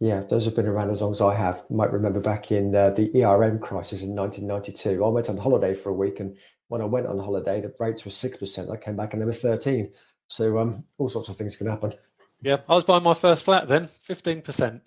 Yeah, 0.00 0.22
those 0.30 0.46
have 0.46 0.56
been 0.56 0.66
around 0.66 0.90
as 0.90 1.02
long 1.02 1.12
as 1.12 1.20
I 1.20 1.34
have. 1.34 1.62
You 1.68 1.76
might 1.76 1.92
remember 1.92 2.20
back 2.20 2.50
in 2.50 2.74
uh, 2.74 2.90
the 2.90 3.22
ERM 3.22 3.58
crisis 3.58 4.02
in 4.02 4.16
1992. 4.16 5.04
I 5.04 5.08
went 5.08 5.28
on 5.28 5.36
holiday 5.36 5.74
for 5.74 5.90
a 5.90 5.94
week, 5.94 6.20
and 6.20 6.36
when 6.68 6.80
I 6.80 6.86
went 6.86 7.06
on 7.06 7.18
holiday, 7.18 7.60
the 7.60 7.72
rates 7.78 8.06
were 8.06 8.10
six 8.10 8.38
percent. 8.38 8.70
I 8.70 8.76
came 8.76 8.96
back 8.96 9.12
and 9.12 9.20
they 9.20 9.26
were 9.26 9.32
13. 9.32 9.92
So 10.28 10.58
um, 10.58 10.84
all 10.96 11.10
sorts 11.10 11.28
of 11.28 11.36
things 11.36 11.56
can 11.56 11.66
happen. 11.66 11.92
Yeah, 12.40 12.58
I 12.68 12.74
was 12.74 12.84
buying 12.84 13.02
my 13.02 13.12
first 13.12 13.44
flat 13.44 13.68
then, 13.68 13.88
15%. 14.08 14.80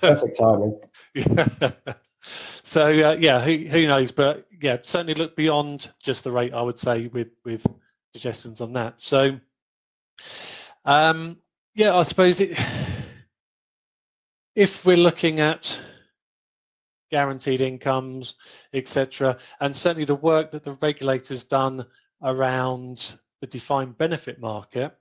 Perfect 0.00 0.36
timing. 0.38 0.80
yeah. 1.14 1.70
So 2.64 2.86
uh, 2.86 3.16
yeah, 3.20 3.40
who 3.40 3.58
who 3.68 3.86
knows? 3.86 4.10
But 4.10 4.48
yeah, 4.60 4.78
certainly 4.82 5.14
look 5.14 5.36
beyond 5.36 5.92
just 6.02 6.24
the 6.24 6.32
rate. 6.32 6.52
I 6.52 6.60
would 6.60 6.80
say 6.80 7.06
with 7.06 7.28
with 7.44 7.64
suggestions 8.12 8.60
on 8.60 8.72
that. 8.72 9.00
So 9.00 9.38
um, 10.84 11.38
yeah, 11.76 11.94
I 11.94 12.02
suppose 12.02 12.40
it. 12.40 12.58
If 14.56 14.86
we're 14.86 14.96
looking 14.96 15.40
at 15.40 15.78
guaranteed 17.10 17.60
incomes, 17.60 18.36
etc., 18.72 19.36
and 19.60 19.76
certainly 19.76 20.06
the 20.06 20.14
work 20.14 20.50
that 20.52 20.62
the 20.62 20.78
regulator's 20.80 21.44
done 21.44 21.84
around 22.22 23.18
the 23.42 23.46
defined 23.46 23.98
benefit 23.98 24.40
market, 24.40 24.96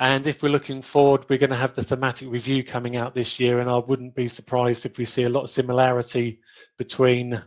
and 0.00 0.26
if 0.26 0.42
we're 0.42 0.48
looking 0.48 0.82
forward, 0.82 1.24
we're 1.28 1.38
going 1.38 1.50
to 1.50 1.56
have 1.56 1.76
the 1.76 1.84
thematic 1.84 2.28
review 2.28 2.64
coming 2.64 2.96
out 2.96 3.14
this 3.14 3.38
year, 3.38 3.60
and 3.60 3.70
I 3.70 3.78
wouldn't 3.78 4.16
be 4.16 4.26
surprised 4.26 4.84
if 4.84 4.98
we 4.98 5.04
see 5.04 5.22
a 5.22 5.28
lot 5.28 5.44
of 5.44 5.52
similarity 5.52 6.40
between 6.78 7.40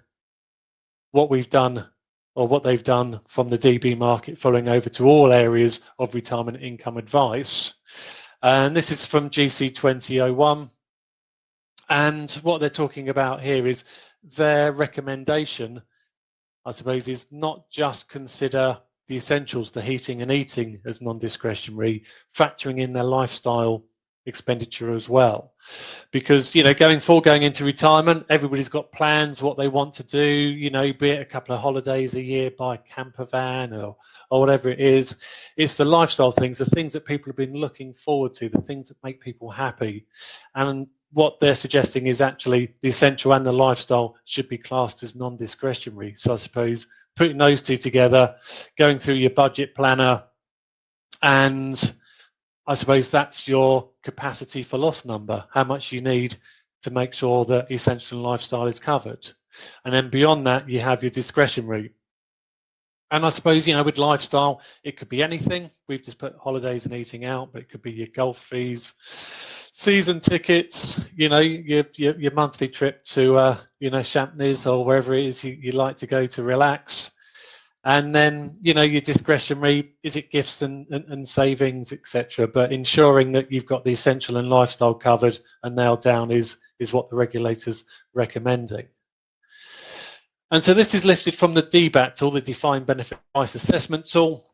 what 1.11 1.29
we've 1.29 1.49
done 1.49 1.85
or 2.35 2.47
what 2.47 2.63
they've 2.63 2.85
done 2.85 3.19
from 3.27 3.49
the 3.49 3.57
DB 3.57 3.97
market 3.97 4.37
following 4.37 4.69
over 4.69 4.87
to 4.87 5.07
all 5.07 5.33
areas 5.33 5.81
of 5.99 6.15
retirement 6.15 6.63
income 6.63 6.95
advice. 6.95 7.73
And 8.41 8.73
this 8.73 8.91
is 8.91 9.05
from 9.05 9.29
GC 9.29 9.75
2001. 9.75 10.69
And 11.89 12.31
what 12.43 12.59
they're 12.59 12.69
talking 12.69 13.09
about 13.09 13.41
here 13.41 13.67
is 13.67 13.83
their 14.23 14.71
recommendation, 14.71 15.81
I 16.65 16.71
suppose, 16.71 17.07
is 17.07 17.25
not 17.31 17.69
just 17.69 18.09
consider 18.09 18.77
the 19.07 19.17
essentials, 19.17 19.71
the 19.71 19.81
heating 19.81 20.21
and 20.21 20.31
eating 20.31 20.79
as 20.85 21.01
non-discretionary, 21.01 22.03
factoring 22.35 22.79
in 22.79 22.93
their 22.93 23.03
lifestyle 23.03 23.83
expenditure 24.25 24.93
as 24.93 25.09
well. 25.09 25.53
Because, 26.11 26.53
you 26.55 26.63
know, 26.63 26.73
going 26.73 26.99
forward, 26.99 27.23
going 27.23 27.43
into 27.43 27.65
retirement, 27.65 28.25
everybody's 28.29 28.69
got 28.69 28.91
plans, 28.91 29.41
what 29.41 29.57
they 29.57 29.67
want 29.67 29.93
to 29.95 30.03
do, 30.03 30.25
you 30.25 30.69
know, 30.69 30.93
be 30.93 31.09
it 31.09 31.21
a 31.21 31.25
couple 31.25 31.55
of 31.55 31.61
holidays 31.61 32.15
a 32.15 32.21
year, 32.21 32.51
buy 32.51 32.75
a 32.75 32.77
camper 32.77 33.25
van 33.25 33.73
or, 33.73 33.97
or 34.29 34.39
whatever 34.39 34.69
it 34.69 34.79
is. 34.79 35.17
It's 35.57 35.75
the 35.75 35.85
lifestyle 35.85 36.31
things, 36.31 36.59
the 36.59 36.65
things 36.65 36.93
that 36.93 37.05
people 37.05 37.29
have 37.31 37.37
been 37.37 37.53
looking 37.53 37.93
forward 37.93 38.33
to, 38.35 38.49
the 38.49 38.61
things 38.61 38.89
that 38.89 39.03
make 39.03 39.21
people 39.21 39.49
happy. 39.49 40.05
And 40.53 40.87
what 41.13 41.39
they're 41.39 41.55
suggesting 41.55 42.07
is 42.07 42.21
actually 42.21 42.73
the 42.81 42.89
essential 42.89 43.33
and 43.33 43.45
the 43.45 43.51
lifestyle 43.51 44.15
should 44.25 44.47
be 44.47 44.57
classed 44.57 45.03
as 45.03 45.15
non-discretionary. 45.15 46.13
So 46.15 46.33
I 46.33 46.37
suppose 46.37 46.87
putting 47.15 47.37
those 47.37 47.61
two 47.61 47.77
together, 47.77 48.35
going 48.77 48.97
through 48.99 49.15
your 49.15 49.31
budget 49.31 49.75
planner, 49.75 50.23
and 51.21 51.93
I 52.65 52.75
suppose 52.75 53.09
that's 53.09 53.47
your 53.47 53.89
capacity 54.03 54.63
for 54.63 54.77
loss 54.77 55.03
number, 55.03 55.45
how 55.51 55.63
much 55.63 55.91
you 55.91 56.01
need 56.01 56.37
to 56.83 56.91
make 56.91 57.13
sure 57.13 57.45
that 57.45 57.71
essential 57.71 58.19
lifestyle 58.19 58.67
is 58.67 58.79
covered. 58.79 59.29
And 59.83 59.93
then 59.93 60.09
beyond 60.09 60.47
that, 60.47 60.69
you 60.69 60.79
have 60.79 61.03
your 61.03 61.09
discretionary. 61.09 61.91
And 63.11 63.25
I 63.25 63.29
suppose, 63.29 63.67
you 63.67 63.75
know, 63.75 63.83
with 63.83 63.97
lifestyle, 63.97 64.61
it 64.83 64.95
could 64.97 65.09
be 65.09 65.21
anything. 65.21 65.69
We've 65.89 66.01
just 66.01 66.17
put 66.17 66.37
holidays 66.37 66.85
and 66.85 66.93
eating 66.93 67.25
out, 67.25 67.51
but 67.51 67.63
it 67.63 67.69
could 67.69 67.81
be 67.81 67.91
your 67.91 68.07
golf 68.07 68.39
fees, 68.39 68.93
season 69.71 70.19
tickets, 70.19 71.01
you 71.15 71.29
know, 71.29 71.39
your 71.39 71.85
your, 71.95 72.19
your 72.19 72.31
monthly 72.33 72.67
trip 72.67 73.03
to 73.05 73.37
uh, 73.37 73.57
you 73.79 73.89
know 73.89 73.99
Champneys 73.99 74.71
or 74.71 74.85
wherever 74.85 75.15
it 75.15 75.25
is 75.25 75.43
you, 75.43 75.57
you 75.59 75.71
like 75.71 75.97
to 75.97 76.07
go 76.07 76.27
to 76.27 76.43
relax, 76.43 77.09
and 77.83 78.13
then 78.13 78.57
you 78.61 78.73
know 78.73 78.83
your 78.83 79.01
discretionary 79.01 79.93
is 80.03 80.15
it 80.15 80.29
gifts 80.29 80.61
and, 80.61 80.85
and, 80.91 81.05
and 81.05 81.27
savings 81.27 81.91
etc. 81.91 82.47
But 82.47 82.71
ensuring 82.71 83.31
that 83.31 83.51
you've 83.51 83.65
got 83.65 83.83
the 83.83 83.91
essential 83.93 84.37
and 84.37 84.49
lifestyle 84.49 84.93
covered 84.93 85.39
and 85.63 85.75
nailed 85.75 86.01
down 86.01 86.29
is 86.29 86.57
is 86.79 86.93
what 86.93 87.09
the 87.09 87.15
regulators 87.15 87.85
recommending. 88.13 88.87
And 90.51 90.61
so 90.61 90.73
this 90.73 90.93
is 90.93 91.05
lifted 91.05 91.33
from 91.33 91.53
the 91.53 91.63
DBAT 91.63 92.15
tool, 92.15 92.31
the 92.31 92.41
Defined 92.41 92.85
Benefit 92.85 93.17
Advice 93.33 93.55
Assessment 93.55 94.03
tool. 94.03 94.45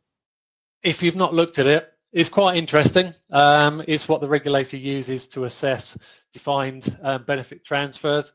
If 0.84 1.02
you've 1.02 1.16
not 1.16 1.34
looked 1.34 1.58
at 1.58 1.66
it, 1.66 1.92
it's 2.14 2.30
quite 2.30 2.58
interesting. 2.58 3.14
Um, 3.32 3.84
it's 3.88 4.08
what 4.08 4.22
the 4.22 4.28
regulator 4.28 4.78
uses 4.78 5.28
to 5.30 5.46
assess 5.46 5.98
defined 6.34 6.98
um, 7.04 7.24
benefit 7.24 7.66
transfers. 7.66 8.34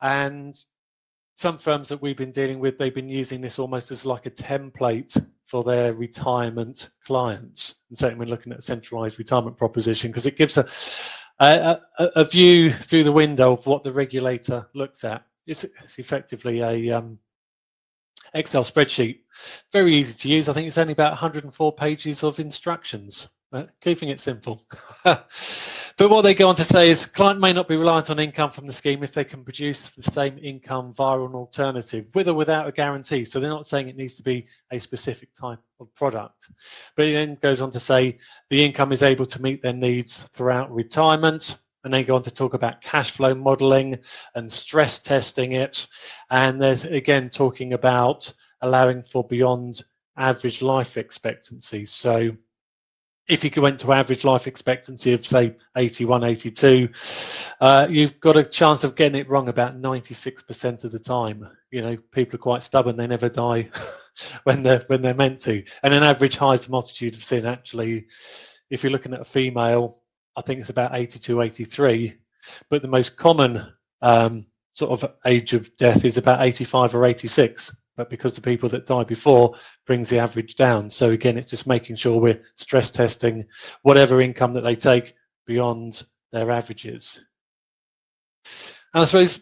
And 0.00 0.56
some 1.36 1.58
firms 1.58 1.88
that 1.88 2.00
we've 2.00 2.16
been 2.16 2.32
dealing 2.32 2.58
with, 2.58 2.78
they've 2.78 2.94
been 2.94 3.08
using 3.08 3.40
this 3.40 3.58
almost 3.58 3.90
as 3.90 4.06
like 4.06 4.26
a 4.26 4.30
template 4.30 5.22
for 5.46 5.62
their 5.62 5.92
retirement 5.92 6.90
clients. 7.04 7.74
And 7.88 7.98
certainly 7.98 8.20
when 8.20 8.28
looking 8.28 8.52
at 8.52 8.60
a 8.60 8.62
centralized 8.62 9.18
retirement 9.18 9.56
proposition, 9.56 10.10
because 10.10 10.26
it 10.26 10.36
gives 10.36 10.56
a, 10.56 10.66
a, 11.40 11.80
a, 11.98 12.24
view 12.24 12.72
through 12.72 13.04
the 13.04 13.12
window 13.12 13.52
of 13.52 13.66
what 13.66 13.84
the 13.84 13.92
regulator 13.92 14.66
looks 14.74 15.04
at. 15.04 15.24
It's, 15.46 15.64
it's 15.64 15.98
effectively 15.98 16.60
a 16.60 16.96
um, 16.98 17.18
Excel 18.34 18.64
spreadsheet. 18.64 19.20
Very 19.72 19.94
easy 19.94 20.14
to 20.14 20.28
use. 20.28 20.48
I 20.48 20.52
think 20.52 20.66
it's 20.66 20.78
only 20.78 20.92
about 20.92 21.12
104 21.12 21.72
pages 21.74 22.22
of 22.22 22.38
instructions, 22.40 23.28
uh, 23.52 23.64
keeping 23.80 24.08
it 24.08 24.20
simple. 24.20 24.64
but 25.04 25.28
what 25.98 26.22
they 26.22 26.34
go 26.34 26.48
on 26.48 26.56
to 26.56 26.64
say 26.64 26.88
is 26.88 27.04
client 27.04 27.40
may 27.40 27.52
not 27.52 27.68
be 27.68 27.76
reliant 27.76 28.08
on 28.08 28.18
income 28.18 28.50
from 28.50 28.66
the 28.66 28.72
scheme 28.72 29.02
if 29.02 29.12
they 29.12 29.24
can 29.24 29.44
produce 29.44 29.94
the 29.94 30.02
same 30.02 30.38
income 30.38 30.94
via 30.94 31.20
an 31.20 31.34
alternative, 31.34 32.06
with 32.14 32.28
or 32.28 32.34
without 32.34 32.66
a 32.66 32.72
guarantee. 32.72 33.24
So 33.24 33.38
they're 33.38 33.50
not 33.50 33.66
saying 33.66 33.88
it 33.88 33.96
needs 33.96 34.16
to 34.16 34.22
be 34.22 34.46
a 34.70 34.78
specific 34.78 35.34
type 35.34 35.60
of 35.78 35.92
product. 35.94 36.50
But 36.96 37.06
it 37.06 37.12
then 37.12 37.34
goes 37.34 37.60
on 37.60 37.70
to 37.72 37.80
say 37.80 38.18
the 38.48 38.64
income 38.64 38.92
is 38.92 39.02
able 39.02 39.26
to 39.26 39.42
meet 39.42 39.62
their 39.62 39.74
needs 39.74 40.22
throughout 40.32 40.72
retirement 40.72 41.58
and 41.84 41.92
then 41.92 42.04
go 42.04 42.16
on 42.16 42.22
to 42.22 42.30
talk 42.30 42.54
about 42.54 42.80
cash 42.80 43.10
flow 43.10 43.34
modeling 43.34 43.98
and 44.34 44.52
stress 44.52 44.98
testing 44.98 45.52
it. 45.52 45.86
And 46.30 46.60
there's 46.60 46.84
again 46.84 47.30
talking 47.30 47.72
about 47.72 48.32
allowing 48.60 49.02
for 49.02 49.24
beyond 49.24 49.84
average 50.16 50.62
life 50.62 50.96
expectancy. 50.96 51.84
So 51.84 52.36
if 53.28 53.44
you 53.44 53.62
went 53.62 53.78
to 53.80 53.92
average 53.92 54.24
life 54.24 54.46
expectancy 54.46 55.12
of 55.12 55.26
say 55.26 55.54
81 55.76 56.24
82 56.24 56.88
uh, 57.60 57.86
you've 57.88 58.18
got 58.20 58.36
a 58.36 58.42
chance 58.42 58.82
of 58.84 58.94
getting 58.94 59.20
it 59.20 59.28
wrong 59.28 59.48
about 59.48 59.80
96% 59.80 60.84
of 60.84 60.90
the 60.90 60.98
time 60.98 61.48
you 61.70 61.80
know 61.80 61.96
people 62.10 62.34
are 62.34 62.38
quite 62.38 62.62
stubborn 62.62 62.96
they 62.96 63.06
never 63.06 63.28
die 63.28 63.68
when 64.44 64.62
they're 64.62 64.84
when 64.88 65.02
they're 65.02 65.14
meant 65.14 65.38
to 65.40 65.62
and 65.82 65.94
an 65.94 66.02
average 66.02 66.36
height 66.36 66.68
multitude 66.68 67.14
of 67.14 67.24
sin 67.24 67.46
actually 67.46 68.06
if 68.70 68.82
you're 68.82 68.92
looking 68.92 69.14
at 69.14 69.20
a 69.20 69.24
female 69.24 70.01
I 70.36 70.42
think 70.42 70.60
it's 70.60 70.70
about 70.70 70.94
82, 70.94 71.42
83. 71.42 72.14
But 72.70 72.82
the 72.82 72.88
most 72.88 73.16
common 73.16 73.72
um, 74.00 74.46
sort 74.72 75.02
of 75.02 75.12
age 75.26 75.52
of 75.52 75.74
death 75.76 76.04
is 76.04 76.16
about 76.16 76.42
85 76.42 76.94
or 76.94 77.04
86. 77.04 77.74
But 77.96 78.08
because 78.08 78.34
the 78.34 78.40
people 78.40 78.68
that 78.70 78.86
die 78.86 79.04
before 79.04 79.54
brings 79.86 80.08
the 80.08 80.18
average 80.18 80.54
down. 80.54 80.88
So 80.88 81.10
again, 81.10 81.36
it's 81.36 81.50
just 81.50 81.66
making 81.66 81.96
sure 81.96 82.18
we're 82.18 82.42
stress 82.54 82.90
testing 82.90 83.46
whatever 83.82 84.20
income 84.20 84.54
that 84.54 84.62
they 84.62 84.76
take 84.76 85.14
beyond 85.46 86.04
their 86.32 86.50
averages. 86.50 87.20
And 88.94 89.02
I 89.02 89.04
suppose 89.04 89.40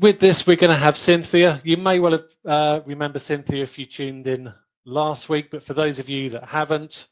with 0.00 0.18
this, 0.20 0.46
we're 0.46 0.56
going 0.56 0.70
to 0.72 0.76
have 0.76 0.96
Cynthia. 0.96 1.60
You 1.64 1.76
may 1.76 1.98
well 1.98 2.12
have, 2.12 2.24
uh, 2.46 2.80
remember 2.86 3.18
Cynthia 3.18 3.62
if 3.62 3.78
you 3.78 3.84
tuned 3.84 4.26
in 4.26 4.52
last 4.86 5.28
week, 5.28 5.50
but 5.50 5.62
for 5.62 5.74
those 5.74 5.98
of 5.98 6.08
you 6.08 6.30
that 6.30 6.44
haven't, 6.44 7.06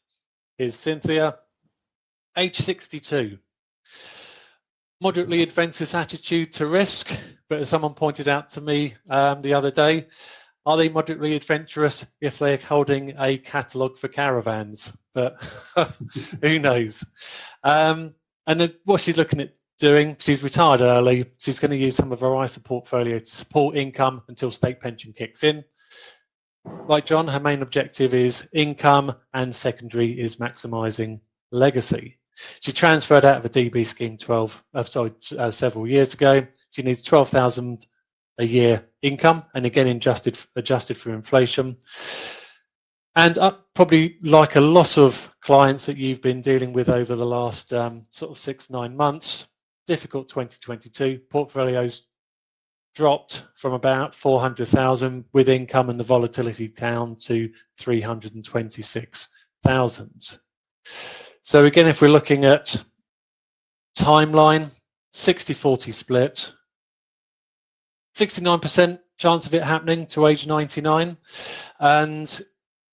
here's 0.57 0.77
Cynthia 0.77 1.37
age 2.37 2.57
62. 2.57 3.39
Moderately 5.01 5.43
adventurous 5.43 5.95
attitude 5.95 6.53
to 6.55 6.67
risk, 6.67 7.11
but 7.49 7.61
as 7.61 7.69
someone 7.69 7.95
pointed 7.95 8.29
out 8.29 8.51
to 8.51 8.61
me 8.61 8.95
um, 9.09 9.41
the 9.43 9.55
other 9.55 9.71
day, 9.71 10.07
are 10.67 10.77
they 10.77 10.89
moderately 10.89 11.35
adventurous 11.35 12.05
if 12.21 12.39
they're 12.39 12.59
holding 12.59 13.15
a 13.19 13.39
catalogue 13.39 13.97
for 13.97 14.09
caravans? 14.09 14.93
But 15.15 15.43
who 16.43 16.59
knows? 16.59 17.05
Um, 17.65 18.15
and 18.47 18.61
then 18.61 18.75
what 18.85 19.01
she's 19.01 19.17
looking 19.17 19.41
at 19.41 19.59
doing, 19.79 20.17
she's 20.19 20.43
retired 20.43 20.83
early. 20.83 21.25
She's 21.39 21.59
going 21.59 21.71
to 21.71 21.77
use 21.77 21.97
some 21.97 22.13
of 22.13 22.21
her 22.21 22.45
ISA 22.45 22.61
portfolio 22.61 23.19
to 23.19 23.27
support 23.27 23.77
income 23.77 24.23
until 24.29 24.51
state 24.51 24.81
pension 24.81 25.13
kicks 25.15 25.43
in. 25.43 25.65
Like 26.87 27.07
John, 27.07 27.27
her 27.27 27.41
main 27.41 27.63
objective 27.63 28.13
is 28.13 28.47
income, 28.53 29.17
and 29.33 29.55
secondary 29.55 30.21
is 30.21 30.37
maximising 30.37 31.21
legacy. 31.51 32.20
She 32.61 32.73
transferred 32.73 33.25
out 33.25 33.39
of 33.39 33.45
a 33.45 33.49
DB 33.49 33.87
scheme 33.87 34.19
12, 34.19 34.65
uh, 34.75 34.83
sorry, 34.85 35.13
uh, 35.39 35.51
several 35.51 35.87
years 35.87 36.15
ago. 36.15 36.47
She 36.71 36.83
needs 36.83 37.03
12,000 37.03 37.87
a 38.39 38.45
year 38.45 38.85
income, 39.03 39.45
and 39.55 39.67
again 39.67 39.89
adjusted 39.89 40.39
adjusted 40.57 40.97
for 40.97 41.13
inflation. 41.13 41.77
And 43.17 43.37
uh, 43.39 43.57
probably 43.75 44.19
like 44.23 44.57
a 44.57 44.61
lot 44.61 44.97
of 44.97 45.29
clients 45.41 45.87
that 45.87 45.97
you've 45.97 46.23
been 46.23 46.41
dealing 46.41 46.73
with 46.73 46.89
over 46.89 47.17
the 47.17 47.27
last 47.27 47.73
um, 47.73 48.07
sort 48.11 48.31
of 48.31 48.39
six 48.39 48.71
nine 48.71 48.97
months, 48.97 49.49
difficult 49.87 50.29
2022 50.29 51.21
portfolios 51.29 52.03
dropped 52.95 53.43
from 53.55 53.73
about 53.73 54.15
400,000 54.15 55.25
with 55.33 55.49
income 55.49 55.91
and 55.91 55.99
the 55.99 56.05
volatility 56.05 56.69
down 56.69 57.17
to 57.17 57.51
326,000. 57.79 60.39
So 61.43 61.65
again, 61.65 61.87
if 61.87 62.01
we're 62.01 62.09
looking 62.09 62.45
at 62.45 62.77
timeline, 63.99 64.71
60-40 65.15 65.93
split, 65.93 66.53
69% 68.17 69.01
chance 69.17 69.47
of 69.47 69.55
it 69.55 69.63
happening 69.63 70.07
to 70.07 70.27
age 70.27 70.47
99. 70.47 71.17
And 71.79 72.43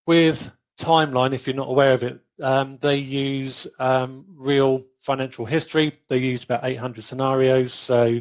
with 0.06 0.52
timeline, 0.80 1.34
if 1.34 1.48
you're 1.48 1.56
not 1.56 1.70
aware 1.70 1.94
of 1.94 2.04
it, 2.04 2.20
um, 2.42 2.78
they 2.82 2.98
use 2.98 3.68
um, 3.80 4.26
real 4.36 4.84
financial 5.00 5.46
history. 5.46 6.00
They 6.08 6.18
use 6.18 6.44
about 6.44 6.66
800 6.66 7.04
scenarios. 7.04 7.74
So 7.74 8.20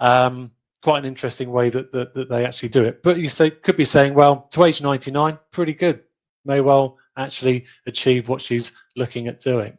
um, 0.00 0.50
quite 0.82 0.98
an 0.98 1.04
interesting 1.04 1.50
way 1.50 1.70
that, 1.70 1.90
that, 1.92 2.14
that 2.14 2.28
they 2.28 2.44
actually 2.44 2.68
do 2.68 2.84
it. 2.84 3.02
But 3.02 3.18
you 3.18 3.28
say, 3.28 3.50
could 3.50 3.76
be 3.76 3.84
saying, 3.84 4.14
well, 4.14 4.48
to 4.52 4.64
age 4.64 4.80
99, 4.80 5.38
pretty 5.50 5.72
good. 5.72 6.02
May 6.44 6.60
well 6.60 6.97
actually 7.18 7.66
achieve 7.86 8.28
what 8.28 8.42
she's 8.42 8.72
looking 8.96 9.28
at 9.28 9.40
doing. 9.40 9.76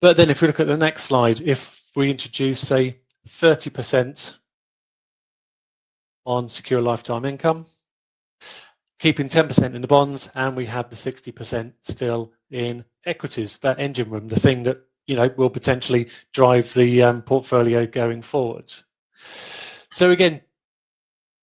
But 0.00 0.16
then 0.16 0.30
if 0.30 0.40
we 0.40 0.46
look 0.46 0.60
at 0.60 0.66
the 0.66 0.76
next 0.76 1.04
slide, 1.04 1.40
if 1.40 1.82
we 1.94 2.10
introduce, 2.10 2.60
say, 2.60 2.98
30% 3.28 4.34
on 6.24 6.48
secure 6.48 6.80
lifetime 6.80 7.24
income, 7.24 7.66
keeping 8.98 9.28
10% 9.28 9.74
in 9.74 9.82
the 9.82 9.88
bonds, 9.88 10.28
and 10.34 10.56
we 10.56 10.66
have 10.66 10.90
the 10.90 10.96
60% 10.96 11.72
still 11.82 12.32
in 12.50 12.84
equities, 13.04 13.58
that 13.58 13.78
engine 13.78 14.10
room, 14.10 14.28
the 14.28 14.40
thing 14.40 14.62
that 14.64 14.80
you 15.06 15.16
know 15.16 15.30
will 15.36 15.50
potentially 15.50 16.08
drive 16.32 16.72
the 16.74 17.02
um, 17.02 17.22
portfolio 17.22 17.86
going 17.86 18.22
forward. 18.22 18.72
So 19.92 20.10
again, 20.10 20.40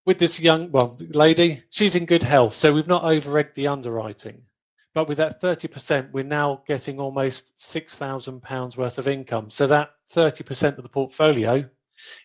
with 0.05 0.19
this 0.19 0.39
young 0.39 0.71
well 0.71 0.97
lady, 0.99 1.63
she's 1.69 1.95
in 1.95 2.05
good 2.05 2.23
health, 2.23 2.53
so 2.53 2.73
we've 2.73 2.87
not 2.87 3.03
over-egged 3.03 3.55
the 3.55 3.67
underwriting. 3.67 4.41
But 4.93 5.07
with 5.07 5.17
that 5.17 5.41
30%, 5.41 6.11
we're 6.11 6.23
now 6.23 6.61
getting 6.67 6.99
almost 6.99 7.57
£6,000 7.57 8.77
worth 8.77 8.97
of 8.99 9.07
income. 9.07 9.49
So 9.49 9.65
that 9.67 9.91
30% 10.13 10.77
of 10.77 10.83
the 10.83 10.89
portfolio 10.89 11.67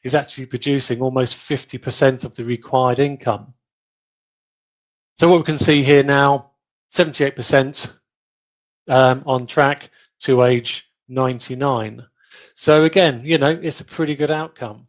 is 0.03 0.15
actually 0.15 0.47
producing 0.47 1.01
almost 1.01 1.37
50% 1.37 2.25
of 2.25 2.35
the 2.35 2.45
required 2.45 2.99
income. 2.99 3.55
So 5.19 5.29
what 5.29 5.39
we 5.39 5.45
can 5.45 5.59
see 5.59 5.83
here 5.83 6.03
now, 6.03 6.53
78% 6.93 7.91
um, 8.89 9.23
on 9.27 9.47
track 9.47 9.91
to 10.21 10.43
age 10.43 10.85
99. 11.09 12.05
So 12.55 12.85
again, 12.85 13.23
you 13.25 13.39
know, 13.39 13.59
it's 13.63 13.81
a 13.81 13.85
pretty 13.85 14.15
good 14.15 14.31
outcome. 14.31 14.89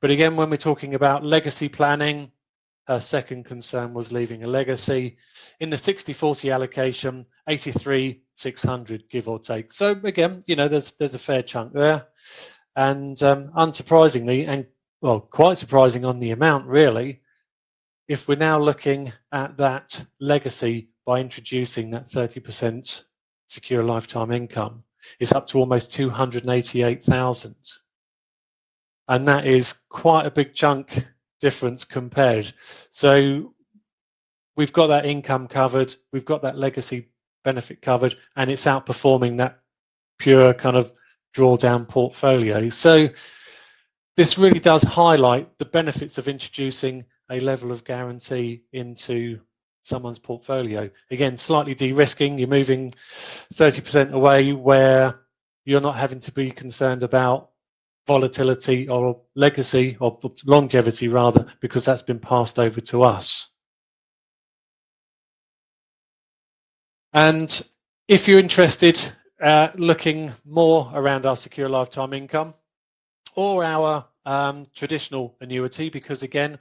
But 0.00 0.10
again, 0.10 0.36
when 0.36 0.50
we're 0.50 0.56
talking 0.56 0.94
about 0.94 1.24
legacy 1.24 1.68
planning, 1.68 2.30
her 2.88 3.00
second 3.00 3.44
concern 3.44 3.94
was 3.94 4.12
leaving 4.12 4.42
a 4.42 4.48
legacy. 4.48 5.16
In 5.60 5.70
the 5.70 5.76
60-40 5.76 6.52
allocation, 6.52 7.26
83, 7.48 8.22
600, 8.36 9.08
give 9.08 9.28
or 9.28 9.38
take. 9.38 9.72
So 9.72 9.90
again, 10.02 10.42
you 10.46 10.56
know, 10.56 10.68
there's 10.68 10.92
there's 10.92 11.14
a 11.14 11.18
fair 11.18 11.42
chunk 11.42 11.72
there. 11.72 12.06
And 12.74 13.22
um, 13.22 13.50
unsurprisingly, 13.56 14.48
and 14.48 14.66
well, 15.00 15.20
quite 15.20 15.58
surprising 15.58 16.04
on 16.04 16.20
the 16.20 16.30
amount, 16.30 16.66
really, 16.66 17.20
if 18.08 18.26
we're 18.26 18.36
now 18.36 18.58
looking 18.58 19.12
at 19.30 19.56
that 19.58 20.04
legacy 20.20 20.88
by 21.04 21.20
introducing 21.20 21.90
that 21.90 22.08
30% 22.08 23.04
secure 23.48 23.82
lifetime 23.82 24.32
income, 24.32 24.84
it's 25.18 25.32
up 25.32 25.46
to 25.48 25.58
almost 25.58 25.92
288,000. 25.92 27.54
And 29.08 29.26
that 29.28 29.46
is 29.46 29.74
quite 29.88 30.26
a 30.26 30.30
big 30.30 30.54
chunk 30.54 31.06
difference 31.40 31.84
compared. 31.84 32.52
So 32.90 33.54
we've 34.56 34.72
got 34.72 34.88
that 34.88 35.06
income 35.06 35.48
covered, 35.48 35.94
we've 36.12 36.24
got 36.24 36.42
that 36.42 36.56
legacy 36.56 37.08
benefit 37.44 37.82
covered, 37.82 38.16
and 38.36 38.50
it's 38.50 38.64
outperforming 38.64 39.38
that 39.38 39.60
pure 40.18 40.54
kind 40.54 40.76
of 40.76 40.92
drawdown 41.34 41.88
portfolio. 41.88 42.68
So 42.68 43.08
this 44.16 44.38
really 44.38 44.60
does 44.60 44.82
highlight 44.82 45.58
the 45.58 45.64
benefits 45.64 46.18
of 46.18 46.28
introducing 46.28 47.04
a 47.30 47.40
level 47.40 47.72
of 47.72 47.84
guarantee 47.84 48.64
into 48.72 49.40
someone's 49.84 50.18
portfolio. 50.18 50.90
Again, 51.10 51.36
slightly 51.36 51.74
de-risking, 51.74 52.38
you're 52.38 52.48
moving 52.48 52.94
30% 53.54 54.12
away 54.12 54.52
where 54.52 55.20
you're 55.64 55.80
not 55.80 55.96
having 55.96 56.20
to 56.20 56.32
be 56.32 56.50
concerned 56.50 57.02
about 57.02 57.51
volatility 58.06 58.88
or 58.88 59.20
legacy 59.34 59.96
or 60.00 60.18
longevity 60.44 61.08
rather, 61.08 61.46
because 61.60 61.84
that's 61.84 62.02
been 62.02 62.18
passed 62.18 62.58
over 62.58 62.80
to 62.80 63.02
us. 63.02 63.48
And 67.12 67.62
if 68.08 68.26
you're 68.26 68.38
interested 68.38 69.00
uh, 69.42 69.68
looking 69.74 70.32
more 70.44 70.90
around 70.94 71.26
our 71.26 71.36
secure 71.36 71.68
lifetime 71.68 72.12
income 72.12 72.54
or 73.34 73.64
our 73.64 74.06
um, 74.24 74.66
traditional 74.74 75.36
annuity, 75.40 75.90
because 75.90 76.22
again, 76.22 76.58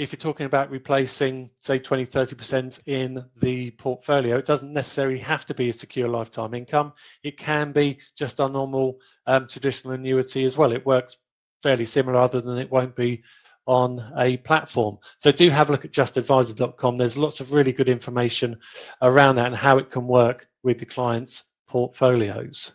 if 0.00 0.12
you're 0.12 0.18
talking 0.18 0.46
about 0.46 0.70
replacing, 0.70 1.50
say, 1.60 1.78
20, 1.78 2.06
30% 2.06 2.80
in 2.86 3.22
the 3.36 3.70
portfolio, 3.72 4.38
it 4.38 4.46
doesn't 4.46 4.72
necessarily 4.72 5.18
have 5.18 5.44
to 5.44 5.52
be 5.52 5.68
a 5.68 5.72
secure 5.74 6.08
lifetime 6.08 6.54
income. 6.54 6.94
It 7.22 7.36
can 7.36 7.70
be 7.70 7.98
just 8.16 8.40
our 8.40 8.48
normal 8.48 8.98
um, 9.26 9.46
traditional 9.46 9.92
annuity 9.92 10.46
as 10.46 10.56
well. 10.56 10.72
It 10.72 10.86
works 10.86 11.18
fairly 11.62 11.84
similar, 11.84 12.18
other 12.18 12.40
than 12.40 12.56
it 12.56 12.70
won't 12.70 12.96
be 12.96 13.22
on 13.66 14.02
a 14.16 14.38
platform. 14.38 14.96
So 15.18 15.32
do 15.32 15.50
have 15.50 15.68
a 15.68 15.72
look 15.72 15.84
at 15.84 15.92
justadviser.com. 15.92 16.96
There's 16.96 17.18
lots 17.18 17.40
of 17.40 17.52
really 17.52 17.72
good 17.72 17.90
information 17.90 18.56
around 19.02 19.36
that 19.36 19.48
and 19.48 19.56
how 19.56 19.76
it 19.76 19.90
can 19.90 20.06
work 20.06 20.48
with 20.62 20.78
the 20.78 20.86
client's 20.86 21.44
portfolios. 21.68 22.72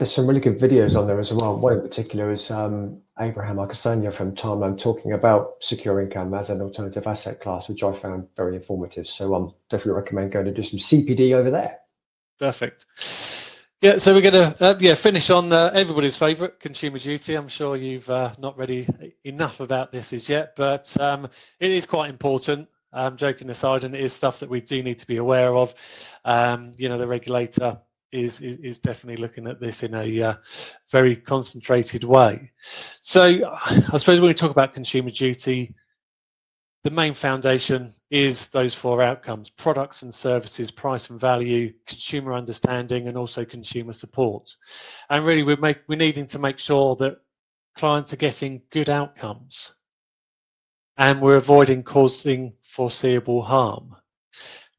There's 0.00 0.14
some 0.14 0.26
really 0.26 0.40
good 0.40 0.58
videos 0.58 0.98
on 0.98 1.06
there 1.06 1.20
as 1.20 1.30
well. 1.30 1.58
One 1.58 1.74
in 1.74 1.82
particular 1.82 2.32
is 2.32 2.50
um, 2.50 3.02
Abraham 3.20 3.56
Okusanya 3.56 4.10
from 4.10 4.34
Timeline 4.34 4.80
talking 4.80 5.12
about 5.12 5.62
secure 5.62 6.00
income 6.00 6.32
as 6.32 6.48
an 6.48 6.62
alternative 6.62 7.06
asset 7.06 7.38
class, 7.38 7.68
which 7.68 7.82
I 7.82 7.92
found 7.92 8.26
very 8.34 8.56
informative. 8.56 9.06
So 9.06 9.34
I 9.34 9.36
um, 9.36 9.54
definitely 9.68 10.00
recommend 10.00 10.32
going 10.32 10.46
to 10.46 10.54
do 10.54 10.62
some 10.62 10.78
CPD 10.78 11.34
over 11.34 11.50
there. 11.50 11.80
Perfect. 12.38 12.86
Yeah, 13.82 13.98
so 13.98 14.14
we're 14.14 14.22
going 14.22 14.32
to 14.32 14.56
uh, 14.64 14.78
yeah 14.80 14.94
finish 14.94 15.28
on 15.28 15.52
uh, 15.52 15.70
everybody's 15.74 16.16
favourite 16.16 16.58
consumer 16.60 16.98
duty. 16.98 17.34
I'm 17.34 17.48
sure 17.48 17.76
you've 17.76 18.08
uh, 18.08 18.32
not 18.38 18.56
read 18.56 19.14
enough 19.24 19.60
about 19.60 19.92
this 19.92 20.14
as 20.14 20.30
yet, 20.30 20.56
but 20.56 20.98
um, 20.98 21.28
it 21.58 21.70
is 21.70 21.84
quite 21.84 22.08
important. 22.08 22.68
Um, 22.94 23.18
joking 23.18 23.50
aside, 23.50 23.84
and 23.84 23.94
it 23.94 24.00
is 24.00 24.14
stuff 24.14 24.40
that 24.40 24.48
we 24.48 24.62
do 24.62 24.82
need 24.82 24.98
to 24.98 25.06
be 25.06 25.18
aware 25.18 25.54
of. 25.54 25.74
Um, 26.24 26.72
you 26.78 26.88
know, 26.88 26.96
the 26.96 27.06
regulator 27.06 27.78
is, 28.12 28.40
is, 28.40 28.56
is 28.58 28.78
definitely 28.78 29.20
looking 29.20 29.46
at 29.46 29.60
this 29.60 29.82
in 29.82 29.94
a 29.94 30.22
uh, 30.22 30.34
very 30.90 31.16
concentrated 31.16 32.04
way. 32.04 32.50
So 33.00 33.54
I 33.64 33.96
suppose 33.96 34.20
when 34.20 34.28
we 34.28 34.34
talk 34.34 34.50
about 34.50 34.74
consumer 34.74 35.10
duty, 35.10 35.74
the 36.82 36.90
main 36.90 37.12
foundation 37.12 37.90
is 38.10 38.48
those 38.48 38.74
four 38.74 39.02
outcomes 39.02 39.50
products 39.50 40.02
and 40.02 40.14
services 40.14 40.70
price 40.70 41.10
and 41.10 41.20
value 41.20 41.72
consumer 41.86 42.32
understanding 42.32 43.08
and 43.08 43.18
also 43.18 43.44
consumer 43.44 43.92
support 43.92 44.54
and 45.10 45.24
really 45.24 45.42
we're, 45.42 45.58
make, 45.58 45.80
we're 45.88 45.96
needing 45.96 46.26
to 46.26 46.38
make 46.38 46.58
sure 46.58 46.96
that 46.96 47.18
clients 47.76 48.12
are 48.12 48.16
getting 48.16 48.62
good 48.70 48.88
outcomes 48.88 49.72
and 50.96 51.20
we're 51.20 51.36
avoiding 51.36 51.82
causing 51.82 52.52
foreseeable 52.62 53.42
harm 53.42 53.94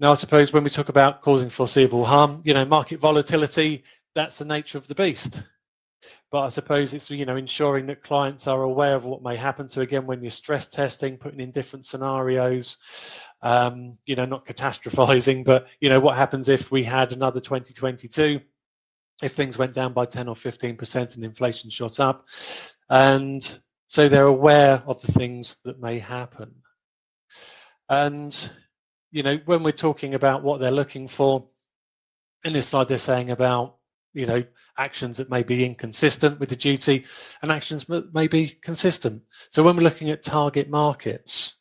now, 0.02 0.10
I 0.10 0.16
suppose 0.16 0.52
when 0.52 0.64
we 0.64 0.72
talk 0.72 0.90
about 0.90 1.22
causing 1.22 1.52
foreseeable 1.52 2.04
harm, 2.04 2.42
you 2.44 2.56
know, 2.56 2.66
market 2.66 3.00
volatility, 3.00 3.84
that's 4.16 4.40
the 4.40 4.46
nature 4.46 4.80
of 4.80 4.88
the 4.88 4.96
beast. 4.96 5.44
But 6.32 6.42
I 6.42 6.50
suppose 6.50 6.96
it's, 6.96 7.12
you 7.12 7.24
know, 7.24 7.36
ensuring 7.36 7.86
that 7.86 8.02
clients 8.02 8.48
are 8.48 8.64
aware 8.64 8.96
of 8.96 9.06
what 9.06 9.22
may 9.22 9.36
happen. 9.36 9.70
So 9.70 9.82
again, 9.82 10.08
when 10.08 10.24
you're 10.24 10.32
stress 10.32 10.68
testing, 10.68 11.18
putting 11.18 11.40
in 11.40 11.52
different 11.52 11.86
scenarios, 11.86 12.78
um, 13.44 14.00
you 14.08 14.16
know, 14.16 14.26
not 14.26 14.44
catastrophizing, 14.44 15.46
but, 15.46 15.68
you 15.80 15.90
know, 15.90 16.00
what 16.00 16.18
happens 16.18 16.50
if 16.50 16.72
we 16.72 16.84
had 16.84 17.14
another 17.14 17.40
2022, 17.40 18.40
if 19.22 19.36
things 19.36 19.60
went 19.60 19.76
down 19.76 19.94
by 19.94 20.08
10 20.08 20.28
or 20.28 20.36
15% 20.36 21.14
and 21.14 21.24
inflation 21.24 21.70
shot 21.70 22.00
up. 22.00 22.28
And 22.90 23.60
so 23.86 24.10
they're 24.10 24.26
aware 24.26 24.82
of 24.88 25.00
the 25.04 25.12
things 25.12 25.58
that 25.64 25.80
may 25.80 26.00
happen. 26.00 26.56
And 27.88 28.36
you 29.12 29.24
know, 29.24 29.40
when 29.46 29.64
we're 29.64 29.72
talking 29.72 30.14
about 30.14 30.44
what 30.44 30.60
they're 30.60 30.72
looking 30.72 31.08
for, 31.08 31.48
in 32.44 32.54
this 32.54 32.68
slide 32.68 32.88
they're 32.88 32.98
saying 32.98 33.30
about 33.30 33.76
you 34.14 34.26
know 34.26 34.44
actions 34.78 35.18
that 35.18 35.30
may 35.30 35.44
be 35.44 35.66
inconsistent 35.66 36.40
with 36.40 36.50
the 36.50 36.56
duty 36.56 37.06
and 37.42 37.52
actions 37.52 37.86
that 37.86 38.14
may 38.14 38.28
be 38.28 38.48
consistent. 38.48 39.22
So 39.50 39.64
when 39.64 39.76
we're 39.76 39.84
looking 39.84 40.10
at 40.10 40.24
target 40.24 40.70
markets 40.70 41.56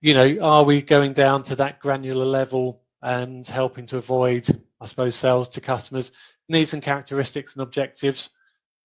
you 0.00 0.14
know 0.14 0.38
are 0.40 0.64
we 0.64 0.80
going 0.80 1.12
down 1.12 1.42
to 1.44 1.56
that 1.56 1.78
granular 1.80 2.24
level 2.24 2.82
and 3.02 3.46
helping 3.46 3.86
to 3.86 3.96
avoid 3.96 4.46
i 4.80 4.86
suppose 4.86 5.14
sales 5.14 5.48
to 5.50 5.60
customers? 5.60 6.12
Needs 6.48 6.72
and 6.72 6.82
characteristics 6.82 7.54
and 7.54 7.62
objectives 7.62 8.30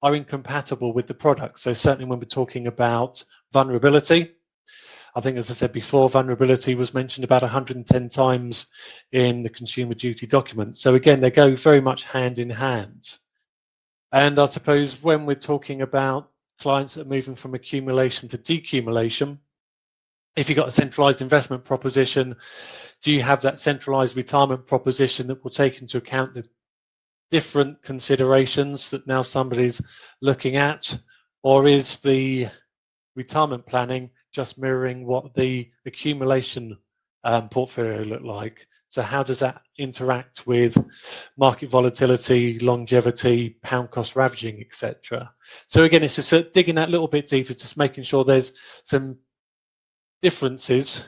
are 0.03 0.13
incompatible 0.13 0.93
with 0.93 1.07
the 1.07 1.15
product. 1.15 1.57
So 1.57 1.73
certainly 1.73 2.05
when 2.05 2.19
we're 2.19 2.25
talking 2.25 2.67
about 2.67 3.23
vulnerability 3.51 4.35
I 5.17 5.21
think, 5.21 5.37
as 5.37 5.49
I 5.49 5.53
said 5.53 5.71
before, 5.71 6.09
vulnerability 6.09 6.75
was 6.75 6.93
mentioned 6.93 7.23
about 7.23 7.41
110 7.41 8.09
times 8.09 8.67
in 9.13 9.43
the 9.43 9.49
consumer 9.49 9.93
duty 9.93 10.27
document. 10.27 10.75
So 10.75 10.95
again, 10.95 11.21
they 11.21 11.31
go 11.31 11.55
very 11.55 11.79
much 11.79 12.03
hand 12.03 12.37
in 12.37 12.49
hand. 12.49 13.17
And 14.11 14.37
I 14.37 14.45
suppose 14.47 15.01
when 15.01 15.25
we're 15.25 15.35
talking 15.35 15.81
about 15.81 16.31
clients 16.59 16.95
that 16.95 17.07
are 17.07 17.09
moving 17.09 17.35
from 17.35 17.53
accumulation 17.53 18.27
to 18.29 18.37
decumulation, 18.37 19.37
if 20.35 20.49
you've 20.49 20.57
got 20.57 20.67
a 20.67 20.71
centralized 20.71 21.21
investment 21.21 21.63
proposition, 21.63 22.35
do 23.01 23.13
you 23.13 23.21
have 23.21 23.41
that 23.41 23.61
centralized 23.61 24.17
retirement 24.17 24.65
proposition 24.65 25.27
that 25.27 25.41
will 25.43 25.51
take 25.51 25.81
into 25.81 25.97
account 25.97 26.33
the 26.33 26.43
different 27.31 27.81
considerations 27.83 28.89
that 28.89 29.07
now 29.07 29.21
somebody's 29.21 29.81
looking 30.21 30.57
at? 30.57 30.97
Or 31.41 31.67
is 31.67 31.99
the 31.99 32.49
retirement 33.15 33.65
planning 33.65 34.09
just 34.35 34.57
mirroring 34.57 35.05
what 35.05 35.33
the 35.33 35.71
accumulation 35.85 36.77
um, 37.23 37.47
portfolio 37.47 38.03
look 38.03 38.21
like. 38.21 38.67
So 38.89 39.01
how 39.01 39.23
does 39.23 39.39
that 39.39 39.61
interact 39.77 40.45
with 40.45 40.77
market 41.37 41.69
volatility, 41.69 42.59
longevity, 42.59 43.57
pound 43.63 43.91
cost 43.91 44.15
ravaging, 44.15 44.61
etc. 44.61 45.31
So 45.67 45.83
again, 45.83 46.03
it's 46.03 46.15
just 46.15 46.53
digging 46.53 46.75
that 46.75 46.89
little 46.89 47.07
bit 47.07 47.27
deeper, 47.27 47.53
just 47.53 47.77
making 47.77 48.03
sure 48.03 48.23
there's 48.23 48.53
some 48.83 49.17
differences 50.21 51.05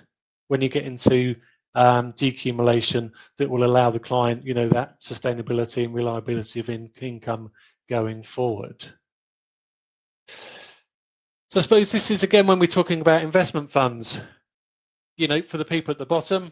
when 0.47 0.61
you 0.61 0.69
get 0.69 0.85
into 0.85 1.35
um, 1.75 2.13
decumulation 2.13 3.11
that 3.37 3.49
will 3.49 3.65
allow 3.65 3.89
the 3.89 3.99
client, 3.99 4.45
you 4.45 4.53
know, 4.53 4.69
that 4.69 5.01
sustainability 5.01 5.83
and 5.83 5.93
reliability 5.93 6.61
of 6.61 6.69
in- 6.69 6.91
income 7.01 7.51
going 7.89 8.23
forward. 8.23 8.85
So 11.49 11.61
I 11.61 11.63
suppose 11.63 11.93
this 11.93 12.11
is 12.11 12.23
again 12.23 12.45
when 12.45 12.59
we're 12.59 12.67
talking 12.67 12.99
about 12.99 13.21
investment 13.21 13.71
funds. 13.71 14.19
You 15.15 15.29
know, 15.29 15.41
for 15.41 15.57
the 15.57 15.63
people 15.63 15.93
at 15.93 15.97
the 15.97 16.05
bottom, 16.05 16.51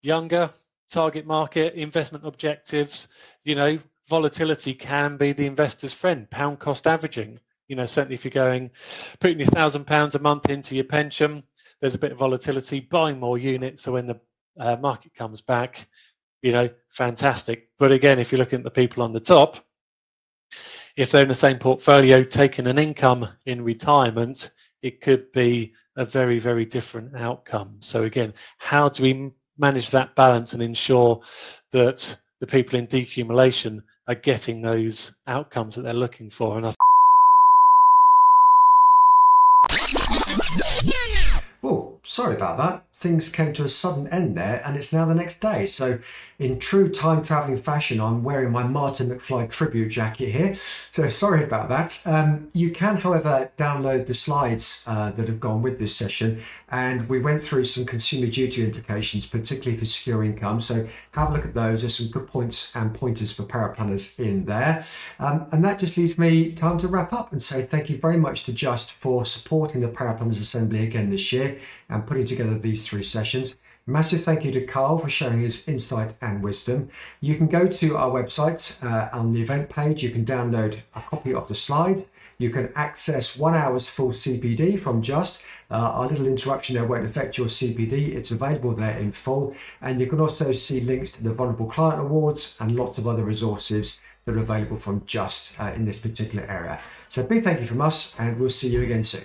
younger, 0.00 0.50
target 0.90 1.26
market, 1.26 1.74
investment 1.74 2.26
objectives, 2.26 3.08
you 3.44 3.54
know, 3.54 3.78
volatility 4.08 4.72
can 4.72 5.18
be 5.18 5.32
the 5.32 5.44
investor's 5.44 5.92
friend, 5.92 6.28
pound 6.30 6.58
cost 6.58 6.86
averaging. 6.86 7.38
You 7.68 7.76
know, 7.76 7.84
certainly 7.84 8.14
if 8.14 8.24
you're 8.24 8.30
going 8.30 8.70
putting 9.20 9.40
your 9.40 9.48
thousand 9.48 9.86
pounds 9.86 10.14
a 10.14 10.18
month 10.18 10.48
into 10.48 10.74
your 10.74 10.84
pension, 10.84 11.42
there's 11.82 11.94
a 11.94 11.98
bit 11.98 12.12
of 12.12 12.18
volatility, 12.18 12.80
buying 12.80 13.20
more 13.20 13.36
units. 13.36 13.82
So 13.82 13.92
when 13.92 14.06
the 14.06 14.18
uh, 14.58 14.76
market 14.76 15.14
comes 15.14 15.42
back, 15.42 15.86
you 16.40 16.52
know, 16.52 16.70
fantastic. 16.88 17.68
But 17.78 17.92
again, 17.92 18.18
if 18.18 18.32
you're 18.32 18.38
looking 18.38 18.60
at 18.60 18.64
the 18.64 18.70
people 18.70 19.02
on 19.02 19.12
the 19.12 19.20
top, 19.20 19.58
if 20.98 21.12
they're 21.12 21.22
in 21.22 21.28
the 21.28 21.34
same 21.34 21.58
portfolio 21.60 22.24
taking 22.24 22.66
an 22.66 22.76
income 22.76 23.28
in 23.46 23.62
retirement, 23.62 24.50
it 24.82 25.00
could 25.00 25.30
be 25.30 25.72
a 25.96 26.04
very, 26.04 26.40
very 26.40 26.64
different 26.64 27.14
outcome. 27.14 27.76
So 27.78 28.02
again, 28.02 28.34
how 28.58 28.88
do 28.88 29.04
we 29.04 29.30
manage 29.58 29.92
that 29.92 30.16
balance 30.16 30.54
and 30.54 30.62
ensure 30.62 31.20
that 31.70 32.18
the 32.40 32.48
people 32.48 32.80
in 32.80 32.88
decumulation 32.88 33.80
are 34.08 34.16
getting 34.16 34.60
those 34.60 35.12
outcomes 35.28 35.76
that 35.76 35.82
they're 35.82 35.94
looking 35.94 36.30
for? 36.30 36.56
And 36.56 36.66
I 36.66 36.74
Oh, 41.62 42.00
sorry 42.02 42.34
about 42.34 42.58
that. 42.58 42.87
Things 42.98 43.30
came 43.30 43.52
to 43.52 43.62
a 43.62 43.68
sudden 43.68 44.08
end 44.08 44.36
there, 44.36 44.60
and 44.64 44.76
it's 44.76 44.92
now 44.92 45.04
the 45.04 45.14
next 45.14 45.40
day. 45.40 45.66
So, 45.66 46.00
in 46.40 46.58
true 46.58 46.88
time 46.88 47.22
traveling 47.22 47.62
fashion, 47.62 48.00
I'm 48.00 48.24
wearing 48.24 48.50
my 48.50 48.64
Martin 48.64 49.08
McFly 49.08 49.48
tribute 49.48 49.90
jacket 49.90 50.32
here. 50.32 50.56
So, 50.90 51.06
sorry 51.06 51.44
about 51.44 51.68
that. 51.68 52.02
Um, 52.04 52.48
you 52.54 52.72
can, 52.72 52.96
however, 52.96 53.52
download 53.56 54.06
the 54.06 54.14
slides 54.14 54.82
uh, 54.88 55.12
that 55.12 55.28
have 55.28 55.38
gone 55.38 55.62
with 55.62 55.78
this 55.78 55.94
session, 55.94 56.40
and 56.70 57.08
we 57.08 57.20
went 57.20 57.40
through 57.40 57.64
some 57.64 57.86
consumer 57.86 58.26
duty 58.26 58.64
implications, 58.64 59.28
particularly 59.28 59.78
for 59.78 59.84
secure 59.84 60.24
income. 60.24 60.60
So, 60.60 60.88
have 61.12 61.30
a 61.30 61.34
look 61.34 61.44
at 61.44 61.54
those. 61.54 61.82
There's 61.82 61.98
some 61.98 62.08
good 62.08 62.26
points 62.26 62.74
and 62.74 62.92
pointers 62.92 63.32
for 63.32 63.44
paraplanners 63.44 64.18
in 64.18 64.44
there. 64.44 64.84
Um, 65.20 65.46
and 65.52 65.64
that 65.64 65.78
just 65.78 65.96
leaves 65.96 66.18
me 66.18 66.52
time 66.52 66.78
to 66.78 66.88
wrap 66.88 67.12
up 67.12 67.32
and 67.32 67.42
say 67.42 67.64
thank 67.64 67.90
you 67.90 67.98
very 67.98 68.16
much 68.16 68.44
to 68.44 68.52
Just 68.52 68.92
for 68.92 69.24
supporting 69.24 69.80
the 69.80 69.88
Paraplanners 69.88 70.40
Assembly 70.40 70.82
again 70.82 71.10
this 71.10 71.32
year 71.32 71.58
and 71.88 72.06
putting 72.06 72.24
together 72.24 72.58
these 72.58 72.87
sessions. 73.02 73.54
Massive 73.86 74.22
thank 74.22 74.44
you 74.44 74.52
to 74.52 74.66
Karl 74.66 74.98
for 74.98 75.08
sharing 75.08 75.40
his 75.40 75.66
insight 75.66 76.12
and 76.20 76.42
wisdom. 76.42 76.90
You 77.20 77.36
can 77.36 77.46
go 77.46 77.66
to 77.66 77.96
our 77.96 78.10
website 78.10 78.84
uh, 78.84 79.08
on 79.16 79.32
the 79.32 79.40
event 79.40 79.70
page. 79.70 80.02
You 80.02 80.10
can 80.10 80.26
download 80.26 80.82
a 80.94 81.00
copy 81.00 81.32
of 81.32 81.48
the 81.48 81.54
slide. 81.54 82.04
You 82.36 82.50
can 82.50 82.70
access 82.76 83.36
one 83.36 83.54
hour's 83.54 83.88
full 83.88 84.12
CPD 84.12 84.80
from 84.80 85.00
Just. 85.00 85.42
Uh, 85.70 85.74
our 85.74 86.06
little 86.06 86.26
interruption 86.26 86.76
there 86.76 86.84
won't 86.84 87.06
affect 87.06 87.38
your 87.38 87.46
CPD. 87.46 88.14
It's 88.14 88.30
available 88.30 88.74
there 88.74 88.98
in 88.98 89.10
full. 89.10 89.56
And 89.80 89.98
you 90.00 90.06
can 90.06 90.20
also 90.20 90.52
see 90.52 90.80
links 90.80 91.10
to 91.12 91.24
the 91.24 91.32
Vulnerable 91.32 91.66
Client 91.66 92.00
Awards 92.00 92.58
and 92.60 92.76
lots 92.76 92.98
of 92.98 93.08
other 93.08 93.24
resources 93.24 94.00
that 94.26 94.34
are 94.34 94.38
available 94.40 94.76
from 94.78 95.02
Just 95.06 95.58
uh, 95.58 95.72
in 95.74 95.86
this 95.86 95.98
particular 95.98 96.44
area. 96.46 96.78
So 97.08 97.22
big 97.22 97.42
thank 97.42 97.60
you 97.60 97.66
from 97.66 97.80
us 97.80 98.20
and 98.20 98.38
we'll 98.38 98.50
see 98.50 98.68
you 98.68 98.82
again 98.82 99.02
soon. 99.02 99.24